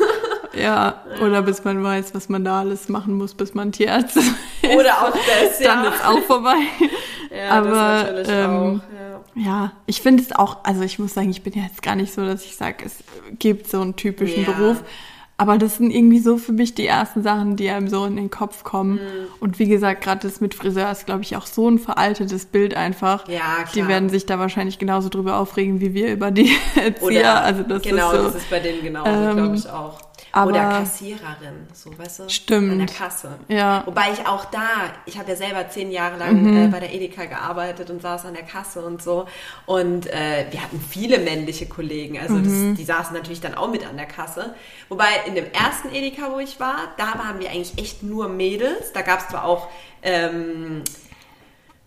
Ja, 0.53 1.03
oder 1.21 1.41
bis 1.41 1.63
man 1.63 1.83
weiß, 1.83 2.13
was 2.13 2.29
man 2.29 2.43
da 2.43 2.59
alles 2.59 2.89
machen 2.89 3.13
muss, 3.13 3.33
bis 3.33 3.53
man 3.53 3.71
Tierarzt 3.71 4.17
ist. 4.17 4.33
Oder 4.63 5.01
auch 5.01 5.11
das, 5.11 5.59
ja. 5.59 5.75
Dann 5.75 5.93
ist 5.93 6.05
auch 6.05 6.21
vorbei. 6.21 6.57
Ja, 7.33 7.51
Aber, 7.51 7.69
das 7.69 8.03
natürlich 8.03 8.27
ähm, 8.29 8.49
auch. 8.49 9.35
Ja, 9.35 9.41
ja 9.41 9.71
ich 9.85 10.01
finde 10.01 10.21
es 10.21 10.33
auch, 10.33 10.65
also 10.65 10.81
ich 10.81 10.99
muss 10.99 11.13
sagen, 11.13 11.29
ich 11.29 11.43
bin 11.43 11.53
jetzt 11.53 11.81
gar 11.81 11.95
nicht 11.95 12.13
so, 12.13 12.25
dass 12.25 12.43
ich 12.43 12.57
sage, 12.57 12.83
es 12.85 12.97
gibt 13.39 13.69
so 13.69 13.79
einen 13.79 13.95
typischen 13.95 14.43
ja. 14.43 14.51
Beruf. 14.51 14.83
Aber 15.41 15.57
das 15.57 15.77
sind 15.77 15.89
irgendwie 15.89 16.19
so 16.19 16.37
für 16.37 16.51
mich 16.51 16.75
die 16.75 16.85
ersten 16.85 17.23
Sachen, 17.23 17.55
die 17.55 17.67
einem 17.71 17.87
so 17.87 18.05
in 18.05 18.15
den 18.15 18.29
Kopf 18.29 18.63
kommen. 18.63 18.95
Mhm. 18.95 18.99
Und 19.39 19.57
wie 19.57 19.67
gesagt, 19.67 20.03
gerade 20.03 20.21
das 20.21 20.39
mit 20.39 20.53
Friseur 20.53 20.91
ist, 20.91 21.07
glaube 21.07 21.23
ich, 21.23 21.35
auch 21.35 21.47
so 21.47 21.67
ein 21.67 21.79
veraltetes 21.79 22.45
Bild 22.45 22.75
einfach. 22.75 23.27
Ja, 23.27 23.39
klar. 23.39 23.69
Die 23.73 23.87
werden 23.87 24.09
sich 24.09 24.27
da 24.27 24.37
wahrscheinlich 24.37 24.77
genauso 24.77 25.09
drüber 25.09 25.37
aufregen 25.37 25.81
wie 25.81 25.95
wir 25.95 26.13
über 26.13 26.29
die 26.29 26.51
Erzieher. 26.75 27.01
Oder, 27.01 27.43
also 27.43 27.63
das 27.63 27.81
genau, 27.81 28.11
ist 28.11 28.17
so, 28.17 28.23
das 28.25 28.35
ist 28.35 28.49
bei 28.51 28.59
denen 28.59 28.83
genauso, 28.83 29.09
ähm, 29.09 29.35
glaube 29.35 29.55
ich 29.55 29.67
auch. 29.67 30.10
Aber 30.33 30.51
Oder 30.51 30.69
Kassiererin, 30.69 31.67
so 31.73 31.97
weißt 31.97 32.19
du? 32.19 32.29
Stimmt. 32.29 32.71
An 32.71 32.77
der 32.79 32.87
Kasse. 32.87 33.39
Ja. 33.49 33.83
Wobei 33.85 34.11
ich 34.13 34.25
auch 34.25 34.45
da, 34.45 34.93
ich 35.05 35.17
habe 35.19 35.29
ja 35.29 35.35
selber 35.35 35.67
zehn 35.69 35.91
Jahre 35.91 36.17
lang 36.17 36.41
mhm. 36.41 36.65
äh, 36.65 36.67
bei 36.67 36.79
der 36.79 36.93
Edeka 36.93 37.25
gearbeitet 37.25 37.89
und 37.89 38.01
saß 38.01 38.25
an 38.25 38.33
der 38.33 38.43
Kasse 38.43 38.81
und 38.81 39.01
so. 39.01 39.27
Und 39.65 40.07
äh, 40.07 40.45
wir 40.49 40.63
hatten 40.63 40.79
viele 40.79 41.19
männliche 41.19 41.67
Kollegen. 41.67 42.17
Also 42.17 42.35
mhm. 42.35 42.69
das, 42.69 42.77
die 42.77 42.85
saßen 42.85 43.13
natürlich 43.13 43.41
dann 43.41 43.55
auch 43.55 43.69
mit 43.69 43.85
an 43.85 43.97
der 43.97 44.05
Kasse. 44.05 44.55
Wobei 44.87 45.09
in 45.27 45.35
dem 45.35 45.51
ersten 45.51 45.93
Edeka, 45.93 46.31
wo 46.31 46.39
ich 46.39 46.59
war, 46.61 46.77
da 46.97 47.19
waren 47.19 47.39
wir 47.39 47.49
eigentlich 47.49 47.77
echt 47.77 48.01
nur 48.01 48.29
Mädels. 48.29 48.93
Da 48.93 49.01
gab 49.01 49.19
es 49.19 49.27
zwar 49.27 49.43
auch 49.43 49.67
ähm, 50.01 50.83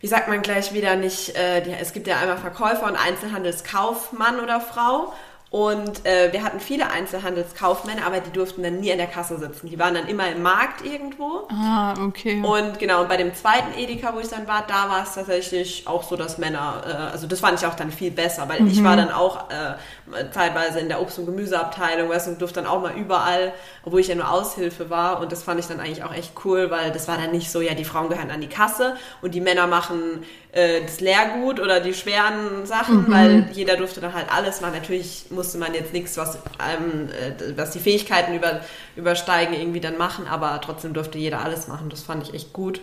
wie 0.01 0.07
sagt 0.07 0.29
man 0.29 0.43
gleich 0.43 0.75
wieder 0.75 0.97
nicht, 0.97 1.35
äh, 1.35 1.63
die, 1.63 1.71
es 1.73 1.95
gibt 1.95 2.07
ja 2.07 2.19
einmal 2.19 2.37
Verkäufer 2.37 2.85
und 2.85 2.95
Einzelhandelskaufmann 2.95 4.39
oder 4.39 4.61
Frau. 4.61 5.15
Und 5.51 6.05
äh, 6.05 6.33
wir 6.33 6.43
hatten 6.43 6.59
viele 6.59 6.91
Einzelhandelskaufmänner, 6.91 8.05
aber 8.05 8.19
die 8.19 8.33
durften 8.33 8.65
dann 8.65 8.81
nie 8.81 8.91
in 8.91 8.99
der 8.99 9.07
Kasse 9.07 9.39
sitzen. 9.39 9.69
Die 9.69 9.79
waren 9.79 9.95
dann 9.95 10.09
immer 10.09 10.29
im 10.29 10.43
Markt 10.43 10.85
irgendwo. 10.85 11.47
Ah, 11.49 11.95
okay. 12.05 12.43
Und 12.43 12.81
genau, 12.81 13.03
und 13.03 13.09
bei 13.09 13.17
dem 13.17 13.33
zweiten 13.37 13.73
Edeka, 13.79 14.13
wo 14.15 14.19
ich 14.19 14.27
dann 14.27 14.49
war, 14.49 14.65
da 14.67 14.89
war 14.91 15.05
es 15.05 15.15
tatsächlich 15.15 15.87
auch 15.87 16.03
so, 16.03 16.17
dass 16.17 16.39
Männer, 16.39 16.83
äh, 16.85 17.13
also 17.13 17.29
das 17.29 17.39
fand 17.39 17.61
ich 17.61 17.67
auch 17.67 17.77
dann 17.77 17.93
viel 17.93 18.11
besser, 18.11 18.49
weil 18.49 18.63
mhm. 18.63 18.67
ich 18.69 18.83
war 18.83 18.97
dann 18.97 19.13
auch 19.13 19.49
äh, 19.51 20.25
teilweise 20.33 20.81
in 20.81 20.89
der 20.89 21.01
Obst- 21.01 21.21
und 21.21 21.27
Gemüseabteilung, 21.27 22.09
weißt 22.09 22.27
du, 22.27 22.31
und 22.33 22.41
durfte 22.41 22.61
dann 22.61 22.69
auch 22.69 22.83
mal 22.83 22.95
überall, 22.97 23.53
obwohl 23.85 24.01
ich 24.01 24.09
ja 24.09 24.17
nur 24.17 24.29
Aushilfe 24.29 24.91
war. 24.91 25.21
Und 25.21 25.31
das 25.31 25.45
fand 25.45 25.61
ich 25.61 25.67
dann 25.69 25.79
eigentlich 25.79 26.03
auch 26.03 26.13
echt 26.13 26.33
cool, 26.45 26.73
weil 26.73 26.91
das 26.91 27.07
war 27.07 27.17
dann 27.17 27.31
nicht 27.31 27.53
so, 27.53 27.61
ja, 27.61 27.75
die 27.75 27.85
Frauen 27.85 28.09
gehören 28.09 28.33
an 28.33 28.41
die 28.41 28.49
Kasse 28.49 28.97
und 29.23 29.37
die 29.37 29.41
Männer 29.41 29.69
machen 29.69 30.25
äh, 30.55 30.83
das 30.83 31.01
Lehrgut 31.01 31.59
oder 31.59 31.81
die 31.81 31.95
schweren 31.95 32.65
Sachen, 32.65 33.09
mhm. 33.09 33.13
weil 33.13 33.49
jeder 33.53 33.77
durfte 33.77 34.01
dann 34.01 34.15
halt 34.15 34.27
alles 34.33 34.61
machen. 34.61 34.75
Natürlich 34.75 35.27
musste 35.31 35.59
man 35.59 35.75
jetzt 35.75 35.93
nichts, 35.93 36.17
was, 36.17 36.37
ähm, 36.37 37.09
äh, 37.09 37.57
was 37.57 37.73
die 37.73 37.81
Fähigkeiten 37.81 38.35
über, 38.35 38.61
übersteigen, 38.95 39.53
irgendwie 39.53 39.81
dann 39.81 39.99
machen, 39.99 40.29
aber 40.29 40.61
trotzdem 40.61 40.95
durfte 40.95 41.19
jeder 41.19 41.41
alles 41.41 41.67
machen. 41.67 41.91
Das 41.91 42.03
fand 42.03 42.23
ich 42.23 42.35
echt 42.35 42.53
gut. 42.53 42.81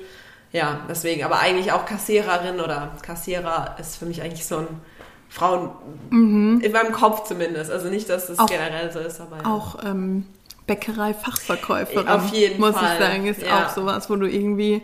Ja, 0.52 0.82
deswegen, 0.90 1.24
aber 1.24 1.40
eigentlich 1.40 1.72
auch 1.72 1.86
Kassiererin 1.86 2.60
oder 2.60 2.92
Kassierer 3.04 3.78
ist 3.80 3.96
für 3.96 4.06
mich 4.06 4.22
eigentlich 4.22 4.46
so 4.46 4.58
ein 4.58 4.68
Frauen, 5.30 5.70
mhm. 6.10 6.60
in 6.62 6.74
meinem 6.74 6.92
Kopf 6.92 7.24
zumindest. 7.24 7.72
Also 7.72 7.88
nicht, 7.88 8.10
dass 8.10 8.28
das 8.28 8.38
auch, 8.38 8.48
generell 8.48 8.92
so 8.92 9.00
ist, 9.00 9.22
aber 9.22 9.38
ja. 9.38 9.46
Auch 9.46 9.82
ähm, 9.86 10.26
Bäckerei-Fachverkäuferin, 10.68 12.10
Auf 12.10 12.34
jeden 12.34 12.60
muss 12.60 12.76
Fall. 12.76 12.98
ich 13.00 13.00
sagen, 13.00 13.28
ist 13.28 13.42
ja. 13.42 13.66
auch 13.66 13.70
sowas, 13.70 14.10
wo 14.10 14.18
du 14.18 14.28
irgendwie 14.28 14.82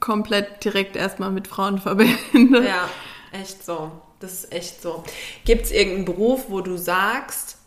komplett 0.00 0.64
direkt 0.64 0.96
erstmal 0.96 1.30
mit 1.30 1.48
Frauen 1.48 1.78
verbinde. 1.78 2.66
Ja, 2.66 2.88
echt 3.32 3.64
so. 3.64 3.90
Das 4.20 4.32
ist 4.32 4.52
echt 4.52 4.80
so. 4.80 5.04
Gibt 5.44 5.66
es 5.66 5.72
irgendeinen 5.72 6.06
Beruf, 6.06 6.46
wo 6.48 6.60
du 6.62 6.76
sagst, 6.76 7.58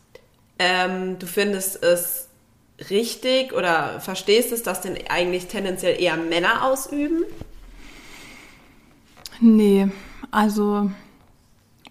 ähm, 0.57 1.19
du 1.19 1.27
findest 1.27 1.83
es 1.83 2.27
richtig 2.89 3.53
oder 3.53 3.99
verstehst 3.99 4.51
es, 4.51 4.63
dass 4.63 4.81
den 4.81 4.97
eigentlich 5.09 5.47
tendenziell 5.47 6.01
eher 6.01 6.17
Männer 6.17 6.63
ausüben? 6.65 7.23
Nee, 9.39 9.89
also 10.31 10.89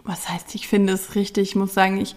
was 0.04 0.28
heißt, 0.28 0.54
ich 0.54 0.66
finde 0.66 0.94
es 0.94 1.14
richtig. 1.14 1.50
Ich 1.50 1.56
muss 1.56 1.72
sagen, 1.72 2.00
ich 2.00 2.16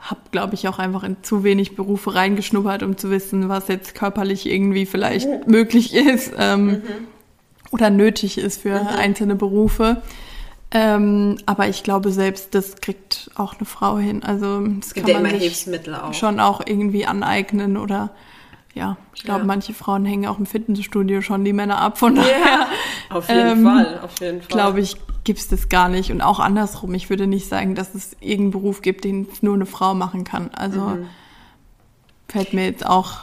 habe, 0.00 0.20
glaube 0.30 0.54
ich, 0.54 0.66
auch 0.68 0.78
einfach 0.78 1.02
in 1.02 1.22
zu 1.22 1.44
wenig 1.44 1.76
Berufe 1.76 2.14
reingeschnuppert, 2.14 2.82
um 2.82 2.96
zu 2.96 3.10
wissen, 3.10 3.48
was 3.48 3.68
jetzt 3.68 3.94
körperlich 3.94 4.46
irgendwie 4.46 4.86
vielleicht 4.86 5.28
mhm. 5.28 5.42
möglich 5.46 5.94
ist. 5.94 6.32
Ähm, 6.38 6.66
mhm 6.66 6.82
oder 7.72 7.90
nötig 7.90 8.38
ist 8.38 8.62
für 8.62 8.80
mhm. 8.80 8.88
einzelne 8.88 9.34
Berufe. 9.34 10.02
Ähm, 10.70 11.36
aber 11.44 11.68
ich 11.68 11.82
glaube, 11.82 12.12
selbst 12.12 12.54
das 12.54 12.76
kriegt 12.76 13.30
auch 13.34 13.54
eine 13.56 13.66
Frau 13.66 13.98
hin. 13.98 14.22
Also 14.22 14.66
das 14.66 14.94
kann 14.94 15.22
man 15.22 15.38
sich 15.38 15.68
auch. 15.92 16.14
schon 16.14 16.40
auch 16.40 16.62
irgendwie 16.64 17.04
aneignen 17.04 17.76
oder 17.76 18.10
ja, 18.74 18.96
ich 19.14 19.24
glaube, 19.24 19.40
ja. 19.40 19.46
manche 19.46 19.74
Frauen 19.74 20.06
hängen 20.06 20.26
auch 20.26 20.38
im 20.38 20.46
Fitnessstudio 20.46 21.20
schon 21.20 21.44
die 21.44 21.52
Männer 21.52 21.78
ab. 21.78 21.98
Von 21.98 22.14
daher, 22.14 22.38
ja, 22.38 22.66
auf 23.10 23.28
jeden 23.28 23.58
ähm, 23.58 23.64
Fall, 23.64 24.00
auf 24.02 24.18
jeden 24.20 24.40
Fall. 24.40 24.48
Glaube 24.48 24.80
ich, 24.80 24.96
gibt's 25.24 25.48
das 25.48 25.68
gar 25.68 25.90
nicht. 25.90 26.10
Und 26.10 26.22
auch 26.22 26.40
andersrum. 26.40 26.94
Ich 26.94 27.10
würde 27.10 27.26
nicht 27.26 27.48
sagen, 27.48 27.74
dass 27.74 27.94
es 27.94 28.16
irgendeinen 28.20 28.52
Beruf 28.52 28.80
gibt, 28.80 29.04
den 29.04 29.28
nur 29.42 29.54
eine 29.54 29.66
Frau 29.66 29.92
machen 29.92 30.24
kann. 30.24 30.50
Also 30.54 30.80
mhm. 30.80 31.06
fällt 32.28 32.54
mir 32.54 32.64
jetzt 32.64 32.86
auch 32.86 33.20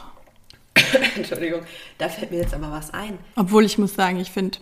Entschuldigung, 1.15 1.61
da 1.97 2.09
fällt 2.09 2.31
mir 2.31 2.37
jetzt 2.37 2.53
aber 2.53 2.71
was 2.71 2.93
ein. 2.93 3.17
Obwohl 3.35 3.65
ich 3.65 3.77
muss 3.77 3.95
sagen, 3.95 4.19
ich 4.19 4.31
finde 4.31 4.59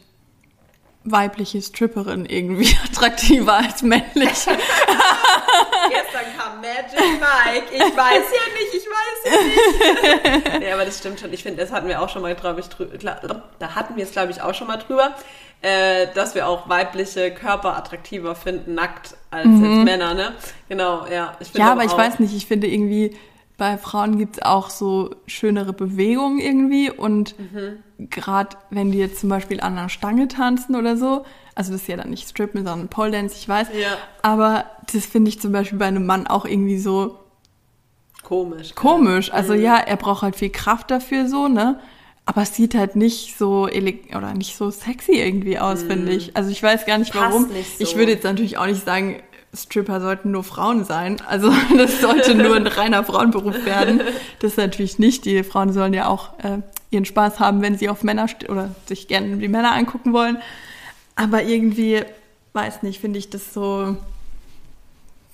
weibliche 1.03 1.61
Stripperin 1.61 2.25
irgendwie 2.25 2.75
attraktiver 2.85 3.57
als 3.57 3.81
männlich. 3.81 4.05
Gestern 5.89 6.25
kam 6.37 6.61
Magic 6.61 6.99
Mike. 6.99 7.67
Ich 7.71 7.81
weiß 7.81 8.23
ja 8.33 8.45
nicht, 8.53 8.73
ich 8.73 8.85
weiß 8.85 9.23
ja 9.25 10.41
nicht. 10.43 10.59
nee, 10.59 10.71
aber 10.71 10.85
das 10.85 10.99
stimmt 10.99 11.19
schon. 11.19 11.31
Ich 11.31 11.43
finde, 11.43 11.61
das 11.61 11.71
hatten 11.71 11.87
wir 11.87 12.01
auch 12.01 12.09
schon 12.09 12.21
mal, 12.21 12.35
glaube 12.35 12.59
ich, 12.59 12.67
drüber. 12.67 12.97
Da 13.59 13.75
hatten 13.75 13.95
wir 13.95 14.03
es, 14.03 14.11
glaube 14.11 14.31
ich, 14.31 14.41
auch 14.41 14.53
schon 14.53 14.67
mal 14.67 14.77
drüber, 14.77 15.15
äh, 15.61 16.07
dass 16.13 16.35
wir 16.35 16.47
auch 16.47 16.69
weibliche 16.69 17.31
Körper 17.31 17.77
attraktiver 17.77 18.35
finden, 18.35 18.75
nackt, 18.75 19.15
als 19.31 19.47
mhm. 19.47 19.63
jetzt 19.63 19.85
Männer, 19.85 20.13
ne? 20.13 20.33
Genau, 20.69 21.07
ja. 21.07 21.35
Ich 21.39 21.53
ja, 21.53 21.71
aber 21.71 21.83
ich 21.83 21.95
weiß 21.95 22.19
nicht, 22.19 22.35
ich 22.35 22.45
finde 22.45 22.67
irgendwie 22.67 23.17
bei 23.57 23.77
Frauen 23.77 24.19
gibt 24.19 24.37
es 24.37 24.43
auch 24.43 24.69
so 24.69 25.15
schönere 25.25 25.73
Bewegungen 25.73 26.39
irgendwie 26.39 26.91
und 26.91 27.35
mhm. 27.39 28.09
gerade 28.09 28.55
wenn 28.69 28.91
die 28.91 28.99
jetzt 28.99 29.19
zum 29.19 29.29
Beispiel 29.29 29.59
an 29.59 29.77
einer 29.77 29.89
Stange 29.89 30.27
tanzen 30.27 30.75
oder 30.75 30.95
so, 30.95 31.25
also 31.55 31.71
das 31.71 31.81
ist 31.81 31.87
ja 31.87 31.97
dann 31.97 32.11
nicht 32.11 32.29
Strippen, 32.29 32.63
sondern 32.63 32.87
Pole 32.87 33.11
Dance, 33.11 33.35
ich 33.35 33.49
weiß, 33.49 33.69
ja. 33.73 33.97
aber 34.21 34.65
das 34.93 35.07
finde 35.07 35.29
ich 35.29 35.41
zum 35.41 35.51
Beispiel 35.51 35.79
bei 35.79 35.87
einem 35.87 36.05
Mann 36.05 36.27
auch 36.27 36.45
irgendwie 36.45 36.77
so 36.77 37.17
komisch. 38.21 38.75
Komisch, 38.75 39.33
also 39.33 39.53
mhm. 39.53 39.61
ja, 39.61 39.77
er 39.77 39.97
braucht 39.97 40.21
halt 40.21 40.35
viel 40.35 40.51
Kraft 40.51 40.91
dafür 40.91 41.27
so, 41.27 41.47
ne? 41.47 41.79
Aber 42.27 42.41
es 42.41 42.53
sieht 42.53 42.75
halt 42.75 42.97
nicht 42.97 43.37
so 43.37 43.69
oder 43.69 44.33
nicht 44.33 44.57
so 44.57 44.69
sexy 44.69 45.13
irgendwie 45.13 45.59
aus, 45.59 45.83
mhm. 45.83 45.87
finde 45.87 46.11
ich. 46.11 46.35
Also 46.35 46.49
ich 46.49 46.61
weiß 46.61 46.85
gar 46.85 46.97
nicht 46.97 47.13
Passt 47.13 47.33
warum. 47.33 47.47
Nicht 47.47 47.77
so. 47.77 47.83
Ich 47.83 47.95
würde 47.95 48.11
jetzt 48.11 48.25
natürlich 48.25 48.57
auch 48.57 48.65
nicht 48.65 48.83
sagen, 48.83 49.21
Stripper 49.63 50.01
sollten 50.01 50.31
nur 50.31 50.43
Frauen 50.43 50.83
sein. 50.83 51.17
Also 51.27 51.51
das 51.77 52.01
sollte 52.01 52.35
nur 52.35 52.55
ein 52.55 52.67
reiner 52.67 53.03
Frauenberuf 53.03 53.65
werden. 53.65 54.01
Das 54.39 54.51
ist 54.51 54.57
natürlich 54.57 54.99
nicht. 54.99 55.25
Die 55.25 55.43
Frauen 55.43 55.73
sollen 55.73 55.93
ja 55.93 56.07
auch 56.07 56.37
äh, 56.39 56.59
ihren 56.91 57.05
Spaß 57.05 57.39
haben, 57.39 57.61
wenn 57.61 57.77
sie 57.77 57.89
auf 57.89 58.03
Männer 58.03 58.27
oder 58.49 58.69
sich 58.85 59.07
gerne 59.07 59.37
die 59.37 59.47
Männer 59.47 59.73
angucken 59.73 60.13
wollen. 60.13 60.37
Aber 61.15 61.43
irgendwie, 61.43 62.01
weiß 62.53 62.83
nicht, 62.83 63.01
finde 63.01 63.19
ich 63.19 63.29
das 63.29 63.53
so, 63.53 63.97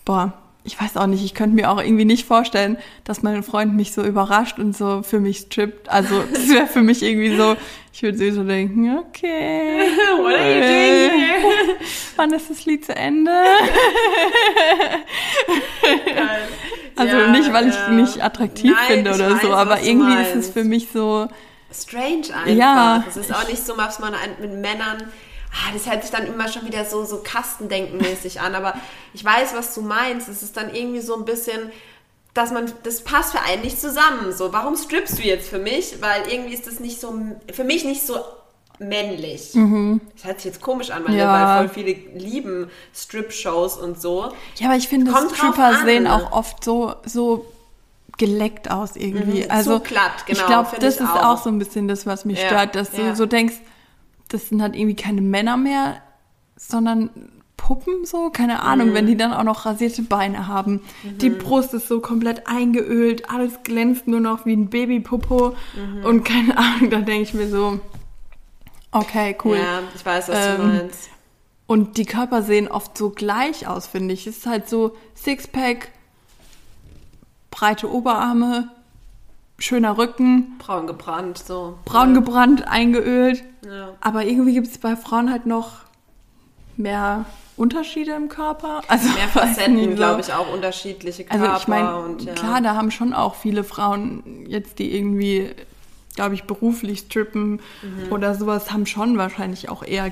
boah, 0.06 0.34
ich 0.64 0.80
weiß 0.80 0.98
auch 0.98 1.08
nicht, 1.08 1.24
ich 1.24 1.34
könnte 1.34 1.56
mir 1.56 1.70
auch 1.70 1.82
irgendwie 1.82 2.06
nicht 2.06 2.26
vorstellen, 2.26 2.78
dass 3.04 3.22
mein 3.22 3.44
Freund 3.44 3.76
mich 3.76 3.92
so 3.92 4.04
überrascht 4.04 4.60
und 4.60 4.76
so 4.76 5.04
für 5.04 5.20
mich 5.20 5.40
strippt. 5.40 5.90
Also 5.90 6.24
das 6.32 6.48
wäre 6.50 6.68
für 6.68 6.82
mich 6.82 7.04
irgendwie 7.04 7.36
so, 7.36 7.56
ich 7.94 8.02
würde 8.02 8.34
so 8.34 8.44
denken, 8.44 8.98
okay. 8.98 9.88
What 10.18 10.34
are 10.34 10.52
you 10.52 10.62
doing 10.62 11.12
here? 11.20 11.78
Wann 12.16 12.34
ist 12.34 12.50
das 12.50 12.66
Lied 12.66 12.84
zu 12.86 12.96
Ende? 12.96 13.32
also 16.96 17.18
ja, 17.18 17.28
nicht, 17.28 17.54
weil 17.54 17.68
ich 17.70 17.76
ja. 17.76 17.90
nicht 17.90 18.24
attraktiv 18.24 18.72
Nein, 18.72 18.88
finde 18.88 19.14
oder 19.14 19.36
weiß, 19.36 19.42
so, 19.44 19.54
aber 19.54 19.82
irgendwie 19.82 20.20
ist 20.22 20.36
es 20.36 20.50
für 20.50 20.64
mich 20.64 20.88
so 20.92 21.28
strange 21.72 22.34
einfach. 22.34 22.48
Ja. 22.48 23.04
Es 23.08 23.16
ist 23.16 23.32
auch 23.34 23.48
nicht 23.48 23.64
so, 23.64 23.78
was 23.78 24.00
man 24.00 24.16
mit 24.42 24.54
Männern 24.54 25.04
ah, 25.54 25.72
das 25.72 25.90
hört 25.90 26.02
sich 26.02 26.12
dann 26.12 26.26
immer 26.26 26.48
schon 26.48 26.66
wieder 26.66 26.86
so, 26.86 27.06
so 27.06 27.22
Kastendenkenmäßig 27.24 28.42
an, 28.42 28.56
aber 28.56 28.74
ich 29.14 29.24
weiß, 29.24 29.54
was 29.56 29.74
du 29.76 29.82
meinst. 29.82 30.28
Es 30.28 30.42
ist 30.44 30.58
dann 30.58 30.74
irgendwie 30.74 31.02
so 31.02 31.16
ein 31.16 31.26
bisschen, 31.26 31.72
dass 32.34 32.52
man, 32.52 32.72
das 32.84 33.02
passt 33.02 33.32
für 33.32 33.42
einen 33.42 33.62
nicht 33.62 33.80
zusammen. 33.80 34.32
So, 34.32 34.52
warum 34.54 34.76
strippst 34.76 35.20
du 35.20 35.24
jetzt 35.24 35.50
für 35.50 35.60
mich? 35.60 36.02
Weil 36.02 36.24
irgendwie 36.32 36.54
ist 36.54 36.68
das 36.68 36.80
nicht 36.80 37.00
so, 37.00 37.14
für 37.52 37.64
mich 37.64 37.86
nicht 37.86 38.06
so 38.06 38.18
männlich. 38.80 39.54
Mhm. 39.54 40.02
Das 40.16 40.26
hört 40.26 40.38
sich 40.42 40.46
jetzt 40.46 40.62
komisch 40.62 40.90
an, 40.90 41.04
weil, 41.06 41.16
ja. 41.16 41.58
voll 41.58 41.70
viele 41.70 41.94
lieben 42.16 42.70
Strip-Shows 42.96 43.78
und 43.78 44.02
so. 44.02 44.32
Ja, 44.58 44.68
aber 44.68 44.78
ich 44.78 44.88
finde, 44.88 45.12
Stripper 45.12 45.84
sehen 45.86 46.08
auch 46.08 46.32
oft 46.32 46.64
so, 46.64 46.96
so 47.06 47.46
geleckt 48.18 48.70
aus 48.70 48.96
irgendwie. 48.96 49.44
Mhm, 49.44 49.52
also, 49.52 49.80
glatt, 49.80 50.26
genau. 50.26 50.40
Ich 50.40 50.46
glaube, 50.46 50.70
das 50.80 50.96
ich 50.96 51.02
ist 51.02 51.10
auch. 51.10 51.26
auch. 51.26 51.44
so 51.44 51.50
ein 51.50 51.60
bisschen 51.60 51.88
das, 51.88 52.06
was 52.06 52.26
mich 52.26 52.40
ja, 52.40 52.48
stört, 52.48 52.76
dass 52.76 52.96
ja. 52.98 53.10
du 53.10 53.16
so 53.16 53.26
denkst, 53.26 53.56
das 54.30 54.50
sind 54.50 54.62
halt 54.62 54.76
irgendwie 54.76 54.96
keine 54.96 55.22
Männer 55.22 55.58
mehr, 55.58 56.02
sondern 56.56 57.10
Puppen 57.58 58.06
so, 58.06 58.30
keine 58.30 58.62
Ahnung, 58.62 58.90
mhm. 58.90 58.94
wenn 58.94 59.08
die 59.08 59.18
dann 59.18 59.34
auch 59.34 59.44
noch 59.44 59.66
rasierte 59.66 60.02
Beine 60.02 60.48
haben. 60.48 60.82
Mhm. 61.04 61.18
Die 61.20 61.30
Brust 61.30 61.74
ist 61.74 61.88
so 61.88 62.02
komplett 62.02 62.48
eingeölt, 62.48 63.30
alles 63.30 63.64
glänzt 63.64 64.08
nur 64.08 64.20
noch 64.20 64.46
wie 64.46 64.54
ein 64.54 64.70
Babypopo 64.70 65.56
mhm. 65.76 66.06
und 66.06 66.24
keine 66.24 66.58
Ahnung, 66.58 66.90
da 66.90 67.00
denke 67.00 67.24
ich 67.24 67.34
mir 67.34 67.48
so, 67.48 67.80
okay, 68.92 69.38
cool. 69.46 69.58
Ja, 69.58 69.80
ich 69.96 70.06
weiß, 70.06 70.30
was 70.30 70.48
ähm, 70.48 70.58
du 70.58 70.68
meinst. 70.68 71.10
Und 71.66 71.98
die 71.98 72.06
Körper 72.06 72.44
sehen 72.44 72.68
oft 72.68 72.98
so 72.98 73.10
gleich 73.10 73.68
aus, 73.68 73.88
finde 73.88 74.14
ich. 74.14 74.28
Es 74.28 74.38
ist 74.38 74.46
halt 74.46 74.68
so 74.68 74.96
Sixpack, 75.16 75.90
breite 77.50 77.92
Oberarme, 77.92 78.68
schöner 79.58 79.98
Rücken. 79.98 80.58
Braun 80.60 80.88
gebrannt, 80.88 81.38
so. 81.38 81.78
Braun 81.86 82.14
gebrannt, 82.14 82.68
eingeölt. 82.68 83.44
Ja. 83.66 83.94
Aber 84.02 84.26
irgendwie 84.26 84.54
gibt 84.54 84.68
es 84.68 84.78
bei 84.78 84.98
Frauen 84.98 85.32
halt 85.32 85.46
noch 85.46 85.78
mehr 86.76 87.26
Unterschiede 87.56 88.14
im 88.14 88.30
Körper. 88.30 88.82
Also 88.88 89.10
mehr 89.10 89.28
Facetten, 89.28 89.96
glaube 89.96 90.22
ich, 90.22 90.34
auch 90.34 90.52
unterschiedliche 90.52 91.24
Körper. 91.24 91.54
Also 91.54 91.62
ich 91.62 91.68
meine, 91.68 92.18
ja. 92.26 92.34
klar, 92.34 92.62
da 92.62 92.76
haben 92.76 92.92
schon 92.92 93.14
auch 93.14 93.36
viele 93.36 93.64
Frauen 93.64 94.46
jetzt, 94.48 94.80
die 94.80 94.96
irgendwie, 94.96 95.52
glaube 96.16 96.36
ich, 96.36 96.44
beruflich 96.44 97.00
strippen 97.00 97.62
mhm. 97.82 98.12
oder 98.12 98.36
sowas, 98.36 98.72
haben 98.72 98.86
schon 98.86 99.18
wahrscheinlich 99.18 99.70
auch 99.70 99.84
eher 99.84 100.12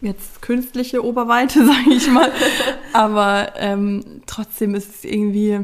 jetzt 0.00 0.42
künstliche 0.42 1.04
Oberweite, 1.04 1.64
sage 1.66 1.90
ich 1.90 2.08
mal. 2.08 2.30
Aber 2.92 3.52
ähm, 3.56 4.22
trotzdem 4.26 4.74
ist 4.74 4.96
es 4.96 5.04
irgendwie, 5.04 5.60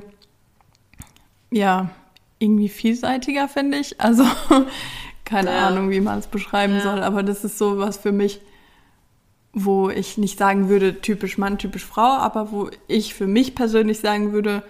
ja, 1.51 1.90
irgendwie 2.38 2.68
vielseitiger, 2.68 3.49
finde 3.49 3.79
ich. 3.79 4.01
Also 4.01 4.25
keine 5.31 5.51
ja. 5.51 5.68
Ahnung, 5.68 5.90
wie 5.90 6.01
man 6.01 6.18
es 6.18 6.27
beschreiben 6.27 6.75
ja. 6.75 6.81
soll, 6.81 7.03
aber 7.05 7.23
das 7.23 7.44
ist 7.44 7.57
so 7.57 7.79
was 7.79 7.99
für 7.99 8.11
mich, 8.11 8.40
wo 9.53 9.91
ich 9.91 10.17
nicht 10.19 10.39
sagen 10.39 10.69
würde, 10.69 11.01
typisch 11.01 11.39
Mann, 11.39 11.59
typisch 11.59 11.85
Frau, 11.85 12.17
aber 12.19 12.53
wo 12.53 12.71
ich 12.87 13.15
für 13.15 13.27
mich 13.27 13.55
persönlich 13.55 14.01
sagen 14.01 14.33
würde, 14.33 14.63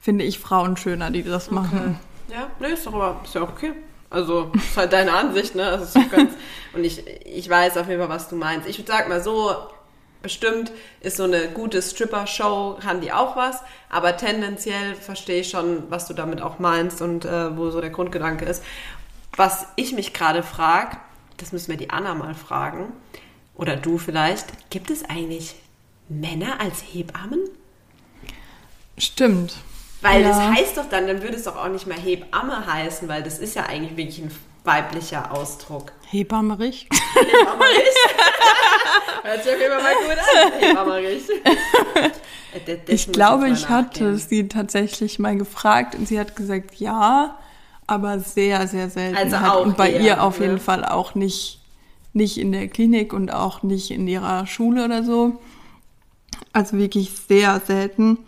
finde 0.00 0.24
ich 0.24 0.38
Frauen 0.38 0.76
schöner, 0.76 1.10
die 1.10 1.22
das 1.22 1.46
okay. 1.46 1.54
machen. 1.54 2.00
Ja, 2.30 2.48
nee, 2.60 2.72
ist 2.72 2.86
doch 2.86 2.94
aber 2.94 3.20
ist 3.24 3.34
ja 3.34 3.42
okay. 3.42 3.72
Also, 4.10 4.50
ist 4.54 4.76
halt 4.76 4.92
deine 4.92 5.12
Ansicht, 5.12 5.54
ne? 5.54 5.64
Also, 5.64 6.00
ganz, 6.10 6.32
und 6.72 6.84
ich, 6.84 7.04
ich 7.26 7.48
weiß 7.48 7.76
auf 7.76 7.88
jeden 7.88 8.00
Fall, 8.00 8.08
was 8.08 8.28
du 8.28 8.36
meinst. 8.36 8.68
Ich 8.68 8.78
würde 8.78 8.90
sagen 8.90 9.08
mal 9.08 9.22
so, 9.22 9.50
bestimmt 10.24 10.72
ist 11.00 11.16
so 11.18 11.24
eine 11.24 11.48
gute 11.48 11.80
Stripper-Show, 11.80 12.78
kann 12.80 13.00
die 13.00 13.12
auch 13.12 13.36
was, 13.36 13.60
aber 13.90 14.16
tendenziell 14.16 14.94
verstehe 14.94 15.40
ich 15.40 15.50
schon, 15.50 15.84
was 15.90 16.06
du 16.06 16.14
damit 16.14 16.42
auch 16.42 16.58
meinst 16.58 17.02
und 17.02 17.24
äh, 17.24 17.56
wo 17.56 17.70
so 17.70 17.80
der 17.80 17.90
Grundgedanke 17.90 18.44
ist. 18.44 18.64
Was 19.36 19.66
ich 19.76 19.92
mich 19.92 20.12
gerade 20.12 20.42
frage, 20.42 20.96
das 21.36 21.52
müssen 21.52 21.70
wir 21.70 21.76
die 21.76 21.90
Anna 21.90 22.14
mal 22.14 22.34
fragen, 22.34 22.92
oder 23.56 23.76
du 23.76 23.98
vielleicht, 23.98 24.70
gibt 24.70 24.90
es 24.90 25.04
eigentlich 25.04 25.54
Männer 26.08 26.60
als 26.60 26.82
Hebammen? 26.92 27.40
Stimmt. 28.98 29.56
Weil 30.00 30.22
ja. 30.22 30.28
das 30.28 30.38
heißt 30.38 30.76
doch 30.76 30.88
dann, 30.88 31.06
dann 31.06 31.22
würde 31.22 31.36
es 31.36 31.44
doch 31.44 31.56
auch 31.56 31.68
nicht 31.68 31.86
mehr 31.86 31.96
Hebamme 31.96 32.66
heißen, 32.66 33.08
weil 33.08 33.22
das 33.22 33.38
ist 33.38 33.56
ja 33.56 33.64
eigentlich 33.64 33.96
wirklich 33.96 34.18
ein 34.18 34.30
weiblicher 34.64 35.32
Ausdruck. 35.32 35.92
Hebammerich. 36.10 36.88
Hebammerich. 37.14 37.94
Hört 39.22 39.42
sich 39.42 39.52
auf 39.52 39.60
jeden 39.60 39.72
Fall 39.72 39.82
mal 39.82 39.94
gut 39.94 40.18
an. 40.18 40.60
Hebammerich. 40.60 41.22
Äh, 42.54 42.76
ich 42.86 43.10
glaube, 43.10 43.48
ich 43.48 43.68
hatte 43.68 44.16
sie 44.16 44.46
tatsächlich 44.46 45.18
mal 45.18 45.36
gefragt 45.36 45.96
und 45.96 46.06
sie 46.06 46.20
hat 46.20 46.36
gesagt, 46.36 46.76
ja, 46.76 47.36
aber 47.88 48.20
sehr, 48.20 48.68
sehr 48.68 48.90
selten. 48.90 49.16
Also 49.16 49.36
auch 49.36 49.66
und 49.66 49.76
bei 49.76 49.90
eher, 49.90 50.00
ihr 50.00 50.22
auf 50.22 50.38
ne? 50.38 50.46
jeden 50.46 50.60
Fall 50.60 50.84
auch 50.84 51.16
nicht, 51.16 51.60
nicht 52.14 52.38
in 52.38 52.52
der 52.52 52.68
Klinik 52.68 53.12
und 53.12 53.32
auch 53.32 53.62
nicht 53.62 53.90
in 53.90 54.06
ihrer 54.08 54.46
Schule 54.46 54.84
oder 54.84 55.02
so. 55.02 55.40
Also 56.52 56.78
wirklich 56.78 57.10
sehr 57.10 57.60
selten. 57.60 58.18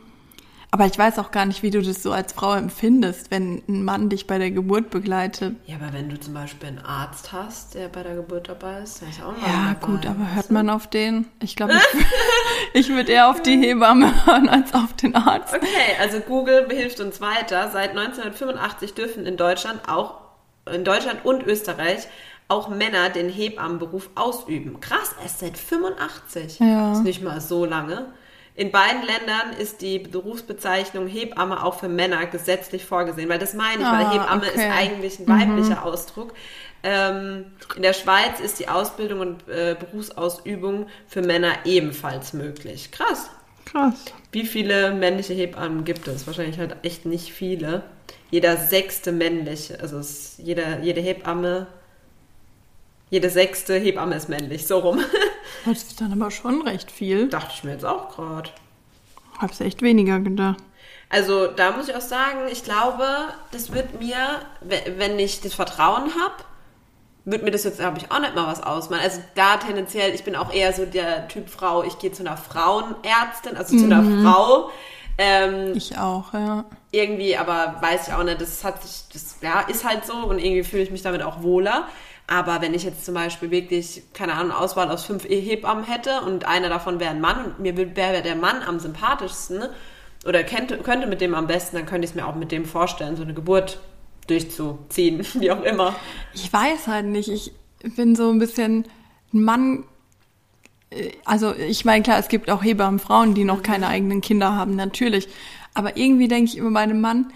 Aber 0.73 0.85
ich 0.85 0.99
weiß 0.99 1.19
auch 1.21 1.31
gar 1.31 1.47
nicht, 1.47 1.63
wie 1.63 1.71
du 1.71 1.81
das 1.81 2.03
so 2.03 2.13
als 2.13 2.33
Frau 2.33 2.53
empfindest, 2.55 3.31
wenn 3.31 3.63
ein 3.69 3.85
Mann 3.85 4.11
dich 4.11 4.27
bei 4.27 4.37
der 4.37 4.51
Geburt 4.51 4.91
begleitet. 4.91 5.55
Ja, 5.65 5.77
aber 5.77 5.93
wenn 5.93 6.11
du 6.11 6.19
zum 6.19 6.35
Beispiel 6.35 6.69
einen 6.69 6.81
Arzt 6.81 7.33
hast, 7.33 7.75
der 7.75 7.89
bei 7.89 8.03
der 8.03 8.17
Geburt 8.17 8.49
dabei 8.49 8.81
ist, 8.81 9.01
dann 9.01 9.09
ist 9.09 9.23
auch 9.23 9.33
noch 9.33 9.47
Ja, 9.47 9.75
dabei, 9.81 9.87
gut, 9.87 10.05
aber 10.07 10.35
hört 10.35 10.51
man 10.51 10.69
auf 10.69 10.87
den? 10.89 11.29
Ich 11.41 11.57
glaube, 11.57 11.75
ich, 12.75 12.81
ich 12.81 12.89
würde 12.91 13.13
eher 13.13 13.31
auf 13.31 13.41
die 13.43 13.57
Hebamme 13.57 14.27
hören 14.27 14.49
als 14.49 14.75
auf 14.75 14.93
den 14.95 15.15
Arzt. 15.15 15.55
Okay, 15.55 15.67
also 16.01 16.21
Google 16.21 16.67
hilft 16.69 17.01
uns 17.01 17.21
weiter. 17.21 17.71
Seit 17.73 17.91
1985 17.91 18.93
dürfen 18.95 19.25
in 19.25 19.37
Deutschland 19.37 19.89
auch 19.89 20.17
in 20.71 20.85
Deutschland 20.85 21.25
und 21.25 21.47
Österreich 21.47 22.09
auch 22.49 22.69
Männer 22.69 23.11
den 23.11 23.29
Hebammenberuf 23.29 24.11
ausüben. 24.15 24.81
Krass, 24.81 25.15
erst 25.23 25.41
seit 25.41 25.59
85. 25.59 26.61
Ja. 26.61 26.93
Ist 26.93 27.03
nicht 27.03 27.23
mal 27.23 27.41
so 27.41 27.65
lange. 27.65 28.07
In 28.55 28.71
beiden 28.71 29.03
Ländern 29.03 29.53
ist 29.61 29.83
die 29.83 29.99
Berufsbezeichnung 29.99 31.07
Hebamme 31.07 31.63
auch 31.63 31.79
für 31.79 31.89
Männer 31.89 32.25
gesetzlich 32.25 32.87
vorgesehen, 32.87 33.29
weil 33.29 33.39
das 33.39 33.53
meine 33.53 33.83
ich, 33.83 33.87
ah, 33.87 33.93
weil 33.93 34.11
Hebamme 34.13 34.47
okay. 34.47 34.55
ist 34.55 34.65
eigentlich 34.65 35.19
ein 35.19 35.29
weiblicher 35.29 35.81
mhm. 35.81 35.87
Ausdruck. 35.87 36.33
Ähm, 36.83 37.47
in 37.75 37.83
der 37.83 37.93
Schweiz 37.93 38.41
ist 38.41 38.59
die 38.59 38.69
Ausbildung 38.69 39.21
und 39.21 39.49
äh, 39.49 39.77
Berufsausübung 39.79 40.87
für 41.07 41.21
Männer 41.21 41.53
ebenfalls 41.65 42.33
möglich. 42.33 42.93
Krass. 42.93 43.29
Krass. 43.67 44.05
Wie 44.33 44.47
viele 44.47 44.93
männliche 44.95 45.35
Hebammen 45.35 45.85
gibt 45.85 46.09
es? 46.09 46.27
Wahrscheinlich 46.27 46.59
halt 46.59 46.77
echt 46.83 47.05
nicht 47.05 47.33
viele. 47.33 47.83
Jeder 48.31 48.57
sechste 48.57 49.13
männliche, 49.13 49.81
also 49.81 50.01
jeder, 50.39 50.81
jede 50.81 51.01
Hebamme, 51.01 51.67
jede 53.11 53.31
sechste 53.31 53.75
Hebamme 53.75 54.17
ist 54.17 54.29
männlich, 54.29 54.67
so 54.67 54.79
rum. 54.79 55.01
Das 55.65 55.83
ist 55.83 56.01
dann 56.01 56.13
aber 56.13 56.31
schon 56.31 56.63
recht 56.63 56.93
viel. 56.93 57.29
Dachte 57.29 57.51
ich 57.53 57.65
mir 57.65 57.73
jetzt 57.73 57.85
auch 57.85 58.15
gerade. 58.15 58.51
Hab's 59.39 59.61
echt 59.61 59.83
weniger 59.83 60.21
gedacht. 60.21 60.59
Also 61.09 61.49
da 61.49 61.73
muss 61.73 61.89
ich 61.89 61.95
auch 61.97 62.01
sagen, 62.01 62.41
ich 62.51 62.63
glaube, 62.63 63.05
das 63.51 63.73
wird 63.73 64.01
mir, 64.01 64.17
wenn 64.97 65.19
ich 65.19 65.41
das 65.41 65.55
Vertrauen 65.55 66.05
habe, 66.15 66.45
wird 67.25 67.43
mir 67.43 67.51
das 67.51 67.65
jetzt, 67.65 67.81
glaube 67.81 67.99
ich, 67.99 68.11
auch 68.11 68.21
nicht 68.21 68.35
mal 68.35 68.47
was 68.47 68.63
ausmachen. 68.63 69.03
Also 69.03 69.21
da 69.35 69.57
tendenziell, 69.57 70.15
ich 70.15 70.23
bin 70.23 70.37
auch 70.37 70.53
eher 70.53 70.73
so 70.73 70.87
der 70.87 71.27
Typ 71.27 71.49
Frau, 71.49 71.83
ich 71.83 71.99
gehe 71.99 72.13
zu 72.13 72.25
einer 72.25 72.37
Frauenärztin, 72.37 73.57
also 73.57 73.77
zu 73.77 73.85
einer 73.85 74.03
mhm. 74.03 74.25
Frau. 74.25 74.71
Ähm, 75.19 75.73
ich 75.75 75.99
auch, 75.99 76.33
ja. 76.33 76.65
Irgendwie, 76.93 77.37
aber 77.37 77.77
weiß 77.81 78.09
ich 78.09 78.15
auch 78.15 78.23
nicht, 78.23 78.41
das 78.41 78.63
hat 78.63 78.83
sich, 78.83 79.09
das 79.13 79.39
ja, 79.43 79.61
ist 79.63 79.85
halt 79.85 80.07
so 80.07 80.15
und 80.15 80.39
irgendwie 80.39 80.63
fühle 80.63 80.83
ich 80.83 80.91
mich 80.91 81.03
damit 81.03 81.23
auch 81.23 81.43
wohler. 81.43 81.89
Aber 82.29 82.61
wenn 82.61 82.75
ich 82.75 82.83
jetzt 82.83 83.05
zum 83.05 83.15
Beispiel 83.15 83.51
wirklich, 83.51 84.03
keine 84.13 84.35
Ahnung, 84.35 84.53
Auswahl 84.53 84.91
aus 84.91 85.05
fünf 85.05 85.25
Hebammen 85.25 85.85
hätte 85.85 86.23
und 86.23 86.45
einer 86.45 86.69
davon 86.69 86.99
wäre 86.99 87.11
ein 87.11 87.21
Mann 87.21 87.45
und 87.45 87.61
mir 87.61 87.77
wäre 87.77 88.23
der 88.23 88.35
Mann 88.35 88.63
am 88.63 88.81
sympathischsten 88.81 89.63
oder 90.27 90.43
könnte, 90.43 90.79
könnte 90.79 91.07
mit 91.07 91.21
dem 91.21 91.35
am 91.35 91.47
besten, 91.47 91.77
dann 91.77 91.87
könnte 91.87 92.05
ich 92.05 92.11
es 92.11 92.15
mir 92.17 92.27
auch 92.27 92.35
mit 92.35 92.51
dem 92.51 92.65
vorstellen, 92.65 93.17
so 93.17 93.23
eine 93.23 93.33
Geburt 93.35 93.79
durchzuziehen, 94.27 95.25
wie 95.35 95.51
auch 95.53 95.63
immer. 95.63 95.95
Ich 96.35 96.53
weiß 96.53 96.89
halt 96.89 97.07
nicht. 97.07 97.29
Ich 97.29 97.53
bin 97.95 98.17
so 98.17 98.29
ein 98.31 98.41
bisschen 98.41 98.87
ein 99.33 99.45
Mann. 99.45 99.85
Äh, 100.91 101.13
also 101.25 101.55
ich 101.55 101.85
meine, 101.85 102.03
klar, 102.03 102.19
es 102.19 102.27
gibt 102.27 102.51
auch 102.51 102.65
Hebammenfrauen, 102.65 103.35
die 103.35 103.45
noch 103.45 103.59
mhm. 103.59 103.63
keine 103.63 103.87
eigenen 103.87 104.21
Kinder 104.21 104.57
haben, 104.57 104.75
natürlich. 104.75 105.29
Aber 105.75 105.97
irgendwie 105.97 106.27
denke 106.27 106.51
ich 106.51 106.59
über 106.59 106.71
meinen 106.71 107.01
Mann, 107.01 107.33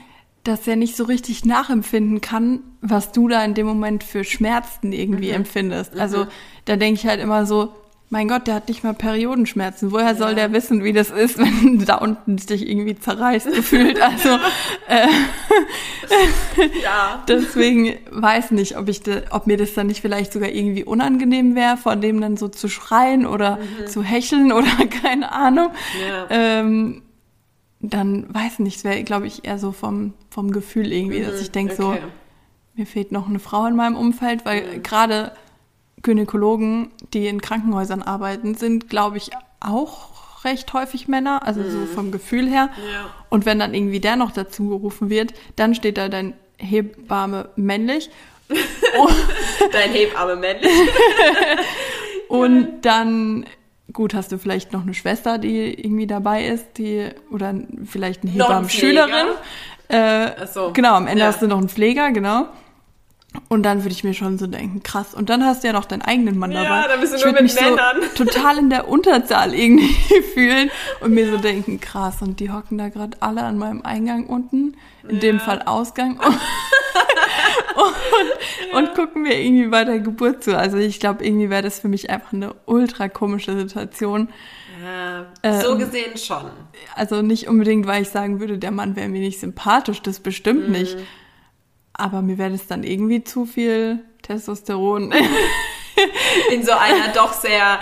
dass 0.50 0.66
er 0.66 0.74
nicht 0.74 0.96
so 0.96 1.04
richtig 1.04 1.44
nachempfinden 1.44 2.20
kann, 2.20 2.60
was 2.80 3.12
du 3.12 3.28
da 3.28 3.44
in 3.44 3.54
dem 3.54 3.66
Moment 3.66 4.02
für 4.02 4.24
Schmerzen 4.24 4.92
irgendwie 4.92 5.28
mhm. 5.28 5.36
empfindest. 5.36 5.96
Also 5.96 6.24
mhm. 6.24 6.28
da 6.64 6.74
denke 6.76 7.00
ich 7.00 7.06
halt 7.06 7.20
immer 7.20 7.46
so, 7.46 7.72
mein 8.12 8.26
Gott, 8.26 8.48
der 8.48 8.56
hat 8.56 8.66
nicht 8.66 8.82
mal 8.82 8.92
Periodenschmerzen. 8.92 9.92
Woher 9.92 10.06
ja. 10.06 10.14
soll 10.16 10.34
der 10.34 10.52
wissen, 10.52 10.82
wie 10.82 10.92
das 10.92 11.10
ist, 11.10 11.38
wenn 11.38 11.84
da 11.84 11.98
unten 11.98 12.36
sich 12.38 12.68
irgendwie 12.68 12.98
zerreißt 12.98 13.52
gefühlt? 13.52 14.02
Also 14.02 14.30
äh, 14.88 15.06
ja. 16.82 17.22
deswegen 17.28 17.94
weiß 18.10 18.50
nicht, 18.50 18.76
ob 18.76 18.88
ich, 18.88 19.02
de, 19.02 19.22
ob 19.30 19.46
mir 19.46 19.56
das 19.56 19.74
dann 19.74 19.86
nicht 19.86 20.00
vielleicht 20.00 20.32
sogar 20.32 20.48
irgendwie 20.48 20.82
unangenehm 20.82 21.54
wäre, 21.54 21.76
vor 21.76 21.94
dem 21.94 22.20
dann 22.20 22.36
so 22.36 22.48
zu 22.48 22.68
schreien 22.68 23.24
oder 23.24 23.58
mhm. 23.58 23.86
zu 23.86 24.02
hecheln 24.02 24.50
oder 24.50 24.66
keine 25.02 25.30
Ahnung. 25.30 25.70
Ja. 26.04 26.26
Ähm, 26.30 27.02
dann 27.80 28.32
weiß 28.32 28.58
nicht, 28.60 28.76
es 28.76 28.84
wäre, 28.84 29.02
glaube 29.04 29.26
ich, 29.26 29.44
eher 29.44 29.58
so 29.58 29.72
vom 29.72 30.14
vom 30.28 30.52
Gefühl 30.52 30.92
irgendwie, 30.92 31.20
mhm. 31.20 31.24
dass 31.24 31.40
ich 31.40 31.50
denke 31.50 31.72
okay. 31.72 32.00
so, 32.02 32.08
mir 32.74 32.86
fehlt 32.86 33.12
noch 33.12 33.28
eine 33.28 33.38
Frau 33.38 33.66
in 33.66 33.76
meinem 33.76 33.96
Umfeld, 33.96 34.44
weil 34.44 34.78
mhm. 34.78 34.82
gerade 34.82 35.32
Gynäkologen, 36.02 36.90
die 37.12 37.26
in 37.26 37.40
Krankenhäusern 37.40 38.02
arbeiten, 38.02 38.54
sind, 38.54 38.88
glaube 38.88 39.16
ich, 39.16 39.30
auch 39.60 40.44
recht 40.44 40.72
häufig 40.72 41.08
Männer, 41.08 41.46
also 41.46 41.60
mhm. 41.60 41.70
so 41.70 41.86
vom 41.86 42.10
Gefühl 42.10 42.48
her. 42.48 42.70
Ja. 42.92 43.10
Und 43.28 43.46
wenn 43.46 43.58
dann 43.58 43.74
irgendwie 43.74 44.00
der 44.00 44.16
noch 44.16 44.32
dazu 44.32 44.68
gerufen 44.68 45.10
wird, 45.10 45.34
dann 45.56 45.74
steht 45.74 45.98
da 45.98 46.08
dein 46.08 46.34
Hebamme 46.58 47.50
männlich. 47.56 48.10
dein 49.72 49.90
Hebamme 49.90 50.36
männlich. 50.36 50.72
und 52.28 52.82
dann 52.82 53.46
gut, 53.92 54.14
hast 54.14 54.32
du 54.32 54.38
vielleicht 54.38 54.72
noch 54.72 54.82
eine 54.82 54.94
Schwester, 54.94 55.38
die 55.38 55.72
irgendwie 55.74 56.06
dabei 56.06 56.46
ist, 56.46 56.78
die 56.78 57.08
oder 57.30 57.54
vielleicht 57.84 58.22
eine 58.22 58.32
Hebammenschülerin. 58.32 59.26
Äh, 59.88 60.46
so. 60.46 60.72
Genau, 60.72 60.94
am 60.94 61.06
Ende 61.06 61.22
ja. 61.22 61.28
hast 61.28 61.42
du 61.42 61.48
noch 61.48 61.58
einen 61.58 61.68
Pfleger, 61.68 62.12
genau. 62.12 62.46
Und 63.48 63.62
dann 63.62 63.84
würde 63.84 63.92
ich 63.92 64.02
mir 64.02 64.14
schon 64.14 64.38
so 64.38 64.46
denken, 64.46 64.82
krass. 64.82 65.14
Und 65.14 65.30
dann 65.30 65.44
hast 65.44 65.62
du 65.62 65.68
ja 65.68 65.72
noch 65.72 65.84
deinen 65.84 66.02
eigenen 66.02 66.36
Mann 66.36 66.50
dabei. 66.50 66.64
Ja, 66.64 66.88
dann 66.88 67.00
bist 67.00 67.12
du 67.12 67.16
ich 67.16 67.24
nur 67.24 67.32
mit 67.32 67.42
mich 67.42 67.54
Männern. 67.54 67.96
So 68.16 68.24
total 68.24 68.58
in 68.58 68.70
der 68.70 68.88
Unterzahl 68.88 69.54
irgendwie 69.54 70.22
fühlen 70.34 70.70
und 71.00 71.12
mir 71.12 71.30
so 71.30 71.38
denken, 71.38 71.80
krass. 71.80 72.22
Und 72.22 72.40
die 72.40 72.50
hocken 72.50 72.78
da 72.78 72.88
gerade 72.88 73.16
alle 73.20 73.42
an 73.42 73.56
meinem 73.56 73.82
Eingang 73.82 74.26
unten, 74.26 74.76
in 75.08 75.16
ja. 75.16 75.20
dem 75.20 75.40
Fall 75.40 75.62
Ausgang, 75.62 76.18
und, 76.18 76.24
und, 77.84 78.72
ja. 78.72 78.78
und, 78.78 78.94
gucken 78.94 79.22
mir 79.22 79.40
irgendwie 79.40 79.68
bei 79.68 79.84
der 79.84 80.00
Geburt 80.00 80.44
zu. 80.44 80.56
Also 80.56 80.76
ich 80.78 81.00
glaube, 81.00 81.24
irgendwie 81.24 81.50
wäre 81.50 81.62
das 81.62 81.80
für 81.80 81.88
mich 81.88 82.10
einfach 82.10 82.32
eine 82.32 82.54
ultra 82.66 83.08
komische 83.08 83.56
Situation. 83.58 84.28
Ja, 84.82 85.26
ähm, 85.42 85.60
so 85.60 85.76
gesehen 85.76 86.16
schon. 86.16 86.50
Also 86.94 87.22
nicht 87.22 87.48
unbedingt, 87.48 87.86
weil 87.86 88.02
ich 88.02 88.08
sagen 88.08 88.40
würde, 88.40 88.58
der 88.58 88.70
Mann 88.70 88.96
wäre 88.96 89.08
mir 89.08 89.20
nicht 89.20 89.40
sympathisch, 89.40 90.00
das 90.02 90.20
bestimmt 90.20 90.68
mhm. 90.68 90.72
nicht. 90.72 90.96
Aber 91.92 92.22
mir 92.22 92.38
wäre 92.38 92.50
das 92.50 92.66
dann 92.66 92.82
irgendwie 92.82 93.24
zu 93.24 93.44
viel 93.44 94.00
Testosteron. 94.22 95.12
In 96.52 96.64
so 96.64 96.72
einer 96.72 97.08
doch 97.14 97.32
sehr 97.32 97.78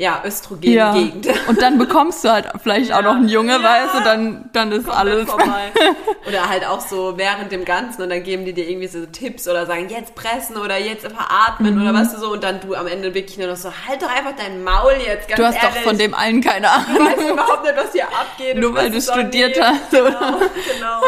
ja, 0.00 0.22
Östrogen-Gegend. 0.24 1.26
Ja. 1.26 1.34
Und 1.48 1.60
dann 1.60 1.76
bekommst 1.76 2.24
du 2.24 2.30
halt 2.30 2.48
vielleicht 2.62 2.90
auch 2.90 3.02
noch 3.02 3.16
einen 3.16 3.28
Junge, 3.28 3.52
ja. 3.52 3.62
weißt 3.62 3.94
du, 3.94 4.00
dann, 4.02 4.48
dann 4.54 4.72
ist 4.72 4.86
Kommt 4.86 4.98
alles. 4.98 5.28
Vorbei. 5.28 5.72
Oder 6.26 6.48
halt 6.48 6.66
auch 6.66 6.80
so 6.80 7.18
während 7.18 7.52
dem 7.52 7.66
Ganzen 7.66 8.02
und 8.02 8.10
dann 8.10 8.22
geben 8.22 8.44
die 8.44 8.52
dir 8.52 8.68
irgendwie 8.68 8.86
so 8.86 9.04
Tipps 9.06 9.48
oder 9.48 9.66
sagen, 9.66 9.88
jetzt 9.88 10.14
pressen 10.14 10.56
oder 10.58 10.78
jetzt 10.78 11.06
veratmen 11.06 11.76
mhm. 11.76 11.82
oder 11.82 11.94
was 11.94 12.12
du 12.12 12.20
so 12.20 12.32
und 12.32 12.44
dann 12.44 12.60
du 12.60 12.74
am 12.74 12.86
Ende 12.86 13.14
wirklich 13.14 13.38
nur 13.38 13.48
noch 13.48 13.56
so, 13.56 13.70
halt 13.88 14.02
doch 14.02 14.08
einfach 14.08 14.34
dein 14.36 14.62
Maul 14.62 14.92
jetzt, 15.04 15.28
ganz 15.28 15.40
Du 15.40 15.46
hast 15.46 15.56
ehrlich. 15.56 15.70
doch 15.76 15.82
von 15.82 15.98
dem 15.98 16.14
allen 16.14 16.40
keine 16.42 16.70
Ahnung. 16.70 16.94
Du 16.94 17.04
weißt 17.04 17.30
überhaupt 17.30 17.62
nicht, 17.64 17.76
was 17.76 17.92
hier 17.92 18.04
abgeht. 18.04 18.58
Nur 18.58 18.74
weil 18.74 18.90
du 18.90 19.00
studiert 19.00 19.60
hast. 19.60 19.90
Genau, 19.90 20.10
genau. 20.10 21.00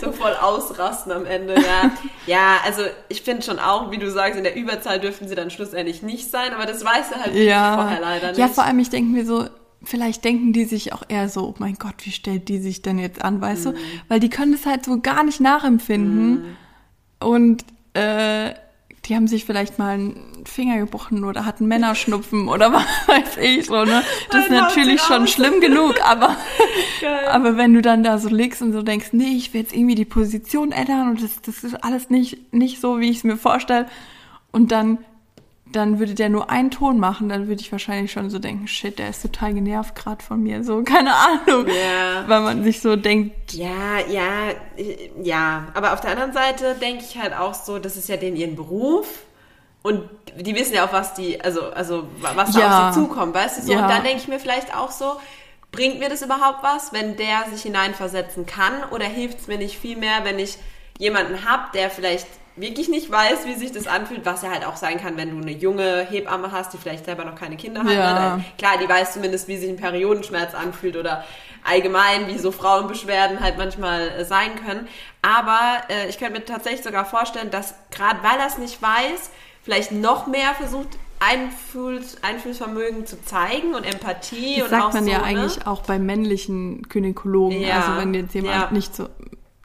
So 0.00 0.12
voll 0.12 0.34
ausrasten 0.34 1.12
am 1.12 1.24
Ende, 1.24 1.54
ja. 1.54 1.90
Ja, 2.26 2.58
also 2.64 2.82
ich 3.08 3.22
finde 3.22 3.42
schon 3.42 3.58
auch, 3.58 3.90
wie 3.90 3.98
du 3.98 4.10
sagst, 4.10 4.36
in 4.36 4.44
der 4.44 4.54
Überzahl 4.54 5.00
dürften 5.00 5.28
sie 5.28 5.34
dann 5.34 5.50
schlussendlich 5.50 6.02
nicht 6.02 6.30
sein, 6.30 6.52
aber 6.54 6.66
das 6.66 6.84
weißt 6.84 7.12
du 7.12 7.16
halt 7.16 7.34
ja. 7.34 7.74
vorher 7.74 8.00
leider 8.00 8.28
nicht. 8.28 8.37
Ja, 8.38 8.48
vor 8.48 8.64
allem, 8.64 8.78
ich 8.78 8.90
denke 8.90 9.10
mir 9.10 9.26
so, 9.26 9.46
vielleicht 9.82 10.24
denken 10.24 10.52
die 10.52 10.64
sich 10.64 10.92
auch 10.92 11.02
eher 11.08 11.28
so, 11.28 11.48
oh 11.48 11.54
mein 11.58 11.74
Gott, 11.74 11.94
wie 12.04 12.10
stellt 12.10 12.48
die 12.48 12.58
sich 12.58 12.82
denn 12.82 12.98
jetzt 12.98 13.22
an, 13.22 13.40
weißt 13.40 13.66
mhm. 13.66 13.70
du? 13.70 13.78
Weil 14.08 14.20
die 14.20 14.30
können 14.30 14.52
das 14.52 14.66
halt 14.66 14.84
so 14.84 15.00
gar 15.00 15.24
nicht 15.24 15.40
nachempfinden. 15.40 16.30
Mhm. 16.30 16.44
Und 17.20 17.64
äh, 17.94 18.54
die 19.04 19.16
haben 19.16 19.26
sich 19.26 19.44
vielleicht 19.44 19.78
mal 19.78 19.94
einen 19.94 20.44
Finger 20.44 20.78
gebrochen 20.78 21.24
oder 21.24 21.44
hatten 21.44 21.66
Männerschnupfen 21.66 22.48
oder 22.48 22.72
was 22.72 22.84
weiß 23.06 23.38
ich 23.38 23.66
so, 23.66 23.84
ne? 23.84 24.02
Das 24.30 24.44
ist 24.44 24.50
natürlich 24.50 25.00
schon 25.00 25.26
schlimm 25.26 25.60
genug, 25.60 25.94
aber, 26.04 26.36
aber 27.30 27.56
wenn 27.56 27.72
du 27.72 27.80
dann 27.80 28.02
da 28.02 28.18
so 28.18 28.28
liegst 28.28 28.60
und 28.60 28.72
so 28.72 28.82
denkst, 28.82 29.08
nee, 29.12 29.34
ich 29.36 29.54
will 29.54 29.62
jetzt 29.62 29.74
irgendwie 29.74 29.94
die 29.94 30.04
Position 30.04 30.72
ändern 30.72 31.10
und 31.10 31.22
das, 31.22 31.40
das 31.40 31.64
ist 31.64 31.82
alles 31.82 32.10
nicht, 32.10 32.52
nicht 32.52 32.80
so, 32.80 33.00
wie 33.00 33.08
ich 33.08 33.18
es 33.18 33.24
mir 33.24 33.36
vorstelle. 33.36 33.86
Und 34.52 34.72
dann 34.72 34.98
dann 35.72 35.98
würde 35.98 36.14
der 36.14 36.28
nur 36.28 36.50
einen 36.50 36.70
Ton 36.70 36.98
machen, 36.98 37.28
dann 37.28 37.48
würde 37.48 37.60
ich 37.60 37.70
wahrscheinlich 37.70 38.10
schon 38.10 38.30
so 38.30 38.38
denken, 38.38 38.66
shit, 38.68 38.98
der 38.98 39.10
ist 39.10 39.22
total 39.22 39.54
genervt 39.54 39.94
gerade 39.94 40.22
von 40.22 40.42
mir, 40.42 40.64
so 40.64 40.82
keine 40.84 41.14
Ahnung, 41.14 41.66
ja. 41.66 42.24
weil 42.26 42.40
man 42.40 42.64
sich 42.64 42.80
so 42.80 42.96
denkt. 42.96 43.52
Ja, 43.54 43.98
ja, 44.08 44.54
ja. 45.22 45.66
Aber 45.74 45.92
auf 45.92 46.00
der 46.00 46.12
anderen 46.12 46.32
Seite 46.32 46.74
denke 46.80 47.04
ich 47.08 47.18
halt 47.18 47.34
auch 47.34 47.54
so, 47.54 47.78
das 47.78 47.96
ist 47.96 48.08
ja 48.08 48.16
denen 48.16 48.36
ihren 48.36 48.56
Beruf 48.56 49.06
und 49.82 50.08
die 50.36 50.54
wissen 50.54 50.74
ja 50.74 50.86
auch, 50.86 50.92
was 50.92 51.14
die, 51.14 51.40
also 51.40 51.70
also 51.70 52.08
was 52.20 52.52
da 52.52 52.60
ja. 52.60 52.88
auf 52.88 52.94
sie 52.94 53.00
zukommt, 53.00 53.34
weißt 53.34 53.58
du 53.58 53.62
so. 53.62 53.72
Ja. 53.72 53.82
Und 53.82 53.88
dann 53.88 54.02
denke 54.04 54.18
ich 54.18 54.28
mir 54.28 54.40
vielleicht 54.40 54.74
auch 54.74 54.90
so, 54.90 55.20
bringt 55.70 55.98
mir 55.98 56.08
das 56.08 56.22
überhaupt 56.22 56.62
was, 56.62 56.92
wenn 56.92 57.16
der 57.16 57.44
sich 57.52 57.62
hineinversetzen 57.62 58.46
kann, 58.46 58.72
oder 58.90 59.04
hilft 59.04 59.40
es 59.40 59.46
mir 59.46 59.58
nicht 59.58 59.78
viel 59.78 59.96
mehr, 59.96 60.24
wenn 60.24 60.38
ich 60.38 60.58
jemanden 60.98 61.48
habe, 61.48 61.64
der 61.74 61.90
vielleicht 61.90 62.26
wirklich 62.60 62.88
nicht 62.88 63.10
weiß, 63.10 63.46
wie 63.46 63.54
sich 63.54 63.72
das 63.72 63.86
anfühlt, 63.86 64.24
was 64.24 64.42
ja 64.42 64.50
halt 64.50 64.66
auch 64.66 64.76
sein 64.76 65.00
kann, 65.00 65.16
wenn 65.16 65.30
du 65.30 65.36
eine 65.36 65.52
junge 65.52 66.06
Hebamme 66.08 66.52
hast, 66.52 66.72
die 66.72 66.78
vielleicht 66.78 67.04
selber 67.04 67.24
noch 67.24 67.34
keine 67.34 67.56
Kinder 67.56 67.84
hat. 67.84 67.92
Ja. 67.92 68.36
Ne? 68.36 68.44
Klar, 68.56 68.78
die 68.82 68.88
weiß 68.88 69.12
zumindest, 69.14 69.48
wie 69.48 69.56
sich 69.56 69.68
ein 69.68 69.76
Periodenschmerz 69.76 70.54
anfühlt 70.54 70.96
oder 70.96 71.24
allgemein, 71.64 72.28
wie 72.28 72.38
so 72.38 72.52
Frauenbeschwerden 72.52 73.40
halt 73.40 73.58
manchmal 73.58 74.08
äh, 74.08 74.24
sein 74.24 74.50
können. 74.64 74.88
Aber 75.22 75.82
äh, 75.88 76.08
ich 76.08 76.18
könnte 76.18 76.34
mir 76.34 76.44
tatsächlich 76.44 76.82
sogar 76.82 77.04
vorstellen, 77.04 77.50
dass 77.50 77.74
gerade 77.90 78.20
weil 78.22 78.38
er 78.38 78.46
es 78.46 78.58
nicht 78.58 78.80
weiß, 78.80 79.30
vielleicht 79.62 79.92
noch 79.92 80.26
mehr 80.26 80.54
versucht, 80.54 80.88
Einfühls 81.20 82.22
Einfühlsvermögen 82.22 83.04
zu 83.04 83.20
zeigen 83.24 83.74
und 83.74 83.82
Empathie. 83.82 84.56
Das 84.56 84.64
und 84.64 84.70
sagt 84.70 84.84
auch 84.84 84.92
man 84.92 85.04
so, 85.04 85.10
ja 85.10 85.18
ne? 85.18 85.24
eigentlich 85.24 85.66
auch 85.66 85.82
bei 85.82 85.98
männlichen 85.98 86.82
Gynäkologen. 86.82 87.60
Ja, 87.60 87.80
also 87.80 87.96
wenn 87.96 88.14
jetzt 88.14 88.34
jemand 88.34 88.54
ja. 88.54 88.70
nicht 88.70 88.94
so 88.94 89.08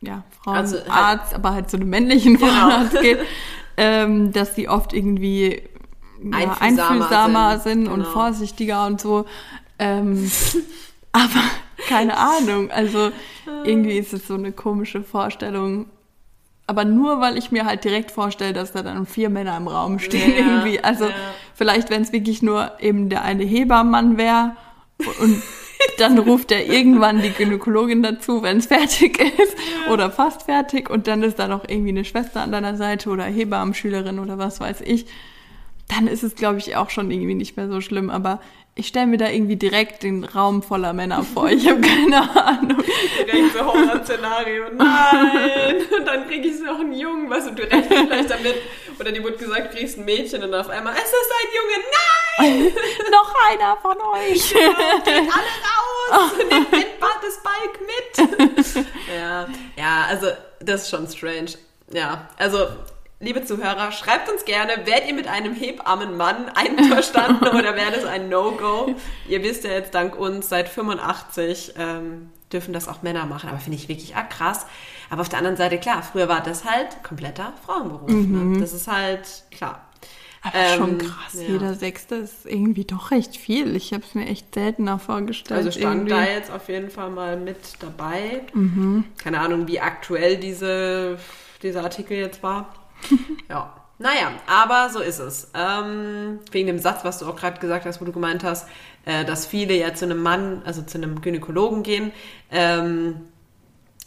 ja, 0.05 0.23
Frauenarzt, 0.41 0.75
also 0.75 0.93
halt, 0.93 1.21
aber 1.33 1.53
halt 1.53 1.69
so 1.69 1.77
eine 1.77 1.85
männlichen 1.85 2.37
genau. 2.37 2.47
Frauenarzt 2.47 3.01
geht, 3.01 3.19
ähm, 3.77 4.31
dass 4.31 4.53
die 4.55 4.69
oft 4.69 4.93
irgendwie 4.93 5.63
ja, 6.23 6.57
einfühlsamer, 6.59 7.59
sind, 7.59 7.63
sind 7.63 7.83
genau. 7.85 7.93
und 7.93 8.05
vorsichtiger 8.07 8.85
und 8.85 9.01
so. 9.01 9.25
Ähm, 9.79 10.31
aber 11.11 11.43
keine 11.87 12.17
Ahnung, 12.17 12.71
also 12.71 13.11
irgendwie 13.65 13.97
ist 13.97 14.13
es 14.13 14.27
so 14.27 14.35
eine 14.35 14.51
komische 14.51 15.03
Vorstellung. 15.03 15.87
Aber 16.65 16.85
nur, 16.85 17.19
weil 17.19 17.37
ich 17.37 17.51
mir 17.51 17.65
halt 17.65 17.83
direkt 17.83 18.11
vorstelle, 18.11 18.53
dass 18.53 18.71
da 18.71 18.83
dann 18.83 19.05
vier 19.05 19.29
Männer 19.29 19.57
im 19.57 19.67
Raum 19.67 19.99
stehen 19.99 20.31
ja, 20.31 20.37
irgendwie. 20.37 20.81
Also 20.81 21.05
ja. 21.05 21.13
vielleicht, 21.53 21.89
wenn 21.89 22.01
es 22.01 22.13
wirklich 22.13 22.41
nur 22.41 22.71
eben 22.79 23.09
der 23.09 23.23
eine 23.23 23.43
Hebammann 23.43 24.17
wäre 24.17 24.55
und 25.19 25.43
dann 25.97 26.17
ruft 26.19 26.51
er 26.51 26.65
irgendwann 26.65 27.21
die 27.21 27.31
Gynäkologin 27.31 28.03
dazu, 28.03 28.43
wenn 28.43 28.57
es 28.57 28.67
fertig 28.67 29.19
ist 29.19 29.55
ja. 29.85 29.93
oder 29.93 30.11
fast 30.11 30.43
fertig 30.43 30.89
und 30.89 31.07
dann 31.07 31.23
ist 31.23 31.39
da 31.39 31.47
noch 31.47 31.67
irgendwie 31.67 31.89
eine 31.89 32.05
Schwester 32.05 32.41
an 32.41 32.51
deiner 32.51 32.75
Seite 32.75 33.09
oder 33.09 33.23
Hebammenschülerin 33.23 34.19
oder 34.19 34.37
was 34.37 34.59
weiß 34.59 34.81
ich. 34.81 35.05
Dann 35.89 36.07
ist 36.07 36.23
es, 36.23 36.35
glaube 36.35 36.59
ich, 36.59 36.75
auch 36.75 36.89
schon 36.89 37.11
irgendwie 37.11 37.35
nicht 37.35 37.57
mehr 37.57 37.67
so 37.67 37.81
schlimm. 37.81 38.09
Aber 38.09 38.39
ich 38.75 38.87
stelle 38.87 39.05
mir 39.05 39.17
da 39.17 39.29
irgendwie 39.29 39.55
direkt 39.55 40.01
den 40.01 40.23
Raum 40.23 40.63
voller 40.63 40.93
Männer 40.93 41.23
vor. 41.23 41.49
Ich 41.49 41.69
habe 41.69 41.81
keine 41.81 42.17
Ahnung. 42.43 42.81
Direkt 43.19 43.53
so 43.53 43.65
Horror-Szenario. 43.65 44.63
Nein! 44.75 45.75
Und 45.99 46.07
dann 46.07 46.27
kriege 46.27 46.47
ich 46.47 46.59
noch 46.61 46.79
einen 46.79 46.93
Jungen, 46.93 47.29
was 47.29 47.45
du 47.45 47.53
direkt 47.53 47.87
vielleicht 47.93 48.31
damit. 48.31 48.55
Oder 48.99 49.11
die 49.11 49.23
wurde 49.23 49.37
gesagt, 49.37 49.71
kriegst 49.75 49.97
ein 49.97 50.05
Mädchen 50.05 50.43
und 50.43 50.53
auf 50.53 50.69
einmal, 50.69 50.93
es 50.93 51.03
ist 51.03 51.31
ein 51.41 51.49
Junge. 51.55 51.83
Nein! 52.37 52.73
noch 53.11 53.33
einer 53.49 53.77
von 53.77 53.97
euch. 54.13 54.51
Ja, 54.51 54.99
geht 55.03 55.29
alle 55.31 55.53
raus! 55.63 56.31
Nehmt 56.71 56.93
das 57.23 57.39
Bike 57.41 57.79
mit! 57.81 58.85
ja, 59.15 59.47
ja, 59.77 60.05
also 60.09 60.27
das 60.59 60.83
ist 60.83 60.89
schon 60.89 61.07
strange. 61.07 61.53
Ja, 61.91 62.27
also 62.37 62.67
liebe 63.19 63.43
Zuhörer, 63.45 63.91
schreibt 63.91 64.29
uns 64.29 64.45
gerne, 64.45 64.85
werdet 64.85 65.07
ihr 65.07 65.13
mit 65.13 65.27
einem 65.27 65.53
Hebammenmann 65.53 66.49
einverstanden 66.49 67.47
oder 67.47 67.75
wäre 67.75 67.91
das 67.91 68.05
ein 68.05 68.29
No-Go? 68.29 68.95
Ihr 69.27 69.43
wisst 69.43 69.63
ja 69.63 69.71
jetzt 69.71 69.95
dank 69.95 70.17
uns, 70.17 70.49
seit 70.49 70.67
85 70.67 71.73
ähm, 71.77 72.31
dürfen 72.51 72.73
das 72.73 72.87
auch 72.87 73.01
Männer 73.01 73.25
machen, 73.25 73.49
aber 73.49 73.59
finde 73.59 73.77
ich 73.77 73.87
wirklich 73.87 74.15
ah, 74.15 74.23
krass. 74.23 74.65
Aber 75.09 75.21
auf 75.21 75.29
der 75.29 75.39
anderen 75.39 75.57
Seite, 75.57 75.77
klar, 75.77 76.03
früher 76.03 76.27
war 76.27 76.41
das 76.41 76.65
halt 76.65 77.03
kompletter 77.03 77.53
Frauenberuf. 77.65 78.09
Ne? 78.09 78.15
Mhm. 78.15 78.51
Ne? 78.53 78.59
Das 78.59 78.73
ist 78.73 78.87
halt, 78.87 79.43
klar. 79.51 79.81
Aber 80.43 80.55
ähm, 80.55 80.77
schon 80.77 80.97
krass, 80.97 81.33
ja. 81.35 81.53
jeder 81.53 81.73
Sechste 81.73 82.15
ist 82.15 82.45
irgendwie 82.45 82.83
doch 82.83 83.11
recht 83.11 83.37
viel. 83.37 83.75
Ich 83.77 83.93
habe 83.93 84.03
es 84.03 84.13
mir 84.13 84.27
echt 84.27 84.53
seltener 84.53 84.99
vorgestellt. 84.99 85.57
Also 85.57 85.71
stand 85.71 86.09
irgendwie. 86.09 86.09
da 86.09 86.23
jetzt 86.25 86.51
auf 86.51 86.67
jeden 86.67 86.89
Fall 86.89 87.09
mal 87.11 87.37
mit 87.37 87.57
dabei. 87.79 88.41
Mhm. 88.53 89.05
Keine 89.17 89.39
Ahnung, 89.39 89.67
wie 89.67 89.79
aktuell 89.79 90.37
diese, 90.37 91.17
dieser 91.61 91.83
Artikel 91.83 92.17
jetzt 92.17 92.43
war. 92.43 92.73
ja. 93.49 93.73
naja, 93.99 94.33
aber 94.45 94.89
so 94.89 94.99
ist 94.99 95.19
es. 95.19 95.49
Ähm, 95.53 96.39
wegen 96.51 96.67
dem 96.67 96.79
Satz, 96.79 97.05
was 97.05 97.19
du 97.19 97.25
auch 97.25 97.37
gerade 97.37 97.61
gesagt 97.61 97.85
hast, 97.85 98.01
wo 98.01 98.05
du 98.05 98.11
gemeint 98.11 98.43
hast, 98.43 98.67
äh, 99.05 99.23
dass 99.23 99.45
viele 99.45 99.73
ja 99.73 99.93
zu 99.93 100.03
einem 100.03 100.21
Mann, 100.21 100.61
also 100.65 100.81
zu 100.81 100.97
einem 100.97 101.21
Gynäkologen 101.21 101.83
gehen, 101.83 102.11
ähm, 102.51 103.21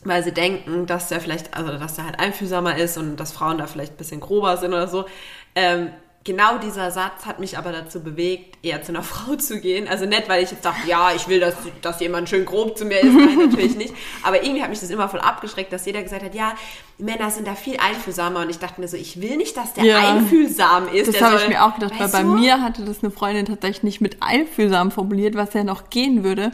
weil 0.06 0.22
sie 0.22 0.32
denken, 0.32 0.86
dass 0.86 1.08
der 1.08 1.20
vielleicht, 1.20 1.54
also 1.54 1.76
dass 1.78 1.94
der 1.94 2.06
halt 2.06 2.20
einfühlsamer 2.20 2.76
ist 2.76 2.96
und 2.98 3.16
dass 3.16 3.32
Frauen 3.32 3.58
da 3.58 3.66
vielleicht 3.66 3.94
ein 3.94 3.98
bisschen 3.98 4.20
grober 4.20 4.56
sind 4.56 4.72
oder 4.72 4.88
so. 4.88 5.06
Ähm, 5.54 5.90
genau 6.26 6.58
dieser 6.58 6.90
Satz 6.90 7.24
hat 7.24 7.38
mich 7.38 7.56
aber 7.56 7.72
dazu 7.72 8.02
bewegt, 8.02 8.58
eher 8.62 8.82
zu 8.82 8.92
einer 8.92 9.02
Frau 9.02 9.36
zu 9.36 9.60
gehen. 9.60 9.88
Also 9.88 10.04
nicht, 10.04 10.28
weil 10.28 10.42
ich 10.42 10.50
jetzt 10.50 10.64
dachte, 10.64 10.86
ja, 10.86 11.12
ich 11.14 11.28
will, 11.28 11.40
dass, 11.40 11.54
dass 11.80 12.00
jemand 12.00 12.28
schön 12.28 12.44
grob 12.44 12.76
zu 12.76 12.84
mir 12.84 12.98
ist. 12.98 13.14
Nein, 13.14 13.38
natürlich 13.50 13.76
nicht. 13.76 13.94
Aber 14.22 14.42
irgendwie 14.42 14.62
hat 14.62 14.68
mich 14.68 14.80
das 14.80 14.90
immer 14.90 15.08
voll 15.08 15.20
abgeschreckt, 15.20 15.72
dass 15.72 15.86
jeder 15.86 16.02
gesagt 16.02 16.22
hat, 16.22 16.34
ja, 16.34 16.54
Männer 16.98 17.30
sind 17.30 17.46
da 17.46 17.54
viel 17.54 17.76
einfühlsamer. 17.78 18.40
Und 18.40 18.50
ich 18.50 18.58
dachte 18.58 18.80
mir 18.80 18.88
so, 18.88 18.96
ich 18.96 19.20
will 19.22 19.36
nicht, 19.36 19.56
dass 19.56 19.72
der 19.72 19.84
ja, 19.84 19.98
einfühlsam 19.98 20.88
ist. 20.88 21.08
Das 21.08 21.22
habe 21.22 21.36
ich 21.36 21.48
mir 21.48 21.64
auch 21.64 21.74
gedacht, 21.74 21.94
weil 21.98 22.08
bei 22.08 22.24
mir 22.24 22.60
hatte 22.60 22.84
das 22.84 23.02
eine 23.02 23.10
Freundin 23.10 23.46
tatsächlich 23.46 23.82
nicht 23.84 24.00
mit 24.00 24.18
einfühlsam 24.20 24.90
formuliert, 24.90 25.36
was 25.36 25.54
ja 25.54 25.64
noch 25.64 25.90
gehen 25.90 26.24
würde, 26.24 26.50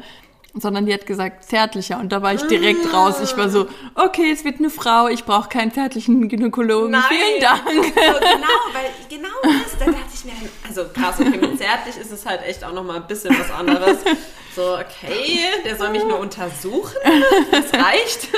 sondern 0.54 0.86
die 0.86 0.92
hat 0.92 1.06
gesagt 1.06 1.44
zärtlicher 1.44 1.98
und 1.98 2.10
da 2.12 2.22
war 2.22 2.34
ich 2.34 2.42
direkt 2.42 2.86
ah. 2.92 2.96
raus. 2.96 3.20
Ich 3.22 3.36
war 3.36 3.48
so, 3.48 3.68
okay, 3.94 4.30
es 4.30 4.44
wird 4.44 4.58
eine 4.58 4.70
Frau, 4.70 5.08
ich 5.08 5.24
brauche 5.24 5.48
keinen 5.48 5.72
zärtlichen 5.72 6.28
Gynäkologen. 6.28 6.90
Nein. 6.90 7.02
Vielen 7.08 7.40
Dank. 7.40 7.62
So, 8.02 8.18
genau, 8.18 8.48
weil 8.72 8.90
genau 9.08 9.28
das, 9.42 9.78
da 9.78 9.86
dachte 9.86 10.10
ich 10.14 10.24
mir, 10.24 10.32
also 10.66 10.84
krass, 10.92 11.18
okay, 11.18 11.38
mit 11.38 11.58
zärtlich 11.58 11.96
ist 11.96 12.10
es 12.10 12.26
halt 12.26 12.42
echt 12.42 12.64
auch 12.64 12.72
nochmal 12.72 12.96
ein 12.96 13.06
bisschen 13.06 13.36
was 13.38 13.50
anderes. 13.50 13.98
So, 14.54 14.74
okay, 14.74 15.38
der 15.64 15.76
soll 15.76 15.90
mich 15.90 16.04
nur 16.04 16.18
untersuchen, 16.18 16.96
das 17.50 17.72
reicht. 17.72 18.28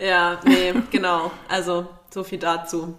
Ja, 0.00 0.40
nee, 0.44 0.74
genau, 0.90 1.30
also 1.48 1.86
so 2.12 2.24
viel 2.24 2.38
dazu. 2.38 2.96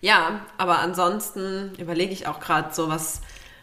Ja, 0.00 0.46
aber 0.58 0.78
ansonsten 0.78 1.72
überlege 1.78 2.12
ich 2.12 2.26
auch 2.26 2.40
gerade 2.40 2.72
so, 2.72 2.88
was 2.88 3.20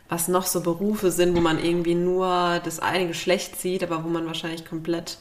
was 0.09 0.27
noch 0.27 0.45
so 0.45 0.61
Berufe 0.61 1.11
sind, 1.11 1.35
wo 1.35 1.41
man 1.41 1.63
irgendwie 1.63 1.95
nur 1.95 2.61
das 2.63 2.79
eine 2.79 3.07
Geschlecht 3.07 3.59
sieht, 3.59 3.83
aber 3.83 4.03
wo 4.03 4.09
man 4.09 4.25
wahrscheinlich 4.25 4.65
komplett 4.65 5.17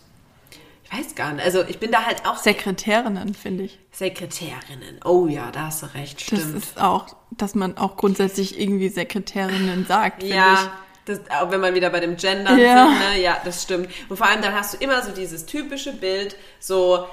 ich 0.88 0.96
weiß 0.96 1.14
gar 1.16 1.32
nicht. 1.32 1.44
Also 1.44 1.64
ich 1.66 1.80
bin 1.80 1.90
da 1.90 2.04
halt 2.04 2.24
auch. 2.26 2.36
Sekretärinnen, 2.36 3.34
finde 3.34 3.64
ich. 3.64 3.78
Sekretärinnen. 3.90 5.00
Oh 5.04 5.26
ja, 5.26 5.50
da 5.50 5.66
hast 5.66 5.82
du 5.82 5.86
recht, 5.94 6.20
stimmt. 6.20 6.42
Das 6.42 6.62
ist 6.62 6.80
auch, 6.80 7.06
dass 7.32 7.56
man 7.56 7.76
auch 7.76 7.96
grundsätzlich 7.96 8.60
irgendwie 8.60 8.88
Sekretärinnen 8.88 9.84
sagt. 9.86 10.22
Ja, 10.22 10.70
das, 11.04 11.20
auch 11.30 11.50
wenn 11.50 11.60
man 11.60 11.74
wieder 11.74 11.90
bei 11.90 12.00
dem 12.00 12.16
Gendern 12.16 12.58
ja. 12.58 12.86
sind, 12.86 12.98
ne? 13.00 13.20
Ja, 13.20 13.40
das 13.44 13.64
stimmt. 13.64 13.88
Und 14.08 14.16
vor 14.16 14.26
allem 14.28 14.42
dann 14.42 14.54
hast 14.54 14.74
du 14.74 14.78
immer 14.78 15.02
so 15.02 15.10
dieses 15.10 15.46
typische 15.46 15.92
Bild, 15.92 16.36
so 16.60 17.06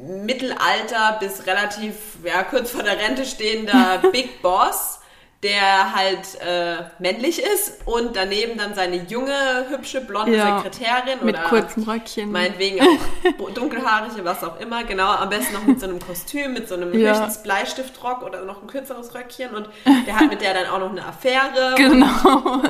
Mittelalter 0.00 1.18
bis 1.20 1.46
relativ, 1.46 1.94
ja, 2.24 2.44
kurz 2.44 2.70
vor 2.70 2.82
der 2.82 2.98
Rente 2.98 3.26
stehender 3.26 4.02
Big 4.12 4.40
Boss 4.40 4.97
der 5.42 5.94
halt 5.94 6.40
äh, 6.40 6.82
männlich 6.98 7.40
ist 7.40 7.86
und 7.86 8.16
daneben 8.16 8.58
dann 8.58 8.74
seine 8.74 9.04
junge, 9.04 9.66
hübsche, 9.68 10.00
blonde 10.00 10.36
ja, 10.36 10.58
Sekretärin 10.58 11.24
mit 11.24 11.36
oder 11.36 11.44
kurzem 11.44 11.84
Röckchen. 11.84 12.32
Meinetwegen 12.32 12.80
auch 12.80 13.50
dunkelhaarige, 13.54 14.24
was 14.24 14.42
auch 14.42 14.58
immer, 14.58 14.82
genau, 14.82 15.10
am 15.10 15.28
besten 15.28 15.54
noch 15.54 15.64
mit 15.64 15.78
so 15.78 15.86
einem 15.86 16.00
Kostüm, 16.00 16.54
mit 16.54 16.66
so 16.66 16.74
einem 16.74 16.92
ja. 16.98 17.10
höchstens 17.10 17.44
Bleistiftrock 17.44 18.22
oder 18.24 18.44
noch 18.44 18.62
ein 18.62 18.66
kürzeres 18.66 19.14
Röckchen 19.14 19.54
und 19.54 19.68
der 20.08 20.16
hat 20.18 20.28
mit 20.28 20.40
der 20.40 20.54
dann 20.54 20.66
auch 20.66 20.80
noch 20.80 20.90
eine 20.90 21.06
Affäre. 21.06 21.74
Genau. 21.76 22.62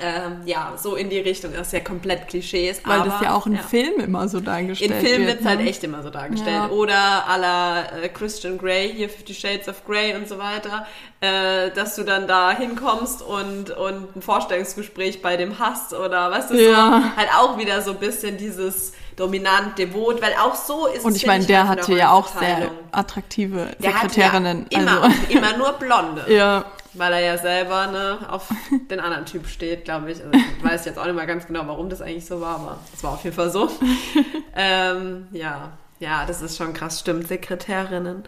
Ähm, 0.00 0.42
ja, 0.44 0.74
so 0.76 0.94
in 0.94 1.10
die 1.10 1.18
Richtung, 1.18 1.52
das 1.52 1.68
ist 1.68 1.72
ja 1.72 1.80
komplett 1.80 2.28
Klischees. 2.28 2.80
Weil 2.84 3.00
aber, 3.00 3.10
das 3.10 3.20
ja 3.20 3.34
auch 3.34 3.46
in 3.46 3.54
ja. 3.54 3.62
Filmen 3.62 4.00
immer 4.00 4.28
so 4.28 4.38
dargestellt 4.38 4.90
wird. 4.90 5.02
In 5.02 5.08
Filmen 5.08 5.26
wird 5.26 5.40
es 5.40 5.46
halt 5.46 5.60
ne? 5.60 5.68
echt 5.68 5.82
immer 5.82 6.02
so 6.02 6.10
dargestellt. 6.10 6.70
Oder 6.70 7.28
à 7.28 7.36
la 7.36 7.82
äh, 8.00 8.08
Christian 8.08 8.58
Grey, 8.58 8.92
hier 8.94 9.08
Fifty 9.08 9.34
Shades 9.34 9.68
of 9.68 9.84
Grey 9.84 10.14
und 10.14 10.28
so 10.28 10.38
weiter, 10.38 10.86
äh, 11.20 11.70
dass 11.70 11.96
du 11.96 12.04
dann 12.08 12.26
da 12.26 12.50
hinkommst 12.50 13.22
und, 13.22 13.70
und 13.70 14.16
ein 14.16 14.22
Vorstellungsgespräch 14.22 15.22
bei 15.22 15.36
dem 15.36 15.58
hast 15.58 15.92
oder 15.94 16.30
weißt 16.30 16.50
du, 16.50 16.54
ja. 16.54 17.02
so, 17.02 17.16
halt 17.16 17.28
auch 17.36 17.58
wieder 17.58 17.82
so 17.82 17.92
ein 17.92 17.98
bisschen 17.98 18.36
dieses 18.36 18.92
dominant, 19.18 19.78
devot, 19.78 20.22
weil 20.22 20.34
auch 20.40 20.54
so 20.54 20.86
ist 20.86 21.04
Und 21.04 21.16
ich 21.16 21.26
meine, 21.26 21.44
der 21.44 21.68
hatte 21.68 21.94
ja 21.94 22.12
auch 22.12 22.28
sehr 22.28 22.70
attraktive 22.92 23.68
der 23.78 23.92
Sekretärinnen. 23.92 24.66
Ja 24.70 24.80
immer, 24.80 25.02
also. 25.02 25.16
immer 25.28 25.56
nur 25.56 25.72
Blonde. 25.72 26.24
Ja. 26.38 26.64
Weil 26.94 27.12
er 27.12 27.20
ja 27.20 27.38
selber 27.38 27.88
ne, 27.88 28.18
auf 28.28 28.48
den 28.90 28.98
anderen 28.98 29.26
Typ 29.26 29.46
steht, 29.46 29.84
glaube 29.84 30.10
ich. 30.10 30.24
Also 30.24 30.32
ich 30.32 30.64
weiß 30.64 30.84
jetzt 30.84 30.98
auch 30.98 31.04
nicht 31.04 31.14
mal 31.14 31.26
ganz 31.26 31.46
genau, 31.46 31.66
warum 31.66 31.90
das 31.90 32.00
eigentlich 32.00 32.26
so 32.26 32.40
war, 32.40 32.56
aber 32.56 32.78
es 32.94 33.04
war 33.04 33.12
auf 33.12 33.24
jeden 33.24 33.36
Fall 33.36 33.50
so. 33.50 33.68
ähm, 34.56 35.28
ja, 35.32 35.72
ja, 36.00 36.24
das 36.26 36.42
ist 36.42 36.56
schon 36.56 36.72
krass, 36.72 37.00
stimmt, 37.00 37.28
Sekretärinnen. 37.28 38.24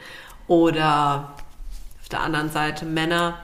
Oder 0.47 1.33
auf 2.03 2.09
der 2.11 2.21
anderen 2.21 2.51
Seite 2.51 2.85
Männer, 2.85 3.39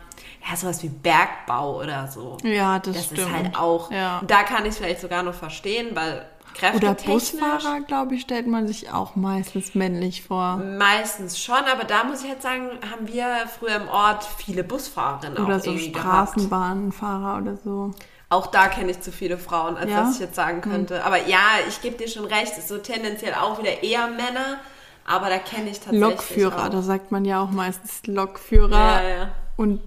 ja, 0.48 0.56
sowas 0.56 0.82
wie 0.82 0.88
Bergbau 0.88 1.80
oder 1.82 2.08
so. 2.08 2.36
Ja, 2.42 2.78
das, 2.78 2.94
das 2.94 3.04
stimmt. 3.06 3.20
ist 3.20 3.32
halt 3.32 3.56
auch, 3.56 3.90
ja. 3.90 4.22
da 4.26 4.42
kann 4.42 4.64
ich 4.64 4.70
es 4.70 4.78
vielleicht 4.78 5.00
sogar 5.00 5.22
noch 5.22 5.34
verstehen, 5.34 5.94
weil 5.94 6.26
oder 6.74 6.94
Busfahrer, 6.94 7.80
glaube 7.86 8.14
ich, 8.14 8.22
stellt 8.22 8.46
man 8.46 8.66
sich 8.66 8.90
auch 8.90 9.14
meistens 9.14 9.74
männlich 9.74 10.22
vor. 10.22 10.56
Meistens 10.56 11.38
schon, 11.38 11.64
aber 11.70 11.84
da 11.84 12.04
muss 12.04 12.22
ich 12.22 12.30
jetzt 12.30 12.42
sagen, 12.42 12.70
haben 12.90 13.08
wir 13.08 13.26
früher 13.58 13.76
im 13.76 13.88
Ort 13.88 14.24
viele 14.24 14.64
Busfahrerinnen 14.64 15.36
oder 15.36 15.56
auch 15.56 15.60
so 15.60 15.76
Straßenbahnfahrer 15.76 17.42
oder 17.42 17.56
so. 17.62 17.90
Auch 18.30 18.46
da 18.46 18.68
kenne 18.68 18.90
ich 18.90 19.00
zu 19.00 19.12
viele 19.12 19.36
Frauen, 19.36 19.76
als 19.76 19.90
ja? 19.90 20.00
dass 20.00 20.14
ich 20.14 20.20
jetzt 20.20 20.34
sagen 20.34 20.62
hm. 20.62 20.70
könnte. 20.70 20.98
Hm. 21.00 21.04
Aber 21.04 21.26
ja, 21.26 21.58
ich 21.68 21.80
gebe 21.82 21.96
dir 21.96 22.08
schon 22.08 22.24
recht, 22.24 22.52
es 22.52 22.58
ist 22.58 22.68
so 22.68 22.78
tendenziell 22.78 23.34
auch 23.34 23.58
wieder 23.58 23.82
eher 23.82 24.08
Männer, 24.08 24.58
aber 25.04 25.28
da 25.28 25.38
kenne 25.38 25.68
ich 25.68 25.78
tatsächlich 25.78 26.00
Lokführer, 26.00 26.64
auch. 26.64 26.70
da 26.70 26.80
sagt 26.80 27.12
man 27.12 27.26
ja 27.26 27.42
auch 27.42 27.50
meistens 27.50 28.06
Lokführer. 28.06 29.02
Ja, 29.02 29.08
ja. 29.08 29.28
Und 29.56 29.80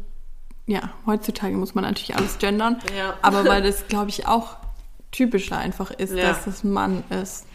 ja, 0.70 0.92
heutzutage 1.08 1.58
muss 1.58 1.74
man 1.74 1.84
natürlich 1.84 2.16
alles 2.16 2.38
gendern. 2.38 2.78
Ja. 2.96 3.16
Aber 3.24 3.44
weil 3.46 3.64
das, 3.64 3.88
glaube 3.88 4.10
ich, 4.10 4.28
auch 4.28 4.58
typischer 5.12 5.58
einfach 5.58 5.90
ist, 5.90 6.14
ja. 6.14 6.28
dass 6.28 6.46
das 6.46 6.64
Mann 6.64 7.04
ist. 7.10 7.48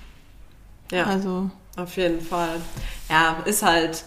Ja. 0.91 1.05
Also. 1.05 1.49
Auf 1.77 1.97
jeden 1.97 2.21
Fall. 2.21 2.61
Ja, 3.09 3.37
ist 3.45 3.63
halt 3.63 4.05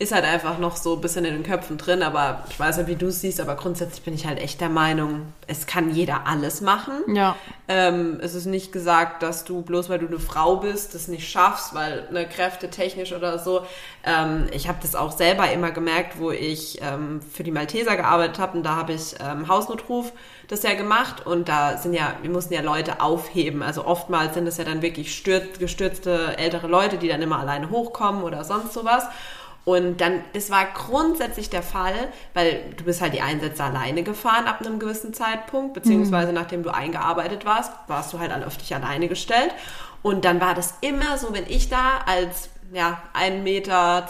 ist 0.00 0.12
halt 0.12 0.24
einfach 0.24 0.58
noch 0.58 0.76
so 0.76 0.94
ein 0.94 1.00
bisschen 1.00 1.24
in 1.24 1.34
den 1.34 1.42
Köpfen 1.42 1.76
drin, 1.76 2.04
aber 2.04 2.44
ich 2.48 2.58
weiß 2.58 2.76
ja, 2.76 2.86
wie 2.86 2.94
du 2.94 3.06
es 3.06 3.20
siehst, 3.20 3.40
aber 3.40 3.56
grundsätzlich 3.56 4.02
bin 4.02 4.14
ich 4.14 4.26
halt 4.26 4.38
echt 4.38 4.60
der 4.60 4.68
Meinung, 4.68 5.32
es 5.48 5.66
kann 5.66 5.92
jeder 5.92 6.26
alles 6.26 6.60
machen. 6.60 7.16
Ja. 7.16 7.34
Ähm, 7.66 8.20
es 8.22 8.36
ist 8.36 8.46
nicht 8.46 8.70
gesagt, 8.70 9.24
dass 9.24 9.44
du 9.44 9.62
bloß 9.62 9.88
weil 9.88 9.98
du 9.98 10.06
eine 10.06 10.20
Frau 10.20 10.56
bist, 10.56 10.94
das 10.94 11.08
nicht 11.08 11.28
schaffst, 11.28 11.74
weil 11.74 12.06
eine 12.10 12.28
Kräfte 12.28 12.70
technisch 12.70 13.12
oder 13.12 13.40
so. 13.40 13.62
Ähm, 14.04 14.46
ich 14.52 14.68
habe 14.68 14.78
das 14.80 14.94
auch 14.94 15.10
selber 15.10 15.50
immer 15.50 15.72
gemerkt, 15.72 16.20
wo 16.20 16.30
ich 16.30 16.80
ähm, 16.80 17.20
für 17.20 17.42
die 17.42 17.50
Malteser 17.50 17.96
gearbeitet 17.96 18.38
habe 18.38 18.56
und 18.56 18.62
da 18.62 18.76
habe 18.76 18.92
ich 18.92 19.16
ähm, 19.18 19.48
Hausnotruf 19.48 20.12
das 20.46 20.62
ja 20.62 20.74
gemacht 20.74 21.26
und 21.26 21.48
da 21.48 21.76
sind 21.76 21.92
ja, 21.92 22.14
wir 22.22 22.30
mussten 22.30 22.54
ja 22.54 22.62
Leute 22.62 23.00
aufheben. 23.00 23.62
Also 23.62 23.84
oftmals 23.84 24.34
sind 24.34 24.46
es 24.46 24.56
ja 24.58 24.64
dann 24.64 24.80
wirklich 24.80 25.14
stürzt, 25.14 25.58
gestürzte 25.58 26.38
ältere 26.38 26.68
Leute, 26.68 26.96
die 26.96 27.08
dann 27.08 27.20
immer 27.20 27.38
alleine 27.40 27.70
hochkommen 27.70 28.22
oder 28.22 28.44
sonst 28.44 28.72
sowas. 28.72 29.04
Und 29.68 30.00
dann, 30.00 30.24
das 30.32 30.50
war 30.50 30.64
grundsätzlich 30.64 31.50
der 31.50 31.62
Fall, 31.62 32.08
weil 32.32 32.72
du 32.78 32.84
bist 32.84 33.02
halt 33.02 33.12
die 33.12 33.20
Einsätze 33.20 33.62
alleine 33.62 34.02
gefahren 34.02 34.46
ab 34.46 34.62
einem 34.62 34.78
gewissen 34.78 35.12
Zeitpunkt, 35.12 35.74
beziehungsweise 35.74 36.28
mhm. 36.28 36.36
nachdem 36.36 36.62
du 36.62 36.72
eingearbeitet 36.72 37.44
warst, 37.44 37.70
warst 37.86 38.10
du 38.14 38.18
halt 38.18 38.32
auf 38.46 38.56
dich 38.56 38.74
alleine 38.74 39.08
gestellt. 39.08 39.50
Und 40.00 40.24
dann 40.24 40.40
war 40.40 40.54
das 40.54 40.72
immer 40.80 41.18
so, 41.18 41.34
wenn 41.34 41.44
ich 41.46 41.68
da 41.68 41.98
als 42.06 42.48
ja, 42.72 43.02
1,62 43.12 43.42
Meter 43.42 44.06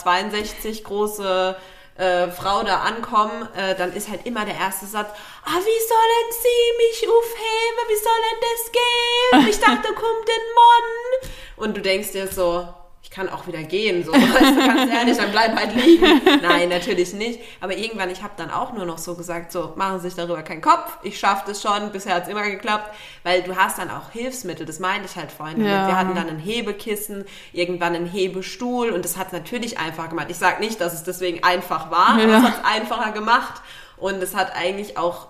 große 0.85 1.57
äh, 1.97 2.29
Frau 2.29 2.63
da 2.63 2.83
ankomme, 2.83 3.49
äh, 3.57 3.75
dann 3.75 3.93
ist 3.93 4.09
halt 4.09 4.27
immer 4.27 4.45
der 4.45 4.55
erste 4.55 4.87
Satz, 4.87 5.09
ah, 5.45 5.57
wie 5.57 5.89
sollen 5.89 6.31
Sie 6.31 6.87
mich 6.87 7.09
aufheben? 7.09 7.89
Wie 7.89 7.97
soll 7.97 8.13
denn 8.31 8.41
das 8.47 8.73
gehen? 8.73 9.49
Ich 9.51 9.59
dachte, 9.59 9.93
kommt 9.93 10.29
den 10.29 10.55
Mann. 10.55 11.31
Und 11.57 11.77
du 11.77 11.81
denkst 11.81 12.13
dir 12.13 12.29
so, 12.29 12.69
ich 13.03 13.11
kann 13.11 13.29
auch 13.29 13.47
wieder 13.47 13.63
gehen, 13.63 14.05
so, 14.05 14.13
du, 14.13 14.19
ganz 14.19 14.93
ehrlich, 14.93 15.17
dann 15.17 15.31
bleib 15.31 15.57
halt 15.57 15.75
liegen. 15.75 16.21
Nein, 16.43 16.69
natürlich 16.69 17.13
nicht. 17.15 17.41
Aber 17.61 17.77
irgendwann, 17.77 18.11
ich 18.11 18.23
habe 18.23 18.35
dann 18.37 18.51
auch 18.51 18.73
nur 18.73 18.85
noch 18.85 18.99
so 18.99 19.15
gesagt, 19.15 19.53
so, 19.53 19.73
machen 19.77 20.01
Sie 20.01 20.09
sich 20.09 20.17
darüber 20.17 20.43
keinen 20.43 20.61
Kopf, 20.61 20.99
ich 21.03 21.19
schaffe 21.19 21.45
das 21.47 21.63
schon, 21.63 21.91
bisher 21.93 22.15
hat 22.15 22.25
es 22.25 22.29
immer 22.29 22.43
geklappt, 22.43 22.95
weil 23.23 23.43
du 23.43 23.57
hast 23.57 23.79
dann 23.79 23.91
auch 23.91 24.11
Hilfsmittel, 24.11 24.67
das 24.67 24.79
meinte 24.81 25.09
ich 25.09 25.17
halt 25.17 25.31
vorhin. 25.31 25.65
Ja. 25.65 25.87
Wir 25.87 25.97
hatten 25.97 26.15
dann 26.15 26.29
ein 26.29 26.39
Hebekissen, 26.39 27.25
irgendwann 27.53 27.95
einen 27.95 28.07
Hebestuhl 28.07 28.91
und 28.91 29.05
das 29.05 29.17
hat 29.17 29.29
es 29.29 29.33
natürlich 29.33 29.79
einfach 29.79 30.09
gemacht. 30.09 30.27
Ich 30.31 30.39
sage 30.39 30.61
nicht, 30.61 30.81
dass 30.81 30.93
es 30.93 31.05
deswegen 31.05 31.45
einfach 31.45 31.91
war, 31.91 32.19
ja. 32.19 32.25
aber 32.25 32.37
es 32.39 32.43
hat 32.43 32.59
es 32.59 32.65
einfacher 32.65 33.13
gemacht 33.13 33.63
und 33.97 34.23
es 34.23 34.35
hat 34.35 34.55
eigentlich 34.57 34.99
auch 34.99 35.29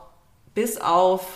bis 0.54 0.80
auf 0.80 1.26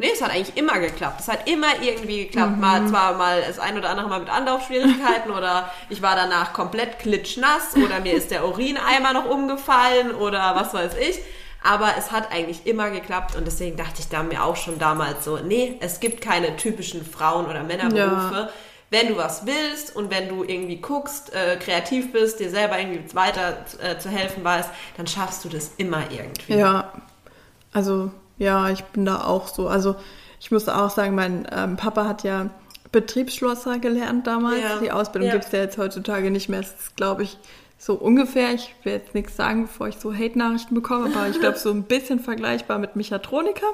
Nee, 0.00 0.12
es 0.14 0.22
hat 0.22 0.30
eigentlich 0.30 0.56
immer 0.56 0.78
geklappt. 0.78 1.20
Es 1.20 1.28
hat 1.28 1.46
immer 1.46 1.82
irgendwie 1.82 2.24
geklappt. 2.24 2.52
Mhm. 2.52 2.60
Mal 2.60 2.88
zwar 2.88 3.18
mal 3.18 3.42
das 3.46 3.58
ein 3.58 3.76
oder 3.76 3.90
andere 3.90 4.08
Mal 4.08 4.20
mit 4.20 4.30
Anlaufschwierigkeiten 4.30 5.30
oder 5.36 5.70
ich 5.90 6.00
war 6.00 6.16
danach 6.16 6.54
komplett 6.54 6.98
klitschnass 7.00 7.76
oder 7.76 8.00
mir 8.00 8.14
ist 8.14 8.30
der 8.30 8.48
Urineimer 8.48 9.12
noch 9.12 9.26
umgefallen 9.26 10.14
oder 10.14 10.56
was 10.56 10.72
weiß 10.72 10.92
ich. 11.06 11.18
Aber 11.62 11.90
es 11.98 12.12
hat 12.12 12.32
eigentlich 12.32 12.66
immer 12.66 12.88
geklappt 12.88 13.36
und 13.36 13.46
deswegen 13.46 13.76
dachte 13.76 13.96
ich 13.98 14.08
da 14.08 14.22
mir 14.22 14.42
auch 14.42 14.56
schon 14.56 14.78
damals 14.78 15.26
so, 15.26 15.36
nee, 15.36 15.76
es 15.80 16.00
gibt 16.00 16.22
keine 16.22 16.56
typischen 16.56 17.04
Frauen- 17.04 17.44
oder 17.44 17.62
Männerberufe. 17.62 18.34
Ja. 18.34 18.48
wenn 18.88 19.08
du 19.08 19.18
was 19.18 19.44
willst 19.44 19.94
und 19.94 20.10
wenn 20.10 20.30
du 20.30 20.44
irgendwie 20.44 20.78
guckst, 20.78 21.34
äh, 21.34 21.56
kreativ 21.56 22.10
bist, 22.10 22.40
dir 22.40 22.48
selber 22.48 22.78
irgendwie 22.78 23.14
weiter 23.14 23.66
äh, 23.82 23.98
zu 23.98 24.08
helfen 24.08 24.42
weißt, 24.42 24.70
dann 24.96 25.06
schaffst 25.06 25.44
du 25.44 25.50
das 25.50 25.72
immer 25.76 26.04
irgendwie. 26.10 26.54
Ja, 26.54 26.90
also 27.74 28.10
ja, 28.40 28.70
ich 28.70 28.82
bin 28.84 29.04
da 29.04 29.22
auch 29.24 29.48
so. 29.48 29.68
Also 29.68 29.94
ich 30.40 30.50
muss 30.50 30.68
auch 30.68 30.90
sagen, 30.90 31.14
mein 31.14 31.46
ähm, 31.52 31.76
Papa 31.76 32.06
hat 32.06 32.24
ja 32.24 32.48
Betriebsschlosser 32.90 33.78
gelernt 33.78 34.26
damals. 34.26 34.60
Ja. 34.60 34.78
Die 34.78 34.90
Ausbildung 34.90 35.28
ja. 35.28 35.34
gibt 35.34 35.44
es 35.44 35.52
ja 35.52 35.60
jetzt 35.60 35.76
heutzutage 35.76 36.30
nicht 36.30 36.48
mehr. 36.48 36.60
Es 36.60 36.70
ist, 36.70 36.96
glaube 36.96 37.22
ich, 37.22 37.38
so 37.76 37.94
ungefähr, 37.94 38.54
ich 38.54 38.74
will 38.82 38.94
jetzt 38.94 39.14
nichts 39.14 39.36
sagen, 39.36 39.62
bevor 39.62 39.88
ich 39.88 39.96
so 39.96 40.12
Hate-Nachrichten 40.12 40.74
bekomme, 40.74 41.14
aber 41.14 41.28
ich 41.28 41.38
glaube, 41.38 41.58
so 41.58 41.70
ein 41.70 41.82
bisschen 41.82 42.18
vergleichbar 42.18 42.78
mit 42.78 42.96
Mechatroniker. 42.96 43.66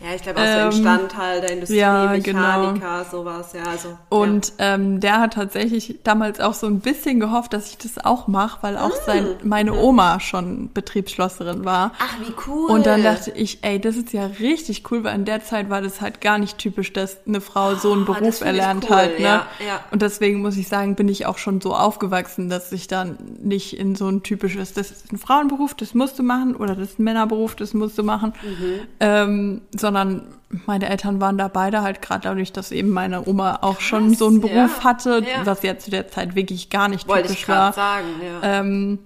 Ja, 0.00 0.14
ich 0.14 0.22
glaube 0.22 0.40
auch 0.40 0.44
so 0.44 0.50
ähm, 0.50 0.66
Instandteil 0.66 1.40
der 1.40 1.52
Industrie, 1.52 1.78
ja, 1.78 2.10
Mechaniker, 2.10 2.72
genau. 2.72 3.04
sowas, 3.10 3.52
ja. 3.54 3.62
Also, 3.62 3.96
und 4.10 4.52
ja. 4.58 4.74
Ähm, 4.74 5.00
der 5.00 5.20
hat 5.20 5.34
tatsächlich 5.34 6.00
damals 6.04 6.40
auch 6.40 6.54
so 6.54 6.66
ein 6.66 6.80
bisschen 6.80 7.18
gehofft, 7.20 7.52
dass 7.52 7.70
ich 7.70 7.78
das 7.78 8.04
auch 8.04 8.26
mache, 8.26 8.58
weil 8.62 8.76
auch 8.76 8.90
mm. 8.90 9.06
sein, 9.06 9.26
meine 9.42 9.74
Oma 9.74 10.20
schon 10.20 10.70
Betriebsschlosserin 10.72 11.64
war. 11.64 11.92
Ach, 11.98 12.14
wie 12.20 12.32
cool. 12.46 12.70
Und 12.70 12.86
dann 12.86 13.02
dachte 13.02 13.30
ich, 13.30 13.58
ey, 13.62 13.80
das 13.80 13.96
ist 13.96 14.12
ja 14.12 14.26
richtig 14.26 14.90
cool, 14.90 15.04
weil 15.04 15.14
in 15.14 15.24
der 15.24 15.42
Zeit 15.42 15.70
war 15.70 15.80
das 15.80 16.00
halt 16.00 16.20
gar 16.20 16.38
nicht 16.38 16.58
typisch, 16.58 16.92
dass 16.92 17.18
eine 17.26 17.40
Frau 17.40 17.74
so 17.74 17.92
einen 17.92 18.02
oh, 18.02 18.12
Beruf 18.12 18.42
erlernt 18.42 18.86
cool. 18.90 18.96
hat. 18.96 19.18
Ne? 19.18 19.24
Ja, 19.24 19.46
ja. 19.66 19.80
Und 19.90 20.02
deswegen 20.02 20.42
muss 20.42 20.56
ich 20.56 20.68
sagen, 20.68 20.94
bin 20.94 21.08
ich 21.08 21.26
auch 21.26 21.38
schon 21.38 21.60
so 21.60 21.74
aufgewachsen, 21.74 22.48
dass 22.48 22.70
ich 22.72 22.86
dann 22.88 23.16
nicht 23.42 23.78
in 23.78 23.94
so 23.94 24.08
ein 24.08 24.22
typisches, 24.22 24.74
das 24.74 24.90
ist 24.90 25.12
ein 25.12 25.18
Frauenberuf, 25.18 25.74
das 25.74 25.94
musst 25.94 26.18
du 26.18 26.22
machen, 26.22 26.54
oder 26.54 26.74
das 26.74 26.90
ist 26.90 26.98
ein 26.98 27.04
Männerberuf, 27.04 27.54
das 27.54 27.74
musst 27.74 27.96
du 27.98 28.02
machen. 28.02 28.32
Mhm. 28.42 28.80
Ähm, 29.00 29.60
sondern 29.86 30.22
meine 30.66 30.88
Eltern 30.88 31.20
waren 31.20 31.38
da 31.38 31.46
beide 31.46 31.82
halt 31.82 32.02
gerade 32.02 32.22
dadurch, 32.22 32.52
dass 32.52 32.72
eben 32.72 32.90
meine 32.90 33.24
Oma 33.24 33.58
auch 33.62 33.74
Krass, 33.74 33.84
schon 33.84 34.14
so 34.14 34.26
einen 34.26 34.40
Beruf 34.40 34.78
ja, 34.78 34.84
hatte, 34.84 35.22
ja. 35.24 35.46
was 35.46 35.62
ja 35.62 35.78
zu 35.78 35.92
der 35.92 36.08
Zeit 36.08 36.34
wirklich 36.34 36.70
gar 36.70 36.88
nicht 36.88 37.06
Wollte 37.06 37.28
typisch 37.28 37.42
ich 37.42 37.48
war. 37.48 37.72
Sagen, 37.72 38.06
ja. 38.20 38.60
ähm, 38.60 38.98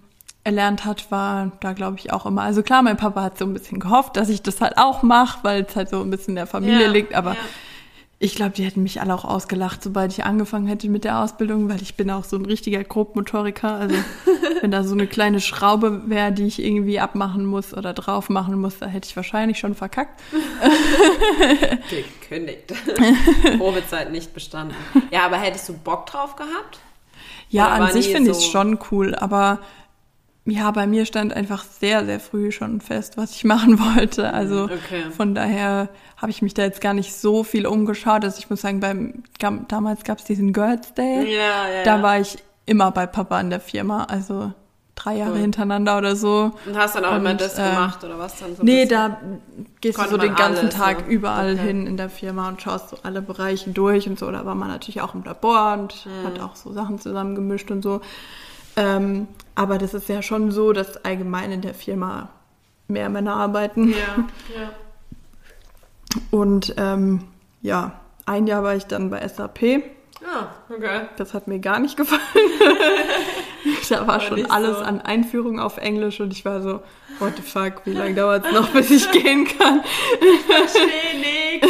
erlernt 0.42 0.86
hat, 0.86 1.10
war 1.10 1.52
da 1.60 1.74
glaube 1.74 1.98
ich 1.98 2.14
auch 2.14 2.24
immer. 2.24 2.40
Also 2.40 2.62
klar, 2.62 2.80
mein 2.80 2.96
Papa 2.96 3.22
hat 3.22 3.36
so 3.36 3.44
ein 3.44 3.52
bisschen 3.52 3.78
gehofft, 3.78 4.16
dass 4.16 4.30
ich 4.30 4.40
das 4.40 4.62
halt 4.62 4.78
auch 4.78 5.02
mache, 5.02 5.40
weil 5.42 5.66
es 5.68 5.76
halt 5.76 5.90
so 5.90 6.00
ein 6.00 6.10
bisschen 6.10 6.30
in 6.30 6.36
der 6.36 6.46
Familie 6.46 6.88
liegt, 6.88 7.14
aber 7.14 7.36
ich 8.22 8.34
glaube, 8.34 8.50
die 8.50 8.64
hätten 8.64 8.82
mich 8.82 9.00
alle 9.00 9.14
auch 9.14 9.24
ausgelacht, 9.24 9.82
sobald 9.82 10.12
ich 10.12 10.24
angefangen 10.24 10.66
hätte 10.66 10.90
mit 10.90 11.04
der 11.04 11.20
Ausbildung, 11.20 11.70
weil 11.70 11.80
ich 11.80 11.94
bin 11.94 12.10
auch 12.10 12.24
so 12.24 12.36
ein 12.36 12.44
richtiger 12.44 12.84
Grobmotoriker. 12.84 13.72
Also 13.72 13.96
wenn 14.60 14.70
da 14.70 14.84
so 14.84 14.92
eine 14.92 15.06
kleine 15.06 15.40
Schraube 15.40 16.02
wäre, 16.04 16.30
die 16.30 16.44
ich 16.44 16.62
irgendwie 16.62 17.00
abmachen 17.00 17.46
muss 17.46 17.72
oder 17.72 17.94
drauf 17.94 18.28
machen 18.28 18.60
muss, 18.60 18.78
da 18.78 18.86
hätte 18.86 19.08
ich 19.08 19.16
wahrscheinlich 19.16 19.58
schon 19.58 19.74
verkackt. 19.74 20.20
Gekündigt. 22.20 22.74
Probezeit 23.56 24.12
nicht 24.12 24.34
bestanden. 24.34 24.76
Ja, 25.10 25.24
aber 25.24 25.38
hättest 25.38 25.70
du 25.70 25.72
Bock 25.72 26.04
drauf 26.04 26.36
gehabt? 26.36 26.78
Ja, 27.48 27.74
oder 27.74 27.86
an 27.86 27.92
sich 27.92 28.10
finde 28.12 28.34
so 28.34 28.38
ich 28.38 28.44
es 28.44 28.52
schon 28.52 28.78
cool, 28.90 29.14
aber 29.14 29.60
ja, 30.44 30.70
bei 30.70 30.86
mir 30.86 31.04
stand 31.04 31.34
einfach 31.34 31.64
sehr, 31.64 32.04
sehr 32.04 32.18
früh 32.18 32.50
schon 32.50 32.80
fest, 32.80 33.16
was 33.16 33.32
ich 33.32 33.44
machen 33.44 33.78
wollte. 33.78 34.32
Also 34.32 34.64
okay. 34.64 35.10
von 35.14 35.34
daher 35.34 35.88
habe 36.16 36.30
ich 36.30 36.42
mich 36.42 36.54
da 36.54 36.62
jetzt 36.62 36.80
gar 36.80 36.94
nicht 36.94 37.14
so 37.14 37.44
viel 37.44 37.66
umgeschaut. 37.66 38.24
Also 38.24 38.38
ich 38.38 38.50
muss 38.50 38.60
sagen, 38.60 38.80
beim 38.80 39.22
damals 39.68 40.04
gab 40.04 40.18
es 40.18 40.24
diesen 40.24 40.52
Girls 40.52 40.94
Day. 40.94 41.34
Ja, 41.34 41.68
ja, 41.68 41.84
da 41.84 42.02
war 42.02 42.20
ich 42.20 42.38
immer 42.66 42.90
bei 42.90 43.06
Papa 43.06 43.40
in 43.40 43.50
der 43.50 43.60
Firma. 43.60 44.04
Also 44.04 44.52
drei 44.94 45.16
Jahre 45.16 45.32
cool. 45.32 45.38
hintereinander 45.38 45.98
oder 45.98 46.14
so. 46.16 46.52
Und 46.66 46.76
hast 46.76 46.94
dann 46.94 47.04
auch 47.04 47.12
und, 47.12 47.18
immer 47.18 47.34
das 47.34 47.58
äh, 47.58 47.68
gemacht 47.68 48.04
oder 48.04 48.18
was 48.18 48.38
dann 48.38 48.54
so? 48.54 48.62
Nee, 48.62 48.86
da 48.86 49.18
gehst 49.80 49.98
du 49.98 50.08
so 50.08 50.16
den 50.16 50.34
ganzen 50.34 50.66
alles, 50.66 50.74
Tag 50.74 51.04
so. 51.06 51.10
überall 51.10 51.54
okay. 51.54 51.66
hin 51.66 51.86
in 51.86 51.96
der 51.96 52.10
Firma 52.10 52.48
und 52.48 52.60
schaust 52.60 52.90
so 52.90 52.98
alle 53.02 53.22
Bereiche 53.22 53.70
durch 53.70 54.08
und 54.08 54.18
so. 54.18 54.30
Da 54.30 54.44
war 54.44 54.54
man 54.54 54.68
natürlich 54.68 55.00
auch 55.00 55.14
im 55.14 55.24
Labor 55.24 55.72
und 55.74 56.06
mhm. 56.06 56.26
hat 56.26 56.40
auch 56.40 56.56
so 56.56 56.72
Sachen 56.72 56.98
zusammengemischt 56.98 57.70
und 57.70 57.82
so. 57.82 58.00
Ähm, 58.76 59.26
aber 59.60 59.76
das 59.76 59.92
ist 59.92 60.08
ja 60.08 60.22
schon 60.22 60.50
so, 60.52 60.72
dass 60.72 61.04
allgemein 61.04 61.52
in 61.52 61.60
der 61.60 61.74
Firma 61.74 62.30
mehr 62.88 63.10
Männer 63.10 63.36
arbeiten. 63.36 63.90
Ja, 63.90 64.24
ja. 64.58 64.70
Und 66.30 66.74
ähm, 66.78 67.24
ja, 67.60 68.00
ein 68.24 68.46
Jahr 68.46 68.62
war 68.62 68.74
ich 68.74 68.86
dann 68.86 69.10
bei 69.10 69.28
SAP. 69.28 69.82
Ah, 70.24 70.46
okay. 70.70 71.08
Das 71.18 71.34
hat 71.34 71.46
mir 71.46 71.58
gar 71.58 71.78
nicht 71.78 71.98
gefallen. 71.98 72.22
da 73.90 74.00
war, 74.00 74.06
war 74.06 74.20
schon 74.20 74.50
alles 74.50 74.78
so. 74.78 74.82
an 74.82 75.02
Einführung 75.02 75.60
auf 75.60 75.76
Englisch 75.76 76.20
und 76.20 76.32
ich 76.32 76.46
war 76.46 76.62
so, 76.62 76.80
what 77.18 77.36
the 77.36 77.42
fuck, 77.42 77.84
wie 77.84 77.92
lange 77.92 78.14
dauert 78.14 78.46
es 78.46 78.52
noch, 78.52 78.70
bis 78.70 78.90
ich 78.90 79.10
gehen 79.10 79.46
kann? 79.58 79.82
verstehe 80.46 81.18
nichts. 81.20 81.68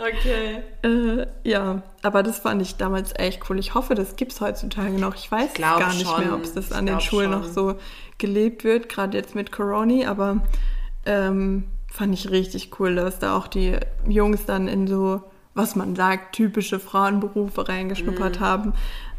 okay. 0.00 0.62
Äh, 0.82 1.26
ja, 1.48 1.80
aber 2.04 2.22
das 2.22 2.38
fand 2.38 2.60
ich 2.60 2.76
damals 2.76 3.12
echt 3.16 3.48
cool. 3.48 3.58
Ich 3.58 3.72
hoffe, 3.72 3.94
das 3.94 4.16
gibt 4.16 4.32
es 4.32 4.40
heutzutage 4.42 4.92
noch. 4.92 5.14
Ich 5.14 5.32
weiß 5.32 5.54
Glaub 5.54 5.78
gar 5.78 5.94
nicht 5.94 6.06
schon. 6.06 6.20
mehr, 6.20 6.34
ob 6.34 6.44
es 6.44 6.52
das 6.52 6.70
an 6.70 6.84
den 6.84 7.00
Schulen 7.00 7.32
schon. 7.32 7.40
noch 7.40 7.48
so 7.48 7.76
gelebt 8.18 8.62
wird, 8.62 8.90
gerade 8.90 9.16
jetzt 9.16 9.34
mit 9.34 9.50
Corona, 9.50 10.08
aber 10.08 10.42
ähm, 11.06 11.64
fand 11.90 12.12
ich 12.12 12.30
richtig 12.30 12.78
cool, 12.78 12.94
dass 12.94 13.20
da 13.20 13.36
auch 13.36 13.48
die 13.48 13.78
Jungs 14.06 14.44
dann 14.44 14.68
in 14.68 14.86
so, 14.86 15.22
was 15.54 15.76
man 15.76 15.96
sagt, 15.96 16.34
typische 16.34 16.78
Frauenberufe 16.78 17.66
reingeschnuppert 17.68 18.38
mhm. 18.38 18.44
haben. 18.44 18.72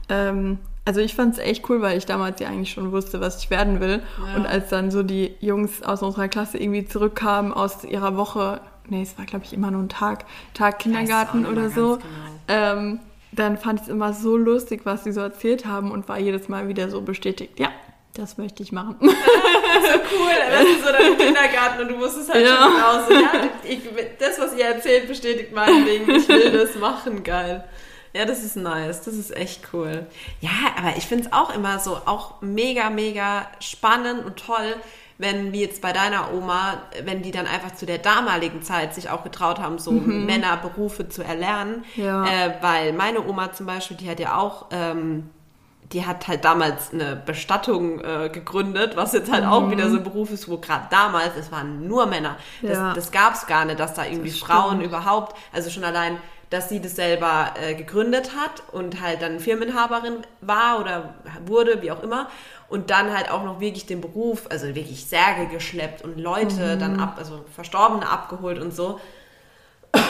Ähm, 0.10 0.60
also 0.86 1.02
ich 1.02 1.16
fand 1.16 1.34
es 1.34 1.40
echt 1.40 1.68
cool, 1.70 1.82
weil 1.82 1.98
ich 1.98 2.06
damals 2.06 2.40
ja 2.40 2.50
eigentlich 2.50 2.72
schon 2.72 2.92
wusste, 2.92 3.20
was 3.20 3.44
ich 3.44 3.50
werden 3.50 3.80
will. 3.80 4.04
Ja. 4.20 4.36
Und 4.36 4.46
als 4.46 4.70
dann 4.70 4.92
so 4.92 5.02
die 5.02 5.34
Jungs 5.40 5.82
aus 5.82 6.04
unserer 6.04 6.28
Klasse 6.28 6.60
irgendwie 6.60 6.86
zurückkamen 6.86 7.52
aus 7.52 7.84
ihrer 7.84 8.16
Woche 8.16 8.62
nee, 8.90 9.02
es 9.02 9.18
war 9.18 9.26
glaube 9.26 9.46
ich 9.46 9.54
immer 9.54 9.72
nur 9.72 9.82
ein 9.82 9.90
Tag, 9.90 10.26
Tag 10.54 10.80
Kindergarten 10.80 11.46
oder 11.46 11.70
so. 11.70 11.98
Genau. 11.98 12.08
Ähm, 12.48 13.00
dann 13.32 13.58
fand 13.58 13.82
ich 13.82 13.88
es 13.88 13.92
immer 13.92 14.14
so 14.14 14.38
lustig, 14.38 14.82
was 14.86 15.04
sie 15.04 15.12
so 15.12 15.22
erzählt 15.22 15.66
haben 15.66 15.92
und 15.92 16.08
war 16.08 16.20
jedes 16.20 16.48
Mal 16.48 16.68
wieder 16.68 16.90
so 16.90 17.02
bestätigt, 17.02 17.60
ja, 17.60 17.72
das 18.14 18.38
möchte 18.38 18.64
ich 18.64 18.72
machen. 18.72 18.96
so 19.02 19.08
cool, 19.08 20.32
das 20.50 20.64
ist 20.64 20.86
so 20.86 20.92
dein 20.92 21.18
Kindergarten 21.18 21.82
und 21.82 21.90
du 21.90 22.00
wusstest 22.00 22.34
halt 22.34 22.46
ja. 22.46 22.58
schon 22.58 22.82
raus. 22.82 23.04
Ja, 23.10 23.50
ich, 23.70 23.80
das, 24.20 24.40
was 24.40 24.56
ihr 24.56 24.66
erzählt, 24.66 25.08
bestätigt 25.08 25.52
mein 25.54 25.86
Ding. 25.86 26.10
Ich 26.10 26.28
will 26.30 26.52
das 26.52 26.76
machen, 26.76 27.24
geil. 27.24 27.66
Ja, 28.14 28.24
das 28.24 28.46
ist 28.46 28.56
nice. 28.56 29.02
Das 29.02 29.14
ist 29.16 29.36
echt 29.36 29.74
cool. 29.74 30.06
Ja, 30.40 30.50
aber 30.78 30.96
ich 30.96 31.06
finde 31.06 31.26
es 31.26 31.34
auch 31.34 31.54
immer 31.54 31.80
so, 31.80 31.98
auch 32.06 32.42
mega, 32.42 32.90
mega 32.90 33.50
spannend 33.60 34.26
und 34.26 34.38
toll, 34.38 34.76
wenn 35.18 35.54
wie 35.54 35.62
jetzt 35.62 35.82
bei 35.82 35.94
deiner 35.94 36.34
Oma, 36.34 36.82
wenn 37.04 37.22
die 37.22 37.32
dann 37.32 37.48
einfach 37.48 37.74
zu 37.76 37.86
der 37.86 38.00
damaligen 38.00 38.62
Zeit 38.62 38.94
sich 38.94 39.10
auch 39.10 39.24
getraut 39.24 39.60
haben, 39.60 39.80
so 39.80 39.92
mhm. 39.92 40.26
Männerberufe 40.26 41.08
zu 41.08 41.24
erlernen. 41.24 41.86
Ja. 41.96 42.26
Äh, 42.26 42.56
weil 42.62 42.94
meine 42.94 43.26
Oma 43.26 43.54
zum 43.54 43.66
Beispiel, 43.66 43.96
die 43.96 44.10
hat 44.10 44.20
ja 44.20 44.38
auch, 44.38 44.68
ähm, 44.72 45.30
die 45.94 46.06
hat 46.06 46.28
halt 46.28 46.44
damals 46.44 46.92
eine 46.92 47.16
Bestattung 47.16 48.00
äh, 48.02 48.30
gegründet, 48.30 48.98
was 48.98 49.14
jetzt 49.14 49.32
halt 49.32 49.46
mhm. 49.46 49.52
auch 49.52 49.70
wieder 49.70 49.90
so 49.90 49.98
ein 49.98 50.04
Beruf 50.04 50.32
ist, 50.32 50.50
wo 50.50 50.58
gerade 50.58 50.88
damals, 50.90 51.38
es 51.40 51.52
waren 51.52 51.88
nur 51.88 52.08
Männer. 52.08 52.38
Das, 52.62 52.78
ja. 52.78 52.94
das 52.94 53.12
gab 53.12 53.36
es 53.36 53.48
gar 53.48 53.66
nicht, 53.66 53.80
dass 53.80 53.94
da 53.94 54.06
irgendwie 54.06 54.32
Frauen 54.32 54.82
überhaupt, 54.82 55.38
also 55.54 55.70
schon 55.70 55.84
allein 55.84 56.18
dass 56.50 56.70
sie 56.70 56.80
das 56.80 56.96
selber 56.96 57.54
äh, 57.62 57.76
gegründet 57.76 58.32
hat 58.36 58.64
und 58.72 59.02
halt 59.02 59.22
dann 59.22 59.40
Firmeninhaberin 59.40 60.18
war 60.42 60.80
oder 60.80 61.16
wurde, 61.46 61.82
wie 61.82 61.92
auch 61.92 62.04
immer 62.04 62.28
und 62.68 62.90
dann 62.90 63.16
halt 63.16 63.30
auch 63.30 63.44
noch 63.44 63.60
wirklich 63.60 63.86
den 63.86 64.02
Beruf, 64.02 64.48
also 64.50 64.68
wirklich 64.68 65.06
Särge 65.06 65.48
geschleppt 65.48 66.04
und 66.04 66.18
Leute 66.18 66.76
mhm. 66.76 66.80
dann 66.80 67.00
ab, 67.00 67.16
also 67.18 67.46
Verstorbene 67.54 68.10
abgeholt 68.10 68.60
und 68.60 68.74
so. 68.74 69.00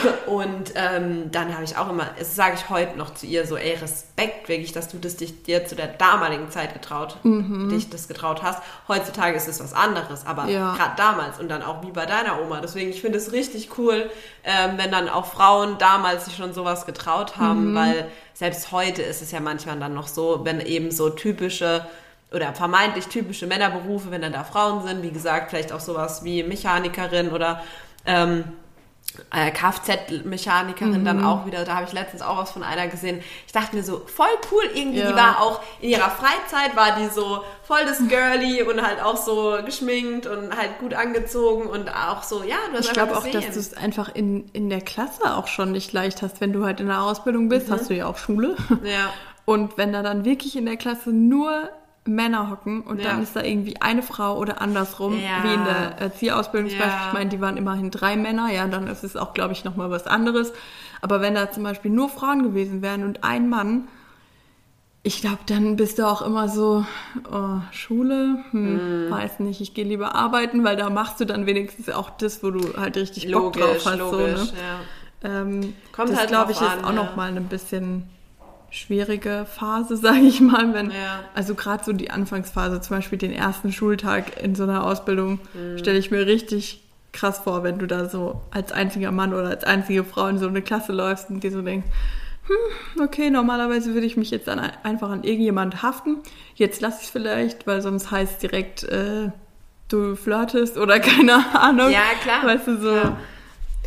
Und 0.26 0.72
ähm, 0.74 1.30
dann 1.30 1.52
habe 1.54 1.64
ich 1.64 1.76
auch 1.76 1.88
immer, 1.88 2.06
das 2.18 2.34
sage 2.34 2.56
ich 2.56 2.68
heute 2.70 2.96
noch 2.96 3.14
zu 3.14 3.26
ihr, 3.26 3.46
so, 3.46 3.56
ey, 3.56 3.74
Respekt 3.74 4.48
wirklich, 4.48 4.72
dass 4.72 4.88
du 4.88 4.98
das 4.98 5.16
dich, 5.16 5.42
dir 5.42 5.66
zu 5.66 5.76
der 5.76 5.86
damaligen 5.88 6.50
Zeit 6.50 6.72
getraut, 6.74 7.16
mhm. 7.22 7.68
dich 7.68 7.90
das 7.90 8.08
getraut 8.08 8.42
hast. 8.42 8.62
Heutzutage 8.88 9.36
ist 9.36 9.48
es 9.48 9.60
was 9.60 9.72
anderes, 9.72 10.26
aber 10.26 10.46
ja. 10.46 10.74
gerade 10.74 10.96
damals 10.96 11.38
und 11.38 11.48
dann 11.48 11.62
auch 11.62 11.82
wie 11.82 11.90
bei 11.90 12.06
deiner 12.06 12.42
Oma. 12.42 12.60
Deswegen, 12.60 12.90
ich 12.90 13.00
finde 13.00 13.18
es 13.18 13.32
richtig 13.32 13.78
cool, 13.78 14.10
ähm, 14.44 14.72
wenn 14.76 14.90
dann 14.90 15.08
auch 15.08 15.26
Frauen 15.26 15.78
damals 15.78 16.26
sich 16.26 16.36
schon 16.36 16.52
sowas 16.52 16.86
getraut 16.86 17.36
haben, 17.36 17.72
mhm. 17.72 17.74
weil 17.74 18.08
selbst 18.34 18.72
heute 18.72 19.02
ist 19.02 19.22
es 19.22 19.32
ja 19.32 19.40
manchmal 19.40 19.78
dann 19.78 19.94
noch 19.94 20.08
so, 20.08 20.40
wenn 20.44 20.60
eben 20.60 20.90
so 20.90 21.10
typische 21.10 21.86
oder 22.32 22.52
vermeintlich 22.54 23.06
typische 23.06 23.46
Männerberufe, 23.46 24.10
wenn 24.10 24.20
dann 24.20 24.32
da 24.32 24.44
Frauen 24.44 24.86
sind, 24.86 25.02
wie 25.02 25.10
gesagt, 25.10 25.50
vielleicht 25.50 25.72
auch 25.72 25.80
sowas 25.80 26.24
wie 26.24 26.42
Mechanikerin 26.42 27.30
oder 27.30 27.62
ähm, 28.04 28.40
äh, 28.40 28.65
Kfz-Mechanikerin 29.30 31.00
mhm. 31.00 31.04
dann 31.04 31.24
auch 31.24 31.46
wieder, 31.46 31.64
da 31.64 31.76
habe 31.76 31.86
ich 31.86 31.92
letztens 31.92 32.22
auch 32.22 32.38
was 32.38 32.50
von 32.50 32.62
einer 32.62 32.88
gesehen. 32.88 33.20
Ich 33.46 33.52
dachte 33.52 33.76
mir 33.76 33.82
so, 33.82 34.02
voll 34.06 34.26
cool 34.50 34.64
irgendwie, 34.74 35.00
ja. 35.00 35.08
die 35.08 35.14
war 35.14 35.40
auch 35.40 35.60
in 35.80 35.90
ihrer 35.90 36.10
Freizeit, 36.10 36.76
war 36.76 36.96
die 36.96 37.08
so 37.08 37.42
voll 37.62 37.84
das 37.84 37.98
Girly 38.08 38.62
und 38.62 38.82
halt 38.82 39.02
auch 39.02 39.16
so 39.16 39.58
geschminkt 39.64 40.26
und 40.26 40.56
halt 40.56 40.78
gut 40.78 40.94
angezogen 40.94 41.66
und 41.66 41.88
auch 41.88 42.22
so, 42.22 42.42
ja, 42.42 42.56
du 42.70 42.78
hast 42.78 42.86
Ich 42.86 42.92
glaube 42.92 43.16
auch, 43.16 43.26
dass 43.26 43.50
du 43.50 43.58
es 43.58 43.74
einfach 43.74 44.14
in, 44.14 44.48
in 44.52 44.70
der 44.70 44.80
Klasse 44.80 45.34
auch 45.36 45.48
schon 45.48 45.72
nicht 45.72 45.92
leicht 45.92 46.22
hast, 46.22 46.40
wenn 46.40 46.52
du 46.52 46.64
halt 46.64 46.80
in 46.80 46.86
der 46.86 47.02
Ausbildung 47.02 47.48
bist, 47.48 47.68
mhm. 47.68 47.72
hast 47.72 47.90
du 47.90 47.94
ja 47.94 48.06
auch 48.06 48.18
Schule. 48.18 48.56
Ja. 48.84 49.12
Und 49.44 49.78
wenn 49.78 49.92
da 49.92 50.02
dann 50.02 50.24
wirklich 50.24 50.56
in 50.56 50.66
der 50.66 50.76
Klasse 50.76 51.10
nur 51.10 51.70
Männer 52.06 52.50
hocken 52.50 52.82
und 52.82 53.00
ja. 53.00 53.10
dann 53.10 53.22
ist 53.22 53.36
da 53.36 53.42
irgendwie 53.42 53.80
eine 53.80 54.02
Frau 54.02 54.38
oder 54.38 54.60
andersrum, 54.60 55.14
ja. 55.14 55.42
wie 55.42 55.54
in 55.54 55.64
der 55.64 55.98
Erzieherausbildung 55.98 56.70
zum 56.70 56.78
ja. 56.78 56.86
Beispiel. 56.86 57.06
Ich 57.08 57.12
meine, 57.12 57.30
die 57.30 57.40
waren 57.40 57.56
immerhin 57.56 57.90
drei 57.90 58.16
Männer, 58.16 58.50
ja, 58.52 58.66
dann 58.66 58.86
ist 58.86 59.04
es 59.04 59.16
auch, 59.16 59.34
glaube 59.34 59.52
ich, 59.52 59.64
nochmal 59.64 59.90
was 59.90 60.06
anderes. 60.06 60.52
Aber 61.00 61.20
wenn 61.20 61.34
da 61.34 61.50
zum 61.50 61.62
Beispiel 61.62 61.90
nur 61.90 62.08
Frauen 62.08 62.42
gewesen 62.42 62.82
wären 62.82 63.04
und 63.04 63.24
ein 63.24 63.48
Mann, 63.48 63.88
ich 65.06 65.20
glaube, 65.20 65.38
dann 65.46 65.76
bist 65.76 66.00
du 66.00 66.06
auch 66.06 66.20
immer 66.20 66.48
so, 66.48 66.84
oh, 67.30 67.60
Schule, 67.70 68.44
hm, 68.50 69.06
mm. 69.06 69.10
weiß 69.10 69.38
nicht, 69.38 69.60
ich 69.60 69.72
gehe 69.72 69.84
lieber 69.84 70.16
arbeiten, 70.16 70.64
weil 70.64 70.74
da 70.74 70.90
machst 70.90 71.20
du 71.20 71.24
dann 71.24 71.46
wenigstens 71.46 71.88
auch 71.90 72.10
das, 72.10 72.42
wo 72.42 72.50
du 72.50 72.76
halt 72.76 72.96
richtig 72.96 73.30
Bock 73.30 73.54
logisch, 73.54 73.62
drauf 73.62 73.86
hast. 73.86 73.98
Logisch, 73.98 74.40
so, 74.40 74.46
ne? 74.46 74.52
ja. 75.22 75.42
ähm, 75.42 75.74
Kommt 75.92 76.10
das, 76.10 76.18
halt 76.18 76.28
glaube 76.30 76.50
ich, 76.50 76.60
an, 76.60 76.78
ist 76.78 76.84
auch 76.84 76.88
ja. 76.88 76.96
noch 76.96 77.14
mal 77.14 77.28
ein 77.28 77.44
bisschen 77.44 78.08
schwierige 78.76 79.46
Phase, 79.46 79.96
sage 79.96 80.20
ich 80.20 80.40
mal, 80.40 80.72
wenn 80.74 80.90
ja. 80.90 81.24
also 81.34 81.54
gerade 81.54 81.84
so 81.84 81.92
die 81.92 82.10
Anfangsphase, 82.10 82.80
zum 82.80 82.96
Beispiel 82.96 83.18
den 83.18 83.32
ersten 83.32 83.72
Schultag 83.72 84.42
in 84.42 84.54
so 84.54 84.64
einer 84.64 84.84
Ausbildung, 84.84 85.40
mhm. 85.54 85.78
stelle 85.78 85.98
ich 85.98 86.10
mir 86.10 86.26
richtig 86.26 86.82
krass 87.12 87.38
vor, 87.38 87.64
wenn 87.64 87.78
du 87.78 87.86
da 87.86 88.08
so 88.08 88.42
als 88.50 88.72
einziger 88.72 89.10
Mann 89.10 89.32
oder 89.32 89.48
als 89.48 89.64
einzige 89.64 90.04
Frau 90.04 90.26
in 90.26 90.38
so 90.38 90.46
eine 90.46 90.60
Klasse 90.60 90.92
läufst 90.92 91.30
und 91.30 91.42
dir 91.42 91.50
so 91.50 91.62
denkst, 91.62 91.88
hm, 92.46 93.02
okay, 93.02 93.30
normalerweise 93.30 93.94
würde 93.94 94.06
ich 94.06 94.16
mich 94.16 94.30
jetzt 94.30 94.48
an, 94.48 94.60
einfach 94.82 95.10
an 95.10 95.24
irgendjemand 95.24 95.82
haften. 95.82 96.18
Jetzt 96.54 96.80
lass 96.80 97.02
ich 97.02 97.08
vielleicht, 97.08 97.66
weil 97.66 97.80
sonst 97.80 98.10
heißt 98.10 98.34
es 98.34 98.38
direkt, 98.38 98.84
äh, 98.84 99.30
du 99.88 100.14
flirtest 100.14 100.76
oder 100.76 101.00
keine 101.00 101.44
Ahnung. 101.54 101.90
Ja, 101.90 102.02
klar. 102.22 102.44
Weißt 102.44 102.68
du, 102.68 102.80
so. 102.80 102.94
Ja. 102.94 103.16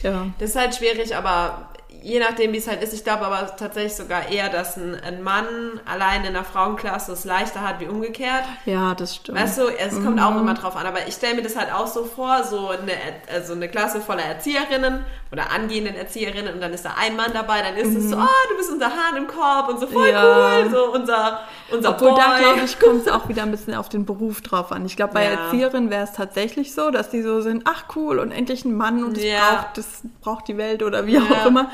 ja. 0.03 0.27
Das 0.39 0.49
ist 0.49 0.55
halt 0.57 0.75
schwierig, 0.75 1.15
aber 1.15 1.68
je 2.01 2.19
nachdem, 2.19 2.53
wie 2.53 2.57
es 2.57 2.67
halt 2.67 2.81
ist. 2.81 2.93
Ich 2.93 3.03
glaube 3.03 3.25
aber 3.25 3.55
tatsächlich 3.55 3.95
sogar 3.95 4.29
eher, 4.29 4.49
dass 4.49 4.77
ein, 4.77 4.95
ein, 4.95 5.21
Mann 5.21 5.45
allein 5.85 6.25
in 6.25 6.33
der 6.33 6.43
Frauenklasse 6.43 7.11
es 7.11 7.25
leichter 7.25 7.61
hat 7.61 7.79
wie 7.79 7.87
umgekehrt. 7.87 8.43
Ja, 8.65 8.95
das 8.95 9.15
stimmt. 9.15 9.39
Weißt 9.39 9.57
du, 9.57 9.67
es 9.67 9.93
mhm. 9.93 10.05
kommt 10.05 10.21
auch 10.21 10.35
immer 10.35 10.53
drauf 10.53 10.75
an. 10.75 10.85
Aber 10.85 11.07
ich 11.07 11.13
stelle 11.15 11.35
mir 11.35 11.41
das 11.41 11.55
halt 11.55 11.73
auch 11.73 11.87
so 11.87 12.05
vor, 12.05 12.43
so 12.43 12.69
eine, 12.69 12.93
also 13.33 13.53
eine 13.53 13.69
Klasse 13.69 14.01
voller 14.01 14.23
Erzieherinnen 14.23 15.03
oder 15.31 15.51
angehenden 15.51 15.95
Erzieherinnen 15.95 16.55
und 16.55 16.61
dann 16.61 16.73
ist 16.73 16.85
da 16.85 16.95
ein 16.99 17.15
Mann 17.15 17.31
dabei, 17.33 17.61
dann 17.61 17.75
ist 17.75 17.95
es 17.95 18.05
mhm. 18.05 18.09
so, 18.09 18.17
oh, 18.17 18.49
du 18.49 18.57
bist 18.57 18.71
unser 18.71 18.87
Hahn 18.87 19.15
im 19.15 19.27
Korb 19.27 19.69
und 19.69 19.79
so 19.79 19.85
voll 19.85 20.09
ja. 20.09 20.63
cool, 20.63 20.71
so 20.71 20.91
unser, 20.91 21.41
unser 21.71 21.89
Obwohl 21.91 22.09
Boy. 22.09 22.19
da, 22.19 22.39
glaube 22.39 22.61
ich, 22.65 22.79
kommt 22.79 23.05
es 23.05 23.11
auch 23.11 23.29
wieder 23.29 23.43
ein 23.43 23.51
bisschen 23.51 23.75
auf 23.75 23.89
den 23.89 24.05
Beruf 24.05 24.41
drauf 24.41 24.71
an. 24.71 24.85
Ich 24.87 24.95
glaube, 24.95 25.13
bei 25.13 25.25
ja. 25.25 25.31
Erzieherinnen 25.31 25.91
wäre 25.91 26.03
es 26.03 26.13
tatsächlich 26.13 26.73
so, 26.73 26.89
dass 26.89 27.11
die 27.11 27.21
so 27.21 27.41
sind, 27.41 27.63
ach 27.65 27.83
cool 27.95 28.17
und 28.17 28.31
endlich 28.31 28.65
ein 28.65 28.75
Mann 28.75 29.03
und 29.03 29.17
das, 29.17 29.23
ja. 29.23 29.39
braucht, 29.39 29.77
das 29.77 30.01
braucht 30.21 30.47
die 30.47 30.57
Welt 30.57 30.81
oder 30.81 31.05
wie 31.05 31.19
auch 31.19 31.45
immer. 31.45 31.69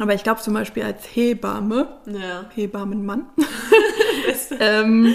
Aber 0.00 0.14
ich 0.14 0.22
glaube 0.22 0.40
zum 0.40 0.54
Beispiel 0.54 0.82
als 0.82 1.04
Hebamme, 1.14 1.88
ja. 2.06 2.46
Hebammenmann, 2.54 3.26
ähm, 4.58 5.14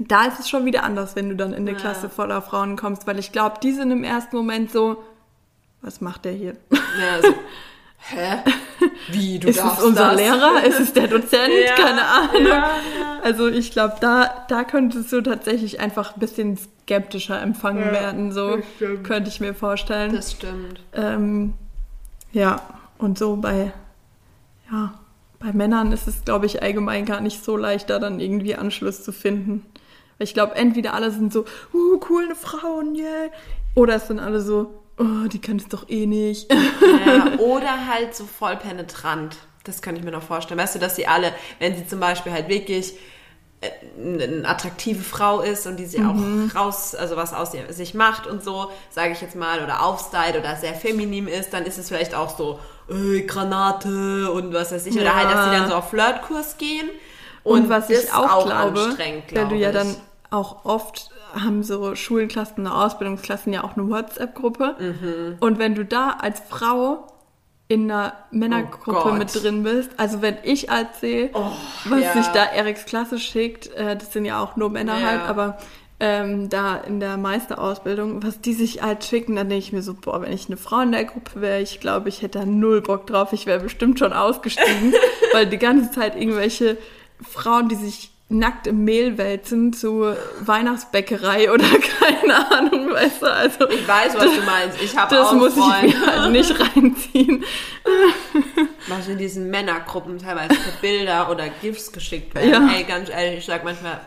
da 0.00 0.24
ist 0.24 0.40
es 0.40 0.48
schon 0.48 0.64
wieder 0.64 0.82
anders, 0.84 1.14
wenn 1.16 1.28
du 1.28 1.36
dann 1.36 1.52
in 1.52 1.68
eine 1.68 1.72
ja. 1.72 1.78
Klasse 1.78 2.08
voller 2.08 2.40
Frauen 2.40 2.76
kommst, 2.76 3.06
weil 3.06 3.18
ich 3.18 3.30
glaube, 3.30 3.56
die 3.62 3.72
sind 3.72 3.90
im 3.90 4.02
ersten 4.02 4.36
Moment 4.36 4.72
so, 4.72 5.04
was 5.82 6.00
macht 6.00 6.24
der 6.24 6.32
hier? 6.32 6.56
Ja, 6.72 7.22
so, 7.22 7.34
hä? 7.98 8.38
Wie, 9.08 9.38
du 9.38 9.48
Ist 9.48 9.62
es 9.62 9.82
unser 9.82 10.08
das? 10.12 10.16
Lehrer? 10.16 10.64
Ist 10.64 10.80
es 10.80 10.92
der 10.94 11.06
Dozent? 11.06 11.52
Ja, 11.66 11.74
Keine 11.74 12.06
Ahnung. 12.06 12.46
Ja, 12.46 12.70
also 13.22 13.48
ich 13.48 13.70
glaube, 13.70 13.96
da, 14.00 14.46
da 14.48 14.64
könntest 14.64 15.12
du 15.12 15.20
tatsächlich 15.20 15.78
einfach 15.78 16.14
ein 16.14 16.20
bisschen 16.20 16.58
skeptischer 16.84 17.40
empfangen 17.40 17.92
werden, 17.92 18.32
so 18.32 18.58
könnte 19.02 19.28
ich 19.28 19.40
mir 19.40 19.54
vorstellen. 19.54 20.14
Das 20.14 20.32
stimmt. 20.32 20.80
Ähm, 20.94 21.52
ja. 22.32 22.62
Und 22.98 23.18
so 23.18 23.36
bei, 23.36 23.72
ja, 24.70 24.94
bei 25.38 25.52
Männern 25.52 25.92
ist 25.92 26.08
es, 26.08 26.24
glaube 26.24 26.46
ich, 26.46 26.62
allgemein 26.62 27.04
gar 27.04 27.20
nicht 27.20 27.44
so 27.44 27.56
leicht, 27.56 27.90
da 27.90 27.98
dann 27.98 28.20
irgendwie 28.20 28.54
Anschluss 28.54 29.02
zu 29.02 29.12
finden. 29.12 29.66
Weil 30.18 30.26
ich 30.26 30.34
glaube, 30.34 30.54
entweder 30.54 30.94
alle 30.94 31.10
sind 31.10 31.32
so, 31.32 31.44
uh, 31.72 32.00
cool, 32.08 32.24
eine 32.24 32.34
Frauen, 32.34 32.94
yeah. 32.94 33.30
Oder 33.74 33.96
es 33.96 34.06
sind 34.06 34.20
alle 34.20 34.40
so, 34.40 34.72
oh, 34.98 35.28
die 35.28 35.40
kann 35.40 35.56
es 35.56 35.68
doch 35.68 35.88
eh 35.88 36.06
nicht. 36.06 36.52
Ja, 36.52 37.34
oder 37.38 37.86
halt 37.88 38.14
so 38.14 38.24
voll 38.24 38.56
penetrant. 38.56 39.36
Das 39.64 39.82
könnte 39.82 39.98
ich 39.98 40.04
mir 40.04 40.12
noch 40.12 40.22
vorstellen. 40.22 40.60
Weißt 40.60 40.76
du, 40.76 40.78
dass 40.78 40.96
sie 40.96 41.06
alle, 41.06 41.32
wenn 41.58 41.76
sie 41.76 41.86
zum 41.86 41.98
Beispiel 41.98 42.32
halt 42.32 42.48
wirklich 42.48 42.94
eine 43.98 44.46
attraktive 44.46 45.02
Frau 45.02 45.40
ist 45.40 45.66
und 45.66 45.78
die 45.78 45.86
sie 45.86 45.98
mhm. 45.98 46.50
auch 46.54 46.56
raus, 46.56 46.94
also 46.94 47.16
was 47.16 47.32
aus 47.32 47.52
sich 47.70 47.94
macht 47.94 48.26
und 48.26 48.42
so, 48.42 48.70
sage 48.90 49.12
ich 49.12 49.20
jetzt 49.20 49.36
mal, 49.36 49.62
oder 49.62 49.82
aufstylt 49.82 50.36
oder 50.38 50.56
sehr 50.56 50.74
feminin 50.74 51.28
ist, 51.28 51.52
dann 51.52 51.64
ist 51.64 51.78
es 51.78 51.88
vielleicht 51.88 52.14
auch 52.14 52.36
so, 52.36 52.58
äh, 52.88 53.22
Granate 53.22 54.30
und 54.32 54.52
was 54.52 54.72
weiß 54.72 54.86
ich, 54.86 54.94
ja. 54.94 55.02
oder 55.02 55.16
halt, 55.16 55.30
dass 55.30 55.44
sie 55.44 55.50
dann 55.50 55.68
so 55.68 55.74
auf 55.74 55.90
Flirtkurs 55.90 56.58
gehen. 56.58 56.88
Und, 57.42 57.64
und 57.64 57.68
was 57.68 57.90
ich 57.90 58.12
auch, 58.12 58.30
auch 58.30 58.46
glaube, 58.46 58.96
weil 59.32 59.48
du 59.48 59.54
ja 59.54 59.70
dann 59.70 59.94
auch 60.30 60.64
oft 60.64 61.10
haben 61.34 61.62
so 61.62 61.94
Schulenklassen 61.94 62.66
oder 62.66 62.76
Ausbildungsklassen 62.84 63.52
ja 63.52 63.64
auch 63.64 63.76
eine 63.76 63.88
WhatsApp-Gruppe. 63.88 64.76
Mhm. 64.78 65.36
Und 65.40 65.58
wenn 65.58 65.74
du 65.74 65.84
da 65.84 66.10
als 66.20 66.40
Frau 66.48 67.06
in 67.66 67.90
einer 67.90 68.12
Männergruppe 68.30 69.10
oh 69.10 69.12
mit 69.12 69.34
drin 69.34 69.62
bist. 69.62 69.90
Also 69.96 70.20
wenn 70.20 70.36
ich 70.42 70.68
erzähle, 70.68 71.30
oh, 71.32 71.50
was 71.86 72.00
ja. 72.00 72.12
sich 72.12 72.26
da 72.28 72.44
Eriks 72.44 72.84
Klasse 72.84 73.18
schickt, 73.18 73.68
äh, 73.74 73.96
das 73.96 74.12
sind 74.12 74.26
ja 74.26 74.42
auch 74.42 74.56
nur 74.56 74.70
Männer 74.70 75.00
ja. 75.00 75.06
halt, 75.06 75.20
aber 75.22 75.58
ähm, 76.00 76.48
da 76.48 76.76
in 76.76 77.00
der 77.00 77.16
Meisterausbildung, 77.16 78.22
was 78.22 78.40
die 78.40 78.52
sich 78.52 78.82
halt 78.82 79.04
schicken, 79.04 79.36
dann 79.36 79.48
denke 79.48 79.64
ich 79.64 79.72
mir 79.72 79.82
so, 79.82 79.94
boah, 79.94 80.20
wenn 80.22 80.32
ich 80.32 80.46
eine 80.48 80.56
Frau 80.56 80.80
in 80.80 80.92
der 80.92 81.04
Gruppe 81.04 81.40
wäre, 81.40 81.60
ich 81.60 81.80
glaube, 81.80 82.08
ich 82.08 82.22
hätte 82.22 82.40
da 82.40 82.44
null 82.46 82.80
Bock 82.82 83.06
drauf. 83.06 83.32
Ich 83.32 83.46
wäre 83.46 83.60
bestimmt 83.60 83.98
schon 83.98 84.12
ausgestiegen, 84.12 84.92
weil 85.32 85.46
die 85.46 85.58
ganze 85.58 85.90
Zeit 85.92 86.16
irgendwelche 86.16 86.76
Frauen, 87.22 87.68
die 87.68 87.76
sich 87.76 88.10
nackt 88.30 88.66
im 88.66 88.84
Mehl 88.84 89.18
wälzen 89.18 89.72
zu 89.72 90.14
Weihnachtsbäckerei 90.40 91.52
oder 91.52 91.64
keine 92.00 92.50
Ahnung, 92.50 92.90
weißt 92.90 93.22
du, 93.22 93.26
also. 93.32 93.68
Ich 93.68 93.86
weiß, 93.86 94.14
was 94.16 94.24
du 94.24 94.42
meinst. 94.42 94.82
Ich 94.82 94.96
habe 94.96 95.20
auch 95.20 95.30
Das 95.30 95.32
muss 95.34 95.54
Freunde. 95.54 95.86
ich 95.88 95.94
mir 96.00 96.20
halt 96.20 96.32
nicht 96.32 96.54
reinziehen. 96.76 97.44
Was 98.88 99.08
in 99.08 99.18
diesen 99.18 99.50
Männergruppen 99.50 100.18
teilweise 100.18 100.54
für 100.54 100.80
Bilder 100.80 101.30
oder 101.30 101.48
GIFs 101.60 101.92
geschickt 101.92 102.34
werden. 102.34 102.50
Ja. 102.50 102.74
Ey, 102.74 102.84
ganz 102.84 103.10
ehrlich, 103.10 103.40
ich 103.40 103.44
sag 103.46 103.62
manchmal, 103.62 104.00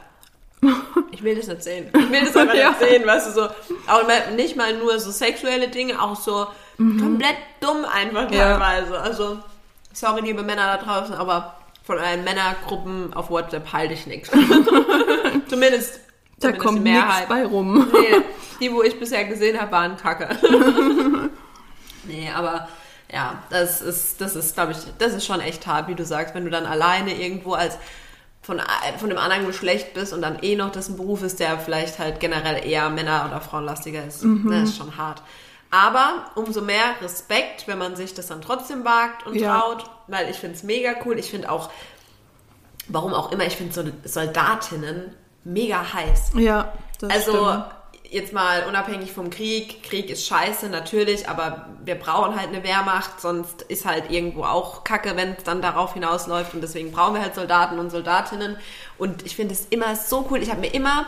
ich 1.12 1.24
will 1.24 1.36
das 1.36 1.48
nicht 1.48 1.64
sehen. 1.64 1.90
Ich 1.94 2.12
will 2.12 2.26
das 2.26 2.36
einfach 2.36 2.56
ja. 2.56 2.70
nicht 2.70 2.80
sehen, 2.80 3.06
weißt 3.06 3.28
du, 3.28 3.32
so. 3.32 3.44
Auch 3.88 4.04
nicht 4.36 4.56
mal 4.56 4.78
nur 4.78 5.00
so 5.00 5.12
sexuelle 5.12 5.68
Dinge, 5.68 6.02
auch 6.02 6.16
so 6.16 6.48
mhm. 6.78 7.00
komplett 7.00 7.38
dumm 7.60 7.86
einfach 7.86 8.28
teilweise. 8.30 8.94
Ja. 8.94 9.02
Also, 9.02 9.40
sorry, 9.94 10.22
liebe 10.22 10.44
Männer 10.44 10.78
da 10.78 10.84
draußen, 10.84 11.16
aber 11.16 11.56
von 11.84 12.00
allen 12.00 12.24
Männergruppen 12.24 13.14
auf 13.14 13.30
WhatsApp 13.30 13.72
halte 13.72 13.94
ich 13.94 14.08
nichts. 14.08 14.30
zumindest, 15.50 16.00
da 16.40 16.50
zumindest 16.50 16.60
kommt 16.60 16.84
nichts 16.84 17.22
bei 17.30 17.46
rum. 17.46 17.88
nee, 17.94 18.22
die, 18.60 18.74
wo 18.74 18.84
ich 18.84 19.00
bisher 19.00 19.26
gesehen 19.26 19.60
habe, 19.60 19.72
waren 19.72 19.96
kacke. 19.96 20.38
nee, 22.04 22.30
aber 22.36 22.68
ja, 23.12 23.42
das 23.50 23.82
ist, 23.82 24.20
das 24.20 24.36
ist, 24.36 24.56
glaube 24.56 24.74
ich, 24.74 24.80
das 24.98 25.14
ist 25.14 25.26
schon 25.26 25.40
echt 25.40 25.66
hart, 25.66 25.88
wie 25.88 25.96
du 25.96 26.04
sagst, 26.04 26.36
wenn 26.36 26.44
du 26.44 26.52
dann 26.52 26.66
alleine 26.66 27.14
irgendwo 27.14 27.54
als 27.54 27.78
von, 28.48 28.62
von 28.98 29.10
dem 29.10 29.18
anderen 29.18 29.46
Geschlecht 29.46 29.94
bist 29.94 30.14
und 30.14 30.22
dann 30.22 30.40
eh 30.42 30.56
noch 30.56 30.72
das 30.72 30.88
ein 30.88 30.96
Beruf 30.96 31.22
ist, 31.22 31.42
der 31.42 31.60
vielleicht 31.60 32.00
halt 32.00 32.22
generell 32.22 32.66
eher 32.66 32.90
Männer- 32.90 33.26
oder 33.28 33.42
Frauenlastiger 33.42 34.06
ist. 34.06 34.24
Mhm. 34.24 34.50
Das 34.50 34.70
ist 34.70 34.78
schon 34.78 34.96
hart. 34.96 35.22
Aber 35.70 36.28
umso 36.36 36.62
mehr 36.62 36.96
Respekt, 37.02 37.68
wenn 37.68 37.78
man 37.78 37.98
sich 37.98 38.14
das 38.14 38.28
dann 38.28 38.42
trotzdem 38.42 38.86
wagt 38.86 39.28
und 39.28 39.36
ja. 39.36 39.60
traut, 39.60 39.84
weil 40.08 40.30
ich 40.30 40.38
finde 40.38 40.56
es 40.56 40.64
mega 40.64 40.94
cool. 41.04 41.20
Ich 41.20 41.30
finde 41.30 41.52
auch, 41.52 41.70
warum 42.88 43.14
auch 43.14 43.34
immer, 43.34 43.46
ich 43.46 43.58
finde 43.58 43.74
so 43.74 43.84
Soldatinnen 44.06 45.14
mega 45.44 45.94
heiß. 45.94 46.32
Ja, 46.36 46.72
das 47.02 47.10
Also 47.10 47.32
stimmt. 47.32 47.66
Jetzt 48.12 48.34
mal 48.34 48.66
unabhängig 48.68 49.12
vom 49.12 49.30
Krieg, 49.30 49.84
Krieg 49.84 50.10
ist 50.10 50.28
scheiße 50.28 50.70
natürlich, 50.70 51.30
aber 51.30 51.68
wir 51.84 51.96
brauchen 51.96 52.36
halt 52.36 52.50
eine 52.50 52.64
Wehrmacht, 52.64 53.22
sonst 53.22 53.62
ist 53.64 53.86
halt 53.86 54.12
irgendwo 54.12 54.44
auch 54.44 54.84
Kacke, 54.84 55.16
wenn 55.16 55.34
es 55.34 55.44
dann 55.44 55.62
darauf 55.62 55.94
hinausläuft 55.94 56.54
und 56.54 56.62
deswegen 56.62 56.92
brauchen 56.92 57.16
wir 57.16 57.22
halt 57.22 57.36
Soldaten 57.36 57.80
und 57.80 57.90
Soldatinnen 57.90 58.58
und 58.98 59.26
ich 59.26 59.36
finde 59.36 59.54
es 59.54 59.68
immer 59.70 59.96
so 59.96 60.28
cool. 60.30 60.42
Ich 60.42 60.50
habe 60.50 60.62
mir 60.62 60.74
immer 60.74 61.08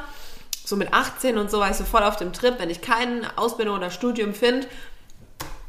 so 0.65 0.75
mit 0.75 0.93
18 0.93 1.37
und 1.37 1.49
so 1.49 1.59
war 1.59 1.69
ich 1.71 1.77
so 1.77 1.83
voll 1.83 2.03
auf 2.03 2.17
dem 2.17 2.33
Trip, 2.33 2.55
wenn 2.59 2.69
ich 2.69 2.81
keine 2.81 3.37
Ausbildung 3.37 3.77
oder 3.77 3.91
Studium 3.91 4.33
finde, 4.33 4.67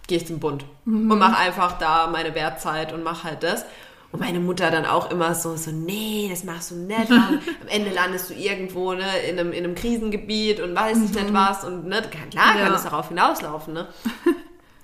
gehe 0.07 0.19
ich 0.19 0.27
zum 0.27 0.41
Bund 0.41 0.65
mhm. 0.85 1.11
und 1.11 1.19
mache 1.19 1.37
einfach 1.37 1.79
da 1.79 2.07
meine 2.09 2.35
Wertzeit 2.35 2.93
und 2.93 3.03
mache 3.03 3.25
halt 3.25 3.43
das. 3.43 3.65
Und 4.13 4.21
meine 4.21 4.41
Mutter 4.41 4.71
dann 4.73 4.87
auch 4.87 5.11
immer 5.11 5.35
so, 5.37 5.57
so, 5.57 5.71
nee, 5.71 6.27
das 6.29 6.43
machst 6.43 6.73
du 6.73 6.75
nicht. 6.75 7.11
am 7.11 7.69
Ende 7.69 7.91
landest 7.91 8.31
du 8.31 8.35
irgendwo 8.35 8.93
ne, 8.93 9.07
in, 9.29 9.39
einem, 9.39 9.53
in 9.53 9.65
einem 9.65 9.75
Krisengebiet 9.75 10.61
und 10.61 10.75
weiß 10.75 10.97
mhm. 10.97 11.03
nicht 11.05 11.33
was. 11.33 11.65
Und 11.65 11.87
ne, 11.87 12.03
klar 12.31 12.57
ja. 12.57 12.65
kann 12.65 12.75
es 12.75 12.83
darauf 12.83 13.09
hinauslaufen. 13.09 13.75
Ne? 13.75 13.87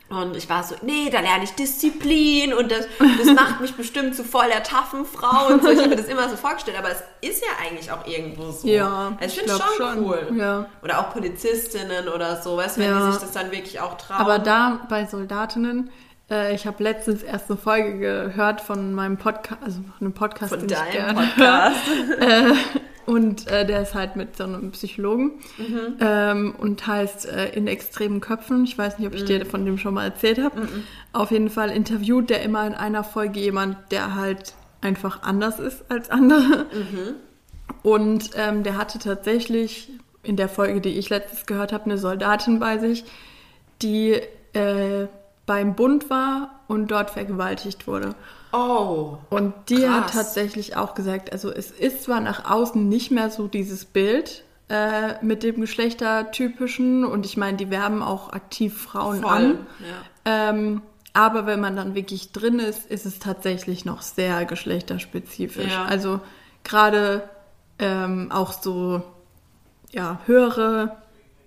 Und 0.09 0.37
ich 0.37 0.49
war 0.49 0.63
so, 0.63 0.77
nee, 0.83 1.11
da 1.11 1.19
lerne 1.19 1.43
ich 1.43 1.51
Disziplin 1.57 2.55
und 2.55 2.71
das, 2.71 2.87
das 3.19 3.27
macht 3.35 3.61
mich 3.61 3.75
bestimmt 3.75 4.15
zu 4.15 4.23
voll 4.23 4.47
der 4.47 4.63
taffen 4.63 5.05
Frau 5.05 5.53
und 5.53 5.65
so. 5.65 5.71
Ich 5.71 5.79
habe 5.79 5.89
mir 5.89 5.97
das 5.97 6.07
immer 6.07 6.29
so 6.29 6.37
vorgestellt, 6.37 6.79
aber 6.79 6.91
es 6.91 7.03
ist 7.29 7.43
ja 7.43 7.67
eigentlich 7.67 7.91
auch 7.91 8.07
irgendwo 8.07 8.53
so. 8.53 8.69
Ja, 8.69 9.17
also 9.19 9.25
ich 9.27 9.33
finde 9.35 9.53
es 9.53 9.59
schon, 9.59 9.77
schon, 9.77 10.05
cool. 10.05 10.33
Ja. 10.39 10.67
Oder 10.85 11.01
auch 11.01 11.13
Polizistinnen 11.13 12.09
oder 12.09 12.41
so, 12.41 12.57
weißt 12.57 12.77
du, 12.77 12.83
wenn 12.83 12.91
ja. 12.91 13.07
die 13.07 13.13
sich 13.13 13.23
das 13.23 13.33
dann 13.33 13.51
wirklich 13.51 13.81
auch 13.81 13.97
trauen. 13.97 14.21
Aber 14.21 14.39
da 14.39 14.87
bei 14.89 15.07
Soldatinnen, 15.07 15.91
äh, 16.31 16.55
ich 16.55 16.67
habe 16.67 16.83
letztens 16.83 17.23
erst 17.23 17.51
eine 17.51 17.59
Folge 17.59 17.99
gehört 17.99 18.61
von 18.61 18.93
meinem 18.93 19.17
Podcast, 19.17 19.63
also 19.63 19.81
einem 20.01 20.13
Podcast, 20.13 20.55
von 20.55 20.67
deinem 20.67 21.17
Podcast. 21.17 21.81
äh, 22.21 22.53
Und 23.07 23.47
äh, 23.47 23.65
der 23.65 23.83
ist 23.83 23.95
halt 23.95 24.17
mit 24.17 24.37
so 24.37 24.45
einem 24.45 24.73
Psychologen 24.73 25.39
mhm. 25.59 25.97
ähm, 26.01 26.55
und 26.59 26.87
heißt 26.87 27.27
äh, 27.27 27.51
In 27.51 27.69
extremen 27.69 28.21
Köpfen. 28.21 28.65
Ich 28.65 28.77
weiß 28.77 28.99
nicht, 28.99 29.07
ob 29.07 29.15
ich 29.15 29.23
mhm. 29.23 29.27
dir 29.27 29.47
von 29.47 29.65
dem 29.65 29.79
schon 29.79 29.95
mal 29.95 30.05
erzählt 30.05 30.41
habe. 30.41 30.63
Mhm. 30.63 30.83
Auf 31.13 31.31
jeden 31.31 31.49
Fall 31.49 31.71
interviewt 31.71 32.31
der 32.31 32.43
immer 32.43 32.67
in 32.67 32.75
einer 32.75 33.05
Folge 33.05 33.39
jemand, 33.39 33.77
der 33.93 34.17
halt 34.17 34.55
einfach 34.81 35.23
anders 35.23 35.61
ist 35.61 35.85
als 35.89 36.11
andere. 36.11 36.67
Mhm. 36.73 37.15
Und 37.83 38.31
ähm, 38.35 38.65
der 38.65 38.77
hatte 38.77 38.99
tatsächlich 38.99 39.89
in 40.25 40.37
der 40.37 40.49
Folge, 40.49 40.81
die 40.81 40.99
ich 40.99 41.09
letztes 41.09 41.47
gehört 41.47 41.73
habe, 41.73 41.85
eine 41.85 41.99
Soldatin 41.99 42.59
bei 42.59 42.79
sich, 42.79 43.05
die 43.83 44.21
äh, 44.53 45.07
beim 45.47 45.75
Bund 45.75 46.11
war 46.11 46.61
und 46.67 46.91
dort 46.91 47.11
vergewaltigt 47.11 47.87
wurde. 47.87 48.15
Oh. 48.53 49.19
Und 49.31 49.55
die 49.69 49.83
krass. 49.83 49.95
hat 49.95 50.13
tatsächlich 50.13 50.77
auch 50.77 50.95
gesagt, 50.95 51.33
also 51.33 51.51
es 51.51 51.71
ist 51.71 52.03
zwar 52.03 52.21
nach 52.21 52.51
außen 52.51 52.89
nicht 52.89 53.11
mehr 53.11 53.31
so 53.31 53.49
dieses 53.49 53.85
Bild 53.85 54.45
äh, 54.69 55.25
mit 55.25 55.43
dem 55.43 55.61
Geschlechtertypischen 55.61 57.05
und 57.05 57.25
ich 57.25 57.37
meine, 57.37 57.57
die 57.57 57.71
werben 57.71 58.03
auch 58.03 58.33
aktiv 58.33 58.77
Frauen 58.77 59.23
Voll. 59.23 59.31
an. 59.31 59.67
Ja. 60.25 60.51
Ähm, 60.51 60.83
aber 61.13 61.47
wenn 61.47 61.61
man 61.61 61.77
dann 61.77 61.95
wirklich 61.95 62.33
drin 62.33 62.59
ist, 62.59 62.91
ist 62.91 63.07
es 63.07 63.19
tatsächlich 63.19 63.85
noch 63.85 64.03
sehr 64.03 64.45
geschlechterspezifisch. 64.45 65.73
Ja. 65.73 65.85
Also 65.85 66.21
gerade 66.63 67.29
ähm, 67.79 68.31
auch 68.31 68.53
so 68.53 69.03
ja, 69.93 70.21
höhere, 70.27 70.97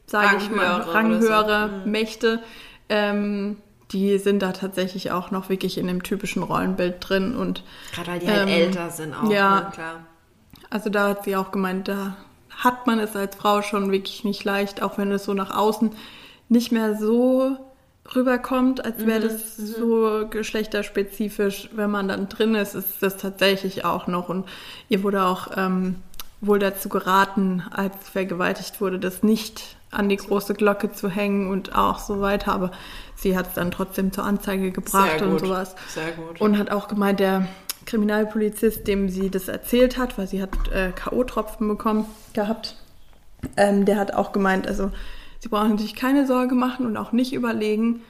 sage 0.05 0.37
ich 0.37 0.49
mal, 0.49 0.81
ranghöhere 0.81 1.69
so. 1.69 1.85
Mhm. 1.85 1.91
Mächte. 1.91 2.43
Ähm, 2.87 3.57
die 3.91 4.17
sind 4.19 4.39
da 4.41 4.51
tatsächlich 4.51 5.11
auch 5.11 5.31
noch 5.31 5.49
wirklich 5.49 5.77
in 5.77 5.87
dem 5.87 6.03
typischen 6.03 6.43
Rollenbild 6.43 6.97
drin 6.99 7.35
und 7.35 7.63
gerade 7.93 8.11
weil 8.11 8.19
die 8.19 8.27
halt 8.29 8.41
ähm, 8.43 8.47
älter 8.47 8.89
sind 8.89 9.13
auch, 9.13 9.29
ja, 9.31 9.61
ne, 9.61 9.69
klar. 9.73 10.05
Also 10.69 10.89
da 10.89 11.09
hat 11.09 11.23
sie 11.23 11.35
auch 11.35 11.51
gemeint, 11.51 11.87
da 11.87 12.15
hat 12.49 12.85
man 12.85 12.99
es 12.99 13.15
als 13.15 13.35
Frau 13.35 13.61
schon 13.61 13.91
wirklich 13.91 14.23
nicht 14.23 14.43
leicht, 14.43 14.81
auch 14.81 14.97
wenn 14.97 15.11
es 15.11 15.23
so 15.23 15.33
nach 15.33 15.55
außen 15.55 15.91
nicht 16.49 16.71
mehr 16.71 16.95
so 16.97 17.57
rüberkommt, 18.15 18.83
als 18.83 19.05
wäre 19.05 19.19
mhm, 19.19 19.23
das 19.23 19.57
mhm. 19.57 19.65
so 19.65 20.27
geschlechterspezifisch. 20.29 21.69
Wenn 21.73 21.91
man 21.91 22.07
dann 22.07 22.29
drin 22.29 22.55
ist, 22.55 22.75
ist 22.75 23.01
das 23.01 23.17
tatsächlich 23.17 23.85
auch 23.85 24.07
noch. 24.07 24.29
Und 24.29 24.47
ihr 24.89 25.03
wurde 25.03 25.23
auch 25.23 25.49
ähm, 25.55 25.95
wohl 26.41 26.59
dazu 26.59 26.89
geraten, 26.89 27.63
als 27.71 28.09
vergewaltigt 28.09 28.79
wurde, 28.81 28.99
das 28.99 29.23
nicht 29.23 29.75
an 29.91 30.07
die 30.07 30.17
große 30.17 30.53
Glocke 30.53 30.91
zu 30.91 31.09
hängen 31.09 31.49
und 31.49 31.75
auch 31.75 31.99
so 31.99 32.21
weiter. 32.21 32.53
Aber 32.53 32.71
sie 33.15 33.37
hat 33.37 33.47
es 33.47 33.53
dann 33.55 33.71
trotzdem 33.71 34.11
zur 34.11 34.23
Anzeige 34.23 34.71
gebracht 34.71 35.21
und 35.21 35.39
sowas. 35.39 35.75
Sehr 35.89 36.11
gut. 36.11 36.39
Und 36.39 36.57
hat 36.57 36.71
auch 36.71 36.87
gemeint, 36.87 37.19
der 37.19 37.47
Kriminalpolizist, 37.85 38.87
dem 38.87 39.09
sie 39.09 39.29
das 39.29 39.47
erzählt 39.47 39.97
hat, 39.97 40.17
weil 40.17 40.27
sie 40.27 40.41
hat 40.41 40.51
äh, 40.71 40.91
K.O.-Tropfen 40.91 41.67
bekommen 41.67 42.05
gehabt, 42.33 42.75
ähm, 43.57 43.85
der 43.85 43.97
hat 43.97 44.13
auch 44.13 44.31
gemeint, 44.31 44.67
also 44.67 44.91
sie 45.39 45.49
brauchen 45.49 45.77
sich 45.77 45.95
keine 45.95 46.27
Sorge 46.27 46.55
machen 46.55 46.85
und 46.85 46.97
auch 46.97 47.11
nicht 47.11 47.33
überlegen, 47.33 48.01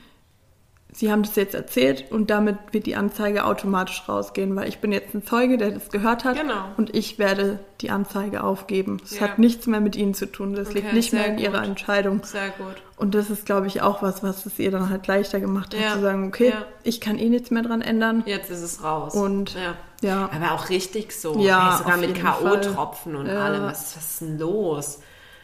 Sie 0.91 1.11
haben 1.11 1.21
das 1.21 1.35
jetzt 1.35 1.53
erzählt 1.53 2.11
und 2.11 2.31
damit 2.31 2.57
wird 2.71 2.87
die 2.87 2.95
Anzeige 2.95 3.45
automatisch 3.45 4.03
rausgehen, 4.09 4.55
weil 4.55 4.67
ich 4.67 4.79
bin 4.79 4.91
jetzt 4.91 5.13
ein 5.13 5.23
Zeuge, 5.23 5.57
der 5.57 5.71
das 5.71 5.89
gehört 5.89 6.25
hat 6.25 6.39
genau. 6.39 6.65
und 6.77 6.95
ich 6.95 7.19
werde 7.19 7.59
die 7.81 7.91
Anzeige 7.91 8.43
aufgeben. 8.43 8.99
Es 9.03 9.19
ja. 9.19 9.21
hat 9.21 9.37
nichts 9.37 9.67
mehr 9.67 9.81
mit 9.81 9.95
Ihnen 9.95 10.15
zu 10.15 10.25
tun, 10.25 10.55
das 10.55 10.69
okay, 10.69 10.79
liegt 10.79 10.93
nicht 10.93 11.13
mehr 11.13 11.27
in 11.27 11.35
gut. 11.35 11.43
Ihrer 11.43 11.63
Entscheidung. 11.63 12.21
Sehr 12.23 12.49
gut. 12.49 12.81
Und 12.97 13.13
das 13.13 13.29
ist, 13.29 13.45
glaube 13.45 13.67
ich, 13.67 13.81
auch 13.81 14.01
was, 14.01 14.23
was 14.23 14.45
es 14.47 14.57
ihr 14.57 14.71
dann 14.71 14.89
halt 14.89 15.05
leichter 15.05 15.39
gemacht 15.39 15.75
hat, 15.75 15.81
ja. 15.81 15.93
zu 15.93 16.01
sagen, 16.01 16.27
okay, 16.27 16.49
ja. 16.49 16.65
ich 16.83 16.99
kann 16.99 17.19
eh 17.19 17.29
nichts 17.29 17.51
mehr 17.51 17.63
dran 17.63 17.81
ändern. 17.81 18.23
Jetzt 18.25 18.49
ist 18.49 18.63
es 18.63 18.83
raus. 18.83 19.13
Und 19.13 19.55
ja. 20.01 20.29
Aber 20.33 20.53
auch 20.53 20.69
richtig 20.69 21.13
so. 21.13 21.39
Ja, 21.39 21.71
hey, 21.71 21.77
sogar 21.77 21.97
mit 21.97 22.15
K.O.-Tropfen 22.15 23.15
und 23.15 23.29
allem. 23.29 23.63
Was, 23.63 23.95
was 23.95 24.11
ist 24.11 24.21
denn 24.21 24.39
los? 24.39 24.99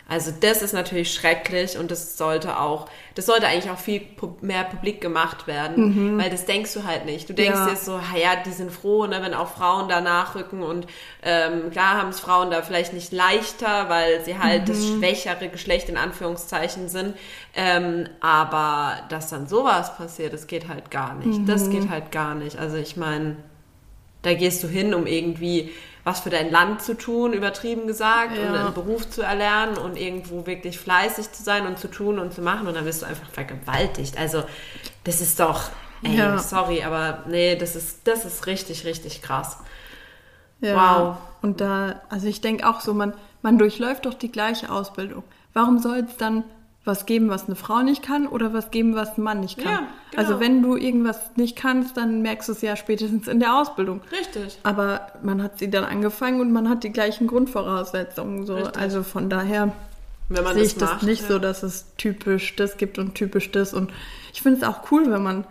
Also 0.08 0.32
das 0.40 0.62
ist 0.62 0.74
natürlich 0.74 1.12
schrecklich 1.12 1.80
und 1.80 1.90
das 1.90 2.16
sollte 2.16 2.60
auch, 2.60 2.88
das 3.16 3.26
sollte 3.26 3.48
eigentlich 3.48 3.72
auch 3.72 3.80
viel 3.80 4.02
mehr 4.42 4.64
publik 4.64 5.02
gemacht 5.02 5.48
werden, 5.48 6.14
mhm. 6.14 6.22
weil 6.22 6.30
das 6.30 6.46
denkst 6.46 6.76
du 6.76 6.84
halt 6.84 7.06
nicht. 7.06 7.28
Du 7.28 7.34
denkst 7.34 7.58
ja. 7.58 7.70
dir 7.70 7.76
so, 7.76 8.00
ja, 8.16 8.36
die 8.46 8.52
sind 8.52 8.72
froh, 8.72 9.08
ne, 9.08 9.24
wenn 9.24 9.34
auch 9.34 9.50
Frauen 9.50 9.90
da 9.90 10.02
nachrücken 10.02 10.62
und 10.62 10.86
ähm, 11.24 11.72
klar 11.72 11.98
haben 11.98 12.10
es 12.10 12.20
Frauen 12.20 12.52
da 12.52 12.62
vielleicht 12.62 12.94
nicht 12.94 13.12
leichter, 13.14 13.90
weil 13.90 14.24
sie 14.24 14.38
halt 14.38 14.64
mhm. 14.64 14.66
das 14.68 14.86
schwächere 14.86 15.50
Geschlecht 15.50 15.90
in 15.90 15.98
Anführungszeichen 15.98 16.88
sind, 16.88 17.16
ähm, 17.56 18.08
aber 18.20 19.00
dass 19.10 19.30
dann 19.30 19.48
sowas 19.48 19.98
passiert, 19.98 20.34
das 20.34 20.46
geht 20.46 20.68
halt 20.68 20.92
gar 20.92 21.16
nicht. 21.16 21.40
Mhm. 21.40 21.46
Das 21.48 21.72
geht 21.72 21.90
halt 21.90 22.12
gar 22.12 22.36
nicht. 22.36 22.60
Also 22.60 22.78
ich 22.78 22.96
meine, 22.96 23.38
da 24.22 24.36
gehst 24.36 24.64
du 24.64 24.68
hin, 24.68 24.94
um 24.94 25.08
irgendwie 25.08 25.72
was 26.06 26.20
für 26.20 26.30
dein 26.30 26.52
Land 26.52 26.84
zu 26.84 26.96
tun, 26.96 27.34
übertrieben 27.34 27.88
gesagt, 27.88 28.38
ja. 28.38 28.48
und 28.48 28.56
einen 28.56 28.74
Beruf 28.74 29.10
zu 29.10 29.24
erlernen 29.24 29.78
und 29.78 29.98
irgendwo 29.98 30.46
wirklich 30.46 30.80
fleißig 30.80 31.32
zu 31.32 31.42
sein 31.42 31.66
und 31.66 31.80
zu 31.80 31.90
tun 31.90 32.20
und 32.20 32.32
zu 32.32 32.42
machen 32.42 32.68
und 32.68 32.76
dann 32.76 32.86
wirst 32.86 33.02
du 33.02 33.08
einfach 33.08 33.28
vergewaltigt. 33.30 34.16
Also 34.18 34.44
das 35.04 35.20
ist 35.20 35.40
doch, 35.40 35.64
ey, 36.04 36.16
ja. 36.16 36.38
sorry, 36.38 36.84
aber 36.84 37.24
nee, 37.28 37.56
das 37.56 37.76
ist, 37.76 38.08
das 38.08 38.24
ist 38.24 38.46
richtig, 38.46 38.86
richtig 38.86 39.24
krass. 39.24 39.58
Ja. 40.62 40.76
Wow. 40.76 41.18
Und 41.42 41.60
da, 41.60 42.02
also 42.10 42.28
ich 42.28 42.40
denke 42.40 42.70
auch 42.70 42.82
so, 42.82 42.94
man, 42.94 43.16
man 43.42 43.58
durchläuft 43.58 44.06
doch 44.06 44.14
die 44.14 44.32
gleiche 44.32 44.72
Ausbildung. 44.72 45.24
Warum 45.54 45.80
soll 45.80 46.06
es 46.08 46.18
dann 46.18 46.44
was 46.86 47.08
geben, 47.08 47.30
was 47.30 47.48
eine 47.48 47.56
Frau 47.56 47.82
nicht 47.82 48.04
kann 48.04 48.28
oder 48.28 48.54
was 48.54 48.70
geben, 48.70 48.96
was 48.96 49.18
ein 49.18 49.24
Mann 49.24 49.40
nicht 49.40 49.58
kann. 49.58 49.72
Ja, 49.72 49.88
genau. 50.12 50.22
Also 50.22 50.40
wenn 50.40 50.62
du 50.62 50.78
irgendwas 50.78 51.20
nicht 51.36 51.56
kannst, 51.56 51.98
dann 51.98 52.22
merkst 52.22 52.48
du 52.48 52.54
es 52.54 52.62
ja 52.62 52.76
spätestens 52.76 53.28
in 53.28 53.40
der 53.40 53.60
Ausbildung. 53.60 54.02
Richtig. 54.12 54.60
Aber 54.62 55.08
man 55.24 55.42
hat 55.42 55.58
sie 55.58 55.70
dann 55.70 55.84
angefangen 55.84 56.40
und 56.42 56.52
man 56.52 56.70
hat 56.70 56.84
die 56.84 56.92
gleichen 56.92 57.26
Grundvoraussetzungen. 57.26 58.46
So. 58.46 58.56
Also 58.56 59.02
von 59.02 59.30
daher 59.30 59.74
sehe 60.30 60.64
ich 60.64 60.76
das, 60.76 60.92
macht, 60.92 61.04
nicht 61.04 61.24
ja. 61.24 61.28
so, 61.28 61.40
dass 61.40 61.64
es 61.64 61.88
typisch 61.98 62.56
das 62.56 62.78
gibt 62.78 63.00
und 63.00 63.16
typisch 63.16 63.52
das. 63.52 63.74
Und 63.74 63.92
ich 64.32 64.44
finde 64.44 64.60
es 64.60 64.64
auch 64.64 64.92
cool, 64.92 65.12
wenn 65.12 65.24
man 65.24 65.46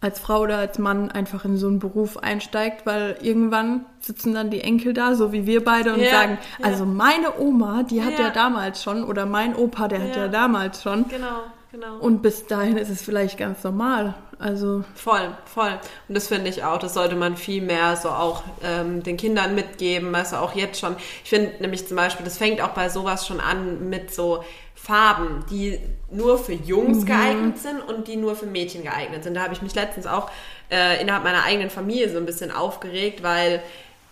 als 0.00 0.20
Frau 0.20 0.42
oder 0.42 0.58
als 0.58 0.78
Mann 0.78 1.10
einfach 1.10 1.44
in 1.44 1.56
so 1.56 1.66
einen 1.66 1.80
Beruf 1.80 2.18
einsteigt, 2.18 2.86
weil 2.86 3.16
irgendwann 3.20 3.84
sitzen 4.00 4.32
dann 4.32 4.50
die 4.50 4.60
Enkel 4.60 4.92
da, 4.92 5.14
so 5.14 5.32
wie 5.32 5.46
wir 5.46 5.64
beide, 5.64 5.92
und 5.94 6.00
ja, 6.00 6.10
sagen, 6.10 6.38
also 6.62 6.84
meine 6.84 7.38
Oma, 7.38 7.82
die 7.82 8.02
hat 8.02 8.12
ja. 8.12 8.26
ja. 8.26 8.30
damals 8.30 8.82
schon, 8.82 9.02
oder 9.02 9.26
mein 9.26 9.56
Opa, 9.56 9.88
der 9.88 10.00
hat 10.00 10.16
ja 10.16 10.28
damals 10.28 10.82
schon. 10.82 11.08
Genau, 11.08 11.42
genau. 11.72 11.98
Und 11.98 12.22
bis 12.22 12.46
dahin 12.46 12.76
ist 12.76 12.90
es 12.90 13.02
vielleicht 13.02 13.38
ganz 13.38 13.64
normal. 13.64 14.14
Also 14.38 14.84
voll, 14.94 15.36
voll. 15.46 15.80
Und 16.06 16.16
das 16.16 16.28
finde 16.28 16.48
ich 16.48 16.62
auch, 16.62 16.78
das 16.78 16.94
sollte 16.94 17.16
man 17.16 17.36
viel 17.36 17.60
mehr 17.60 17.96
so 17.96 18.10
auch 18.10 18.44
ähm, 18.62 19.02
den 19.02 19.16
Kindern 19.16 19.56
mitgeben, 19.56 20.14
also 20.14 20.36
auch 20.36 20.54
jetzt 20.54 20.78
schon. 20.78 20.94
Ich 21.24 21.30
finde 21.30 21.54
nämlich 21.60 21.88
zum 21.88 21.96
Beispiel, 21.96 22.24
das 22.24 22.38
fängt 22.38 22.60
auch 22.60 22.68
bei 22.68 22.88
sowas 22.88 23.26
schon 23.26 23.40
an 23.40 23.88
mit 23.88 24.14
so 24.14 24.44
Farben, 24.88 25.44
die 25.50 25.78
nur 26.10 26.38
für 26.38 26.54
Jungs 26.54 27.00
mhm. 27.00 27.04
geeignet 27.04 27.58
sind 27.58 27.82
und 27.82 28.08
die 28.08 28.16
nur 28.16 28.34
für 28.36 28.46
Mädchen 28.46 28.82
geeignet 28.82 29.22
sind. 29.22 29.34
Da 29.34 29.42
habe 29.42 29.52
ich 29.52 29.60
mich 29.60 29.74
letztens 29.74 30.06
auch 30.06 30.30
äh, 30.70 30.98
innerhalb 31.02 31.24
meiner 31.24 31.44
eigenen 31.44 31.68
Familie 31.68 32.10
so 32.10 32.16
ein 32.16 32.24
bisschen 32.24 32.50
aufgeregt, 32.50 33.22
weil 33.22 33.62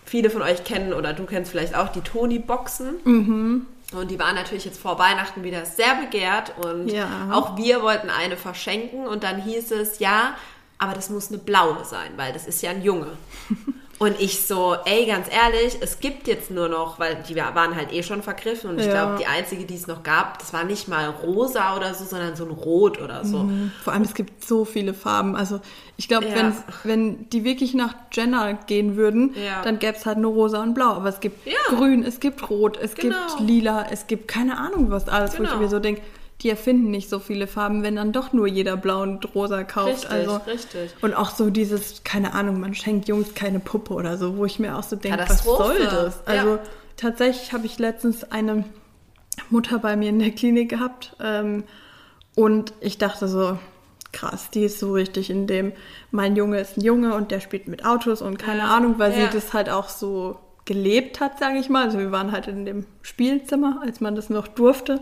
viele 0.04 0.28
von 0.28 0.42
euch 0.42 0.64
kennen 0.64 0.92
oder 0.92 1.14
du 1.14 1.24
kennst 1.24 1.50
vielleicht 1.50 1.74
auch 1.74 1.88
die 1.88 2.02
Toni-Boxen. 2.02 2.96
Mhm. 3.04 3.66
Und 3.94 4.10
die 4.10 4.18
waren 4.18 4.34
natürlich 4.34 4.66
jetzt 4.66 4.78
vor 4.78 4.98
Weihnachten 4.98 5.44
wieder 5.44 5.64
sehr 5.64 5.94
begehrt 5.94 6.52
und 6.62 6.88
ja. 6.88 7.30
auch 7.32 7.56
wir 7.56 7.80
wollten 7.80 8.10
eine 8.10 8.36
verschenken 8.36 9.06
und 9.06 9.24
dann 9.24 9.40
hieß 9.40 9.70
es, 9.70 9.98
ja, 9.98 10.36
aber 10.76 10.92
das 10.92 11.08
muss 11.08 11.30
eine 11.30 11.38
blaue 11.38 11.86
sein, 11.86 12.10
weil 12.16 12.34
das 12.34 12.46
ist 12.46 12.60
ja 12.62 12.70
ein 12.72 12.82
Junge. 12.82 13.16
Und 13.98 14.20
ich 14.20 14.42
so, 14.46 14.76
ey, 14.84 15.06
ganz 15.06 15.26
ehrlich, 15.32 15.78
es 15.80 16.00
gibt 16.00 16.28
jetzt 16.28 16.50
nur 16.50 16.68
noch, 16.68 16.98
weil 16.98 17.22
die 17.26 17.36
waren 17.36 17.74
halt 17.74 17.92
eh 17.92 18.02
schon 18.02 18.22
vergriffen 18.22 18.68
und 18.68 18.78
ich 18.78 18.86
ja. 18.86 18.92
glaube, 18.92 19.16
die 19.18 19.26
einzige, 19.26 19.64
die 19.64 19.74
es 19.74 19.86
noch 19.86 20.02
gab, 20.02 20.38
das 20.38 20.52
war 20.52 20.64
nicht 20.64 20.86
mal 20.86 21.08
rosa 21.08 21.74
oder 21.76 21.94
so, 21.94 22.04
sondern 22.04 22.36
so 22.36 22.44
ein 22.44 22.50
Rot 22.50 23.00
oder 23.00 23.24
so. 23.24 23.38
Mhm. 23.38 23.72
Vor 23.82 23.94
allem, 23.94 24.02
es 24.02 24.12
gibt 24.12 24.44
so 24.44 24.66
viele 24.66 24.92
Farben. 24.92 25.34
Also 25.34 25.60
ich 25.96 26.08
glaube, 26.08 26.26
ja. 26.26 26.34
wenn, 26.34 26.52
wenn 26.84 27.30
die 27.30 27.44
wirklich 27.44 27.72
nach 27.72 27.94
Gender 28.10 28.52
gehen 28.66 28.96
würden, 28.96 29.34
ja. 29.34 29.62
dann 29.62 29.78
gäbe 29.78 29.96
es 29.96 30.04
halt 30.04 30.18
nur 30.18 30.34
rosa 30.34 30.62
und 30.62 30.74
blau. 30.74 30.90
Aber 30.90 31.08
es 31.08 31.20
gibt 31.20 31.48
grün, 31.68 32.02
es 32.02 32.20
gibt 32.20 32.50
rot, 32.50 32.76
es 32.76 32.94
genau. 32.94 33.16
gibt 33.28 33.48
lila, 33.48 33.86
es 33.90 34.06
gibt 34.06 34.28
keine 34.28 34.58
Ahnung 34.58 34.90
was 34.90 35.08
alles, 35.08 35.32
genau. 35.32 35.40
wo 35.40 35.44
ich 35.44 35.50
genau. 35.52 35.62
mir 35.62 35.68
so 35.70 35.78
denke, 35.78 36.02
die 36.42 36.50
erfinden 36.50 36.90
nicht 36.90 37.08
so 37.08 37.18
viele 37.18 37.46
Farben, 37.46 37.82
wenn 37.82 37.96
dann 37.96 38.12
doch 38.12 38.32
nur 38.32 38.46
jeder 38.46 38.76
blau 38.76 39.02
und 39.02 39.34
rosa 39.34 39.64
kauft. 39.64 40.10
Richtig, 40.10 40.10
also, 40.10 40.36
richtig. 40.46 40.94
Und 41.00 41.14
auch 41.14 41.30
so 41.30 41.50
dieses, 41.50 42.04
keine 42.04 42.34
Ahnung, 42.34 42.60
man 42.60 42.74
schenkt 42.74 43.08
Jungs 43.08 43.34
keine 43.34 43.58
Puppe 43.58 43.94
oder 43.94 44.18
so, 44.18 44.36
wo 44.36 44.44
ich 44.44 44.58
mir 44.58 44.76
auch 44.76 44.82
so 44.82 44.96
denke, 44.96 45.24
was 45.26 45.44
soll 45.44 45.84
das? 45.84 46.26
Also 46.26 46.56
ja. 46.56 46.62
tatsächlich 46.96 47.52
habe 47.52 47.64
ich 47.64 47.78
letztens 47.78 48.30
eine 48.30 48.64
Mutter 49.48 49.78
bei 49.78 49.96
mir 49.96 50.10
in 50.10 50.18
der 50.18 50.30
Klinik 50.30 50.68
gehabt 50.68 51.16
ähm, 51.20 51.64
und 52.34 52.74
ich 52.80 52.98
dachte 52.98 53.28
so, 53.28 53.58
krass, 54.12 54.50
die 54.50 54.64
ist 54.64 54.78
so 54.78 54.92
richtig 54.92 55.30
in 55.30 55.46
dem, 55.46 55.72
mein 56.10 56.36
Junge 56.36 56.60
ist 56.60 56.76
ein 56.76 56.82
Junge 56.82 57.14
und 57.14 57.30
der 57.30 57.40
spielt 57.40 57.66
mit 57.66 57.84
Autos 57.84 58.20
und 58.20 58.38
keine 58.38 58.60
ja. 58.60 58.76
Ahnung, 58.76 58.98
weil 58.98 59.12
ja. 59.12 59.26
sie 59.26 59.32
das 59.32 59.54
halt 59.54 59.70
auch 59.70 59.88
so 59.88 60.38
gelebt 60.66 61.20
hat, 61.20 61.38
sage 61.38 61.58
ich 61.58 61.70
mal. 61.70 61.84
Also 61.84 61.98
wir 61.98 62.12
waren 62.12 62.32
halt 62.32 62.46
in 62.48 62.66
dem 62.66 62.86
Spielzimmer, 63.00 63.80
als 63.82 64.00
man 64.00 64.16
das 64.16 64.28
noch 64.28 64.48
durfte. 64.48 65.00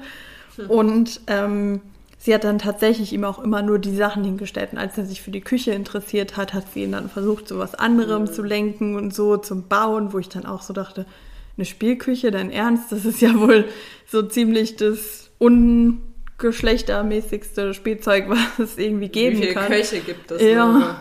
Und 0.68 1.20
ähm, 1.26 1.80
sie 2.18 2.34
hat 2.34 2.44
dann 2.44 2.58
tatsächlich 2.58 3.12
ihm 3.12 3.24
auch 3.24 3.38
immer 3.38 3.60
nur 3.62 3.78
die 3.78 3.94
Sachen 3.94 4.24
hingestellt. 4.24 4.72
Und 4.72 4.78
als 4.78 4.96
er 4.96 5.04
sich 5.04 5.20
für 5.22 5.30
die 5.30 5.42
Küche 5.42 5.72
interessiert 5.72 6.36
hat, 6.36 6.54
hat 6.54 6.72
sie 6.72 6.84
ihn 6.84 6.92
dann 6.92 7.08
versucht, 7.08 7.48
zu 7.48 7.58
was 7.58 7.74
anderem 7.74 8.22
mhm. 8.22 8.32
zu 8.32 8.42
lenken 8.42 8.96
und 8.96 9.14
so 9.14 9.36
zum 9.36 9.68
Bauen, 9.68 10.12
wo 10.12 10.18
ich 10.18 10.28
dann 10.28 10.46
auch 10.46 10.62
so 10.62 10.72
dachte, 10.72 11.06
eine 11.56 11.66
Spielküche, 11.66 12.30
dein 12.30 12.50
Ernst? 12.50 12.92
Das 12.92 13.04
ist 13.04 13.20
ja 13.20 13.38
wohl 13.38 13.66
so 14.06 14.22
ziemlich 14.22 14.76
das 14.76 15.30
ungeschlechtermäßigste 15.38 17.74
Spielzeug, 17.74 18.24
was 18.28 18.58
es 18.58 18.78
irgendwie 18.78 19.08
geben 19.08 19.36
Wie 19.36 19.42
viele 19.42 19.54
kann. 19.54 19.66
Köche 19.66 20.00
gibt 20.00 20.30
es? 20.30 20.40
Ja. 20.42 20.66
Nur? 20.66 20.96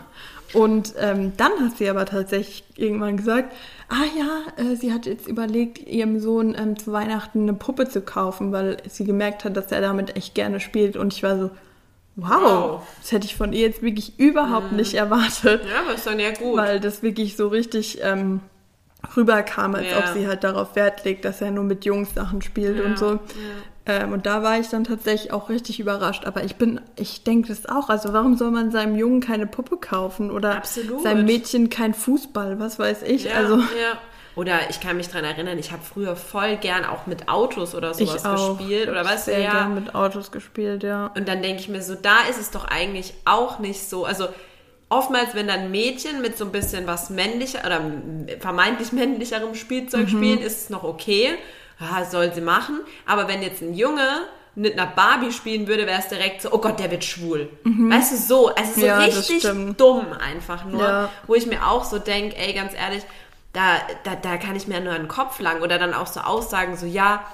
Und 0.54 0.94
ähm, 1.00 1.32
dann 1.38 1.52
hat 1.62 1.78
sie 1.78 1.90
aber 1.90 2.06
tatsächlich 2.06 2.66
irgendwann 2.76 3.16
gesagt, 3.18 3.54
ah 3.90 4.06
ja, 4.18 4.64
äh, 4.64 4.76
sie 4.76 4.92
hat 4.94 5.06
jetzt 5.06 5.28
überlegt, 5.28 5.80
ihrem 5.88 6.20
Sohn 6.20 6.56
ähm, 6.58 6.78
zu 6.78 6.92
Weihnachten 6.92 7.44
eine 7.44 7.54
Puppe 7.54 7.88
zu 7.90 8.02
kaufen, 8.02 8.52
weil 8.52 8.78
sie 8.88 9.04
gemerkt 9.04 9.44
hat, 9.46 9.56
dass 9.58 9.72
er 9.72 9.82
damit 9.82 10.16
echt 10.16 10.36
gerne 10.36 10.60
spielt. 10.60 10.96
Und 10.98 11.14
ich 11.14 11.24
war 11.24 11.38
so, 11.38 11.50
wow, 12.16 12.42
Wow. 12.42 12.82
das 13.02 13.12
hätte 13.12 13.26
ich 13.26 13.36
von 13.36 13.54
ihr 13.54 13.62
jetzt 13.68 13.82
wirklich 13.82 14.20
überhaupt 14.20 14.72
nicht 14.72 14.94
erwartet, 14.94 15.62
Ja, 15.70 15.82
aber 15.84 15.96
ist 15.96 16.06
dann 16.08 16.20
ja 16.20 16.32
gut. 16.32 16.58
weil 16.58 16.80
das 16.80 17.02
wirklich 17.04 17.36
so 17.36 17.48
richtig 17.48 18.00
ähm, 18.04 18.40
rüberkam, 19.18 19.76
als 19.76 19.88
Ja. 19.92 20.00
ob 20.00 20.08
sie 20.08 20.28
halt 20.28 20.44
darauf 20.44 20.76
Wert 20.76 21.04
legt, 21.06 21.26
dass 21.26 21.42
er 21.42 21.52
nur 21.52 21.64
mit 21.64 21.86
Jungs 21.86 22.14
Sachen 22.14 22.42
spielt 22.42 22.78
Ja, 22.78 22.86
und 22.86 22.98
so. 23.00 23.20
Ähm, 23.86 24.14
und 24.14 24.26
da 24.26 24.44
war 24.44 24.60
ich 24.60 24.70
dann 24.70 24.86
tatsächlich 24.86 25.34
auch 25.34 25.50
richtig 25.50 25.80
überrascht. 25.80 26.26
Aber 26.26 26.44
ich 26.44 26.56
bin, 26.56 26.80
ich 26.96 27.24
denke 27.24 27.50
das 27.50 27.66
auch. 27.68 27.90
Also 27.90 28.14
warum 28.14 28.38
soll 28.38 28.52
man 28.52 28.72
seinem 28.72 28.96
Jungen 28.96 29.20
keine 29.20 29.46
Puppe 29.46 29.78
kaufen 29.78 30.32
oder 30.32 30.58
Absolut. 30.58 31.04
seinem 31.04 31.26
Mädchen 31.26 31.70
kein 31.70 31.94
Fußball? 31.94 32.60
Was 32.60 32.80
weiß 32.80 33.04
ich? 33.04 33.26
Ja, 33.26 33.36
also 33.36 33.58
ja. 33.58 33.98
Oder 34.36 34.70
ich 34.70 34.80
kann 34.80 34.98
mich 34.98 35.10
dran 35.10 35.24
erinnern, 35.24 35.60
ich 35.60 35.72
habe 35.72 35.84
früher 35.84 36.16
voll 36.16 36.58
gern 36.58 36.86
auch 36.86 37.06
mit 37.06 37.30
Autos 37.30 37.76
oder 37.76 37.94
sowas 37.94 38.24
gespielt. 38.24 38.90
Oder 38.90 39.04
du, 39.04 39.18
sehr 39.18 39.42
ja. 39.42 39.52
gern 39.52 39.76
mit 39.76 39.94
Autos 39.94 40.32
gespielt, 40.32 40.82
ja. 40.82 41.12
Und 41.16 41.28
dann 41.28 41.44
denke 41.44 41.62
ich 41.62 41.70
mir 41.70 41.84
so, 41.84 41.94
da 41.94 42.22
ist 42.30 42.40
es 42.40 42.50
doch 42.50 42.66
eigentlich 42.66 43.14
auch 43.26 43.60
nicht 43.60 43.88
so. 43.88 44.06
Also 44.06 44.30
oftmals, 44.90 45.36
wenn 45.36 45.48
dann 45.48 45.70
Mädchen 45.70 46.22
mit 46.22 46.36
so 46.36 46.46
ein 46.46 46.52
bisschen 46.52 46.88
was 46.88 47.12
männlicher 47.12 47.60
oder 47.64 47.82
vermeintlich 48.40 48.92
männlicherem 48.92 49.54
Spielzeug 49.54 50.10
spielen, 50.10 50.40
ist 50.40 50.64
es 50.64 50.70
noch 50.72 50.84
okay. 50.84 51.38
Ja, 51.80 52.06
soll 52.06 52.34
sie 52.34 52.42
machen. 52.42 52.82
Aber 53.06 53.28
wenn 53.28 53.42
jetzt 53.42 53.62
ein 53.62 53.74
Junge 53.74 54.08
mit 54.56 54.74
einer 54.74 54.88
Barbie 54.88 55.32
spielen 55.32 55.68
würde, 55.68 55.88
wäre 55.88 56.00
es 56.00 56.08
direkt 56.08 56.42
so, 56.42 56.52
oh 56.52 56.60
Gott, 56.60 56.80
der 56.80 56.92
wird 56.92 57.04
schwul. 57.04 57.50
Weißt 57.64 58.12
du, 58.12 58.18
so. 58.18 58.52
Es 58.56 58.70
ist 58.70 58.80
so 58.80 58.86
Ja, 58.86 59.00
richtig 59.00 59.44
dumm 59.78 60.08
einfach 60.14 60.66
nur. 60.66 60.84
Ja. 60.84 61.10
Wo 61.28 61.36
ich 61.36 61.48
mir 61.48 61.68
auch 61.68 61.84
so 61.84 62.00
denke, 62.00 62.38
ey, 62.38 62.54
ganz 62.54 62.74
ehrlich, 62.74 63.04
da, 63.52 63.78
da, 64.04 64.16
da 64.16 64.38
kann 64.38 64.56
ich 64.56 64.68
mir 64.68 64.80
nur 64.80 64.94
einen 64.94 65.08
Kopf 65.08 65.40
lang. 65.40 65.62
Oder 65.62 65.80
dann 65.80 65.94
auch 65.94 66.08
so 66.08 66.20
Aussagen, 66.20 66.78
so 66.78 66.86
ja, 66.86 67.26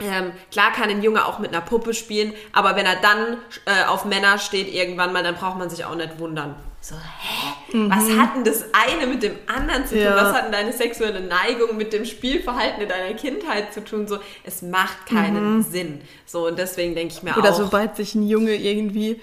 ähm, 0.00 0.32
klar 0.50 0.72
kann 0.72 0.90
ein 0.90 1.02
Junge 1.02 1.24
auch 1.26 1.38
mit 1.38 1.52
einer 1.52 1.60
Puppe 1.60 1.94
spielen, 1.94 2.32
aber 2.52 2.76
wenn 2.76 2.86
er 2.86 2.96
dann 2.96 3.38
äh, 3.66 3.84
auf 3.84 4.04
Männer 4.04 4.38
steht 4.38 4.72
irgendwann 4.72 5.12
mal, 5.12 5.22
dann 5.22 5.36
braucht 5.36 5.58
man 5.58 5.70
sich 5.70 5.84
auch 5.84 5.94
nicht 5.94 6.18
wundern. 6.18 6.56
So, 6.84 6.96
hä? 6.96 7.88
Was 7.88 8.10
hat 8.18 8.34
denn 8.34 8.44
das 8.44 8.64
eine 8.72 9.06
mit 9.06 9.22
dem 9.22 9.36
anderen 9.46 9.86
zu 9.86 9.94
tun? 9.94 10.02
Ja. 10.02 10.16
Was 10.16 10.34
hat 10.34 10.46
denn 10.46 10.52
deine 10.52 10.72
sexuelle 10.72 11.20
Neigung 11.20 11.76
mit 11.76 11.92
dem 11.92 12.04
Spielverhalten 12.04 12.82
in 12.82 12.88
deiner 12.88 13.14
Kindheit 13.14 13.72
zu 13.72 13.84
tun? 13.84 14.08
So, 14.08 14.18
es 14.42 14.62
macht 14.62 15.06
keinen 15.06 15.62
Sinn. 15.62 16.00
So, 16.26 16.48
und 16.48 16.58
deswegen 16.58 16.96
denke 16.96 17.14
ich 17.14 17.22
mir 17.22 17.36
Oder 17.38 17.52
auch. 17.52 17.56
sobald 17.56 17.94
sich 17.94 18.16
ein 18.16 18.26
Junge 18.26 18.56
irgendwie, 18.56 19.20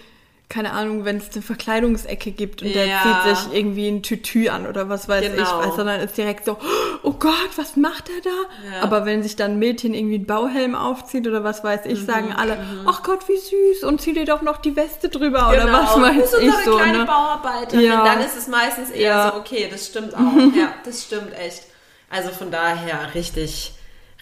keine 0.49 0.71
Ahnung, 0.73 1.05
wenn 1.05 1.17
es 1.17 1.31
eine 1.33 1.43
Verkleidungsecke 1.43 2.31
gibt 2.31 2.63
und 2.63 2.69
Ja. 2.69 2.83
der 2.83 2.97
zieht 3.03 3.37
sich 3.37 3.53
irgendwie 3.55 3.87
ein 3.87 4.01
Tütü 4.01 4.49
an 4.49 4.65
oder 4.65 4.89
was 4.89 5.07
weiß 5.07 5.21
Genau. 5.23 5.43
ich, 5.43 5.47
weißt 5.67 5.77
du, 5.77 5.83
dann 5.83 5.99
ist 6.01 6.17
direkt 6.17 6.43
so, 6.45 6.57
oh 7.03 7.11
Gott, 7.13 7.51
was 7.55 7.75
macht 7.75 8.09
er 8.09 8.21
da? 8.23 8.75
Ja. 8.77 8.81
Aber 8.83 9.05
wenn 9.05 9.21
sich 9.21 9.35
dann 9.35 9.51
ein 9.51 9.59
Mädchen 9.59 9.93
irgendwie 9.93 10.15
einen 10.15 10.25
Bauhelm 10.25 10.73
aufzieht 10.73 11.27
oder 11.27 11.43
was 11.43 11.63
weiß 11.63 11.85
Mhm, 11.85 11.91
ich, 11.91 12.03
sagen 12.03 12.33
alle, 12.33 12.57
ach 12.87 13.03
Gott, 13.03 13.27
wie 13.29 13.37
süß 13.37 13.83
und 13.83 14.01
zieh 14.01 14.13
dir 14.13 14.25
doch 14.25 14.41
noch 14.41 14.57
die 14.57 14.75
Weste 14.75 15.09
drüber 15.09 15.49
oder 15.49 15.65
Genau. 15.65 15.77
was 15.83 15.93
Du 15.93 16.01
weiß 16.01 16.33
ich 16.41 16.51
so. 16.65 16.77
kleine 16.77 16.97
Ne? 16.99 17.05
Bauarbeiterin. 17.05 17.85
Ja. 17.85 18.03
Dann 18.03 18.19
ist 18.21 18.35
es 18.35 18.47
meistens 18.47 18.89
eher 18.89 19.01
Ja. 19.11 19.31
so, 19.31 19.37
okay, 19.39 19.67
das 19.71 19.85
stimmt 19.85 20.15
auch. 20.15 20.19
ja, 20.57 20.73
das 20.83 21.03
stimmt 21.03 21.31
echt. 21.37 21.61
Also 22.09 22.29
von 22.31 22.49
daher 22.49 23.13
richtig, 23.13 23.73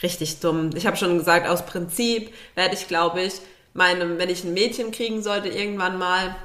richtig 0.04 0.42
dumm. 0.42 0.72
Ich 0.76 0.86
habe 0.86 0.98
schon 0.98 1.18
gesagt, 1.18 1.48
aus 1.48 1.66
Prinzip 1.66 2.34
werde 2.56 2.74
ich, 2.76 2.90
glaube 2.90 3.22
ich, 3.22 3.36
meinem, 3.78 4.18
wenn 4.18 4.30
ich 4.30 4.44
ein 4.44 4.54
Mädchen 4.54 4.92
kriegen 4.92 5.22
sollte, 5.24 5.48
irgendwann 5.48 5.98
mal, 5.98 6.36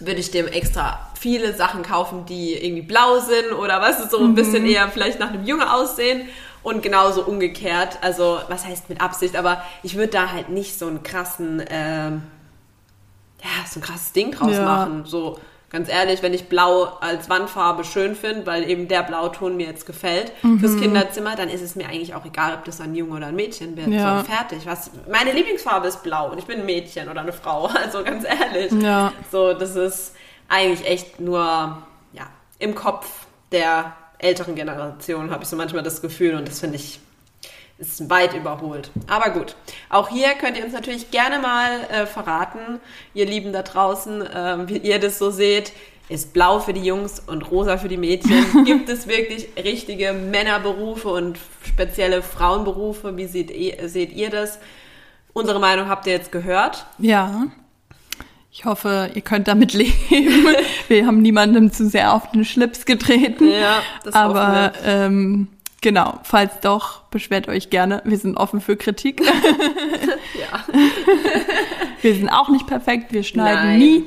würde 0.00 0.20
ich 0.20 0.30
dem 0.30 0.46
extra 0.46 1.10
viele 1.18 1.54
Sachen 1.54 1.82
kaufen, 1.82 2.26
die 2.26 2.54
irgendwie 2.54 2.82
blau 2.82 3.18
sind 3.20 3.52
oder 3.52 3.80
was 3.80 4.00
ist 4.00 4.10
so 4.10 4.18
ein 4.24 4.34
bisschen 4.34 4.64
eher 4.66 4.88
vielleicht 4.88 5.18
nach 5.18 5.30
einem 5.30 5.44
Junge 5.44 5.72
aussehen 5.72 6.28
und 6.62 6.82
genauso 6.82 7.22
umgekehrt. 7.24 7.98
Also 8.02 8.40
was 8.48 8.66
heißt 8.66 8.88
mit 8.88 9.00
Absicht, 9.00 9.36
aber 9.36 9.62
ich 9.82 9.96
würde 9.96 10.12
da 10.12 10.30
halt 10.32 10.48
nicht 10.48 10.78
so 10.78 10.86
einen 10.86 11.02
krassen, 11.02 11.62
ähm, 11.70 12.22
ja, 13.42 13.66
so 13.68 13.80
ein 13.80 13.82
krasses 13.82 14.12
Ding 14.12 14.32
draus 14.32 14.52
Ja. 14.56 14.62
machen. 14.64 15.04
So 15.06 15.38
ganz 15.70 15.88
ehrlich, 15.88 16.22
wenn 16.22 16.34
ich 16.34 16.48
Blau 16.48 16.84
als 17.00 17.30
Wandfarbe 17.30 17.84
schön 17.84 18.14
finde, 18.16 18.44
weil 18.46 18.68
eben 18.68 18.88
der 18.88 19.02
Blauton 19.02 19.56
mir 19.56 19.66
jetzt 19.66 19.86
gefällt 19.86 20.32
fürs 20.58 20.72
Mhm. 20.72 20.80
Kinderzimmer, 20.80 21.36
dann 21.36 21.48
ist 21.48 21.62
es 21.62 21.76
mir 21.76 21.86
eigentlich 21.86 22.14
auch 22.14 22.24
egal, 22.24 22.54
ob 22.54 22.64
das 22.64 22.80
ein 22.80 22.94
Junge 22.94 23.16
oder 23.16 23.26
ein 23.26 23.36
Mädchen 23.36 23.76
wird. 23.76 23.88
Ja. 23.88 24.18
So 24.18 24.24
fertig. 24.24 24.66
Was 24.66 24.90
meine 25.10 25.32
Lieblingsfarbe 25.32 25.86
ist 25.88 26.02
Blau 26.02 26.30
und 26.30 26.38
ich 26.38 26.46
bin 26.46 26.60
ein 26.60 26.66
Mädchen 26.66 27.08
oder 27.08 27.20
eine 27.20 27.32
Frau. 27.32 27.68
Also 27.74 28.02
ganz 28.04 28.24
ehrlich. 28.24 28.72
Ja. 28.82 29.12
So, 29.30 29.54
das 29.54 29.76
ist 29.76 30.14
eigentlich 30.48 30.86
echt 30.88 31.20
nur 31.20 31.40
ja 32.12 32.26
im 32.58 32.74
Kopf 32.74 33.06
der 33.52 33.94
älteren 34.18 34.54
Generation 34.54 35.30
habe 35.30 35.44
ich 35.44 35.48
so 35.48 35.56
manchmal 35.56 35.82
das 35.82 36.02
Gefühl 36.02 36.34
und 36.34 36.46
das 36.46 36.60
finde 36.60 36.76
ich 36.76 37.00
ist 37.78 38.10
weit 38.10 38.34
überholt. 38.34 38.90
Aber 39.08 39.30
gut, 39.30 39.56
auch 39.90 40.08
hier 40.08 40.30
könnt 40.40 40.56
ihr 40.56 40.64
uns 40.64 40.72
natürlich 40.72 41.10
gerne 41.10 41.40
mal 41.40 41.80
äh, 41.90 42.06
verraten, 42.06 42.80
ihr 43.12 43.26
Lieben 43.26 43.52
da 43.52 43.62
draußen, 43.62 44.24
ähm, 44.32 44.68
wie 44.68 44.78
ihr 44.78 45.00
das 45.00 45.18
so 45.18 45.30
seht. 45.30 45.72
Ist 46.08 46.32
blau 46.32 46.58
für 46.58 46.72
die 46.72 46.82
Jungs 46.82 47.20
und 47.20 47.50
rosa 47.50 47.76
für 47.76 47.88
die 47.88 47.96
Mädchen? 47.96 48.64
Gibt 48.64 48.88
es 48.88 49.06
wirklich 49.06 49.48
richtige 49.56 50.12
Männerberufe 50.12 51.08
und 51.08 51.38
spezielle 51.64 52.22
Frauenberufe? 52.22 53.16
Wie 53.16 53.26
seht 53.26 53.50
ihr, 53.50 53.88
seht 53.88 54.12
ihr 54.12 54.30
das? 54.30 54.60
Unsere 55.32 55.60
Meinung 55.60 55.88
habt 55.88 56.06
ihr 56.06 56.12
jetzt 56.12 56.32
gehört. 56.32 56.86
Ja. 56.98 57.46
Ich 58.52 58.64
hoffe, 58.64 59.10
ihr 59.14 59.22
könnt 59.22 59.48
damit 59.48 59.72
leben. 59.74 60.56
Wir 60.88 61.06
haben 61.06 61.22
niemandem 61.22 61.72
zu 61.72 61.88
sehr 61.88 62.12
auf 62.14 62.30
den 62.30 62.44
Schlips 62.44 62.86
getreten. 62.86 63.48
Ja, 63.48 63.82
das 64.04 64.14
Aber 64.14 64.72
ähm, 64.84 65.48
genau, 65.80 66.20
falls 66.24 66.60
doch, 66.60 67.02
beschwert 67.10 67.48
euch 67.48 67.70
gerne. 67.70 68.02
Wir 68.04 68.18
sind 68.18 68.36
offen 68.36 68.60
für 68.60 68.76
Kritik. 68.76 69.22
Ja. 70.40 70.64
Wir 72.02 72.14
sind 72.14 72.28
auch 72.28 72.48
nicht 72.48 72.66
perfekt, 72.66 73.12
wir 73.12 73.22
schneiden 73.22 73.70
Nein. 73.70 73.78
nie. 73.78 74.06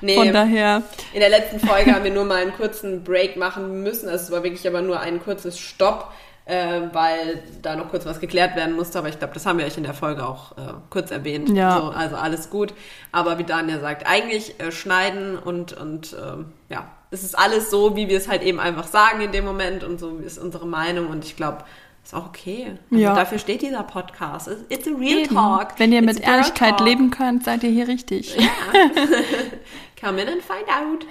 Nee. 0.00 0.16
Von 0.16 0.32
daher, 0.32 0.82
In 1.12 1.20
der 1.20 1.30
letzten 1.30 1.58
Folge 1.58 1.94
haben 1.94 2.04
wir 2.04 2.10
nur 2.10 2.24
mal 2.24 2.42
einen 2.42 2.52
kurzen 2.52 3.02
Break 3.02 3.36
machen 3.36 3.82
müssen. 3.82 4.08
Also 4.08 4.24
es 4.24 4.30
war 4.30 4.42
wirklich 4.42 4.66
aber 4.66 4.82
nur 4.82 5.00
ein 5.00 5.22
kurzes 5.22 5.58
Stopp, 5.58 6.12
äh, 6.44 6.80
weil 6.92 7.42
da 7.62 7.76
noch 7.76 7.88
kurz 7.88 8.04
was 8.04 8.20
geklärt 8.20 8.56
werden 8.56 8.74
musste. 8.74 8.98
Aber 8.98 9.08
ich 9.08 9.18
glaube, 9.18 9.32
das 9.32 9.46
haben 9.46 9.58
wir 9.58 9.64
euch 9.64 9.78
in 9.78 9.84
der 9.84 9.94
Folge 9.94 10.26
auch 10.26 10.52
äh, 10.52 10.74
kurz 10.90 11.10
erwähnt. 11.10 11.48
Ja. 11.50 11.80
So, 11.80 11.90
also 11.90 12.16
alles 12.16 12.50
gut. 12.50 12.74
Aber 13.12 13.38
wie 13.38 13.44
Daniel 13.44 13.80
sagt, 13.80 14.06
eigentlich 14.06 14.60
äh, 14.60 14.70
schneiden 14.70 15.38
und, 15.38 15.72
und 15.72 16.14
ähm, 16.22 16.52
ja, 16.68 16.90
es 17.14 17.22
ist 17.24 17.38
alles 17.38 17.70
so, 17.70 17.96
wie 17.96 18.08
wir 18.08 18.18
es 18.18 18.28
halt 18.28 18.42
eben 18.42 18.60
einfach 18.60 18.86
sagen 18.86 19.20
in 19.22 19.32
dem 19.32 19.44
Moment 19.44 19.82
und 19.84 19.98
so 19.98 20.18
ist 20.18 20.38
unsere 20.38 20.66
Meinung. 20.66 21.06
Und 21.08 21.24
ich 21.24 21.36
glaube, 21.36 21.64
ist 22.04 22.14
auch 22.14 22.26
okay. 22.26 22.76
Also 22.90 23.02
Ja. 23.02 23.14
Dafür 23.14 23.38
steht 23.38 23.62
dieser 23.62 23.82
Podcast. 23.84 24.50
It's 24.68 24.86
a 24.86 24.90
real 24.90 25.20
eben, 25.20 25.34
talk. 25.34 25.68
wenn 25.78 25.92
ihr 25.92 26.02
It's 26.02 26.14
mit 26.18 26.20
Ehrlichkeit 26.26 26.76
talk. 26.78 26.86
leben 26.86 27.10
könnt, 27.10 27.44
seid 27.44 27.62
ihr 27.62 27.70
hier 27.70 27.88
richtig. 27.88 28.36
Come 30.00 30.20
in 30.20 30.28
and 30.28 30.42
find 30.42 30.68
out. 30.68 31.06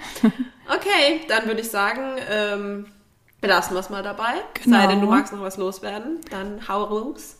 Okay, 0.68 1.22
dann 1.28 1.46
würde 1.46 1.62
ich 1.62 1.68
sagen, 1.70 2.00
ähm, 2.30 2.86
belassen 3.40 3.74
wir 3.74 3.80
es 3.80 3.90
mal 3.90 4.02
dabei. 4.04 4.34
Genau. 4.62 4.78
Sei 4.78 4.86
denn, 4.86 5.00
du 5.00 5.06
magst 5.08 5.32
noch 5.32 5.40
was 5.42 5.56
loswerden, 5.56 6.20
dann 6.30 6.68
hau 6.68 6.88
los. 6.88 7.36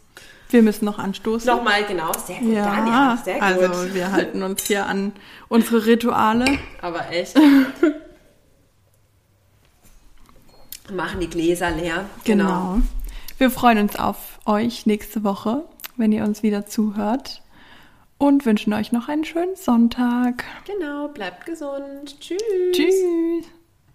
Wir 0.51 0.63
müssen 0.63 0.85
noch 0.85 0.99
anstoßen. 0.99 1.47
Nochmal, 1.49 1.85
genau, 1.85 2.13
sehr 2.13 2.39
gut, 2.39 2.53
Ja, 2.55 2.65
Daniel, 2.65 3.19
sehr 3.25 3.35
gut. 3.35 3.43
also 3.43 3.95
wir 3.95 4.13
halten 4.13 4.43
uns 4.43 4.65
hier 4.67 4.87
an 4.87 5.13
unsere 5.49 5.87
Rituale. 5.87 6.45
Aber 6.83 7.11
echt. 7.11 7.35
Machen 10.93 11.21
die 11.21 11.29
Gläser 11.29 11.71
leer. 11.71 12.05
Genau. 12.25 12.79
Wir 13.39 13.51
freuen 13.51 13.79
uns 13.79 13.97
auf 13.97 14.39
euch 14.45 14.87
nächste 14.87 15.25
Woche, 15.25 15.65
wenn 15.97 16.13
ihr 16.13 16.25
uns 16.25 16.43
wieder 16.43 16.67
zuhört. 16.67 17.43
Und 18.19 18.47
wünschen 18.47 18.73
euch 18.73 18.93
noch 18.93 19.09
einen 19.09 19.25
schönen 19.25 19.57
Sonntag. 19.57 20.45
Genau, 20.67 21.09
bleibt 21.09 21.47
gesund. 21.47 22.21
Tschüss. 22.21 22.41
Tschüss. 22.73 22.95